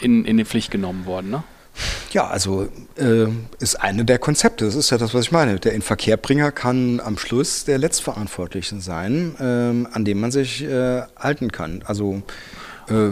in, 0.00 0.24
in 0.24 0.36
die 0.36 0.44
Pflicht 0.44 0.70
genommen 0.70 1.06
worden. 1.06 1.30
Ne? 1.30 1.42
Ja, 2.12 2.26
also 2.26 2.68
äh, 2.96 3.26
ist 3.58 3.76
eine 3.76 4.04
der 4.04 4.18
Konzepte. 4.18 4.64
Das 4.64 4.74
ist 4.74 4.90
ja 4.90 4.98
das, 4.98 5.14
was 5.14 5.26
ich 5.26 5.32
meine. 5.32 5.58
Der 5.58 5.72
Inverkehrbringer 5.72 6.52
kann 6.52 7.00
am 7.00 7.18
Schluss 7.18 7.64
der 7.64 7.78
Letztverantwortliche 7.78 8.80
sein, 8.80 9.34
äh, 9.38 9.94
an 9.94 10.04
dem 10.04 10.20
man 10.20 10.30
sich 10.30 10.64
äh, 10.64 11.02
halten 11.16 11.52
kann. 11.52 11.82
Also 11.86 12.22
äh, 12.88 13.10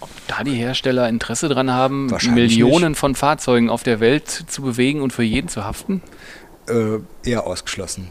ob 0.00 0.10
da 0.28 0.44
die 0.44 0.54
Hersteller 0.54 1.08
Interesse 1.08 1.48
dran 1.48 1.70
haben, 1.70 2.06
Millionen 2.30 2.90
nicht. 2.90 2.98
von 2.98 3.14
Fahrzeugen 3.14 3.70
auf 3.70 3.82
der 3.82 4.00
Welt 4.00 4.28
zu 4.28 4.62
bewegen 4.62 5.00
und 5.00 5.12
für 5.12 5.22
jeden 5.22 5.48
zu 5.48 5.64
haften? 5.64 6.02
Äh, 6.68 6.98
eher 7.28 7.46
ausgeschlossen. 7.46 8.08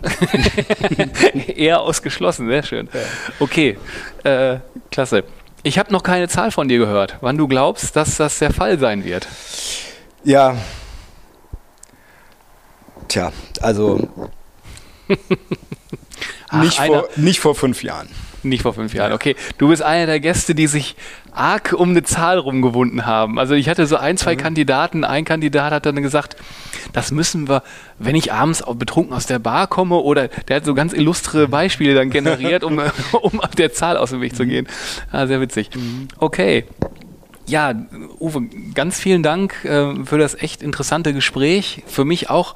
eher 1.47 1.81
ausgeschlossen, 1.81 2.47
sehr 2.47 2.63
schön. 2.63 2.89
Ja. 2.93 2.99
Okay, 3.39 3.77
äh, 4.23 4.59
klasse. 4.91 5.23
Ich 5.65 5.79
habe 5.79 5.91
noch 5.91 6.03
keine 6.03 6.27
Zahl 6.27 6.51
von 6.51 6.67
dir 6.67 6.77
gehört, 6.77 7.17
wann 7.21 7.39
du 7.39 7.47
glaubst, 7.47 7.95
dass 7.95 8.17
das 8.17 8.37
der 8.37 8.53
Fall 8.53 8.77
sein 8.77 9.03
wird. 9.03 9.27
Ja. 10.23 10.57
Tja, 13.07 13.31
also 13.61 14.07
Ach, 16.49 16.61
nicht, 16.61 16.77
vor, 16.77 17.09
nicht 17.15 17.39
vor 17.39 17.55
fünf 17.55 17.81
Jahren. 17.81 18.09
Nicht 18.45 18.61
vor 18.61 18.73
fünf 18.73 18.93
Jahren, 18.93 19.11
okay. 19.11 19.35
Du 19.57 19.69
bist 19.69 19.81
einer 19.81 20.05
der 20.05 20.19
Gäste, 20.19 20.53
die 20.53 20.67
sich 20.67 20.95
arg 21.31 21.73
um 21.75 21.89
eine 21.89 22.03
Zahl 22.03 22.37
rumgewunden 22.37 23.05
haben. 23.05 23.39
Also 23.39 23.55
ich 23.55 23.67
hatte 23.67 23.87
so 23.87 23.97
ein, 23.97 24.17
zwei 24.17 24.35
mhm. 24.35 24.39
Kandidaten. 24.39 25.03
Ein 25.03 25.25
Kandidat 25.25 25.73
hat 25.73 25.85
dann 25.87 26.01
gesagt, 26.01 26.35
das 26.93 27.11
müssen 27.11 27.49
wir, 27.49 27.63
wenn 27.97 28.15
ich 28.15 28.31
abends 28.31 28.63
betrunken 28.77 29.15
aus 29.15 29.25
der 29.25 29.39
Bar 29.39 29.65
komme 29.65 29.95
oder 29.95 30.27
der 30.27 30.57
hat 30.57 30.65
so 30.65 30.75
ganz 30.75 30.93
illustre 30.93 31.47
Beispiele 31.47 31.95
dann 31.95 32.11
generiert, 32.11 32.63
um, 32.63 32.79
um 33.21 33.41
der 33.57 33.73
Zahl 33.73 33.97
aus 33.97 34.11
dem 34.11 34.21
Weg 34.21 34.35
zu 34.35 34.45
gehen. 34.45 34.67
Ah, 35.11 35.25
sehr 35.25 35.41
witzig. 35.41 35.71
Mhm. 35.75 36.07
Okay. 36.17 36.65
Ja, 37.47 37.73
Uwe, 38.19 38.47
ganz 38.73 38.99
vielen 38.99 39.21
Dank 39.21 39.65
äh, 39.65 40.03
für 40.03 40.17
das 40.17 40.35
echt 40.35 40.63
interessante 40.63 41.13
Gespräch. 41.13 41.83
Für 41.85 42.05
mich 42.05 42.29
auch 42.29 42.55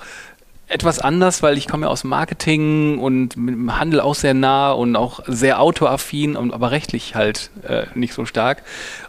etwas 0.70 1.00
anders, 1.00 1.44
weil 1.44 1.58
ich 1.58 1.68
komme 1.68 1.88
ja 1.88 1.92
aus 1.92 2.04
Marketing 2.04 3.00
und 3.00 3.36
mit 3.36 3.56
dem 3.56 3.80
Handel 3.80 4.00
auch 4.00 4.16
sehr 4.16 4.34
nah 4.34 4.72
und 4.72 4.96
auch 4.96 5.22
sehr 5.26 5.60
autoaffin, 5.60 6.36
und, 6.36 6.54
aber 6.54 6.72
rechtlich 6.72 7.16
halt 7.16 7.50
äh, 7.68 7.86
nicht 7.96 8.14
so 8.14 8.26
stark. 8.26 8.64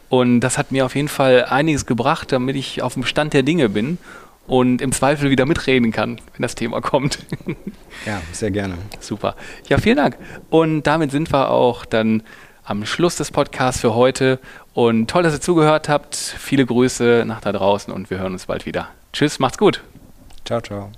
Und 0.09 0.41
das 0.41 0.59
hat 0.59 0.73
mir 0.73 0.87
auf 0.87 0.97
jeden 0.97 1.09
Fall 1.09 1.45
einiges 1.45 1.87
gebracht, 1.87 2.33
damit 2.33 2.57
ich 2.57 2.83
auf 2.83 2.95
dem 2.95 3.05
Stand 3.05 3.35
der 3.35 3.43
Dinge 3.43 3.69
bin 3.69 3.99
und 4.47 4.83
im 4.83 4.91
Zweifel 4.91 5.31
wieder 5.31 5.47
mitreden 5.47 5.93
kann, 5.93 6.21
wenn 6.33 6.43
das 6.43 6.55
Thema 6.55 6.81
kommt. 6.81 7.19
Ja, 8.07 8.23
sehr 8.33 8.51
gerne. 8.51 8.79
Super. 9.01 9.37
Ja, 9.69 9.77
vielen 9.77 9.99
Dank. 9.99 10.17
Und 10.49 10.85
damit 10.85 11.11
sind 11.11 11.31
wir 11.31 11.51
auch 11.51 11.85
dann 11.85 12.23
am 12.65 12.87
Schluss 12.87 13.17
des 13.17 13.31
Podcasts 13.31 13.83
für 13.83 13.95
heute. 13.95 14.39
Und 14.73 15.11
toll, 15.11 15.23
dass 15.23 15.35
ihr 15.35 15.41
zugehört 15.43 15.91
habt. 15.91 16.17
Viele 16.17 16.65
Grüße 16.65 17.25
nach 17.27 17.43
da 17.43 17.53
draußen 17.53 17.93
und 17.93 18.09
wir 18.09 18.19
hören 18.19 18.33
uns 18.33 18.47
bald 18.47 18.65
wieder. 18.65 18.89
Tschüss, 19.13 19.39
macht's 19.39 19.59
gut. 19.59 19.83
Ciao, 20.47 20.63
ciao. 20.63 20.91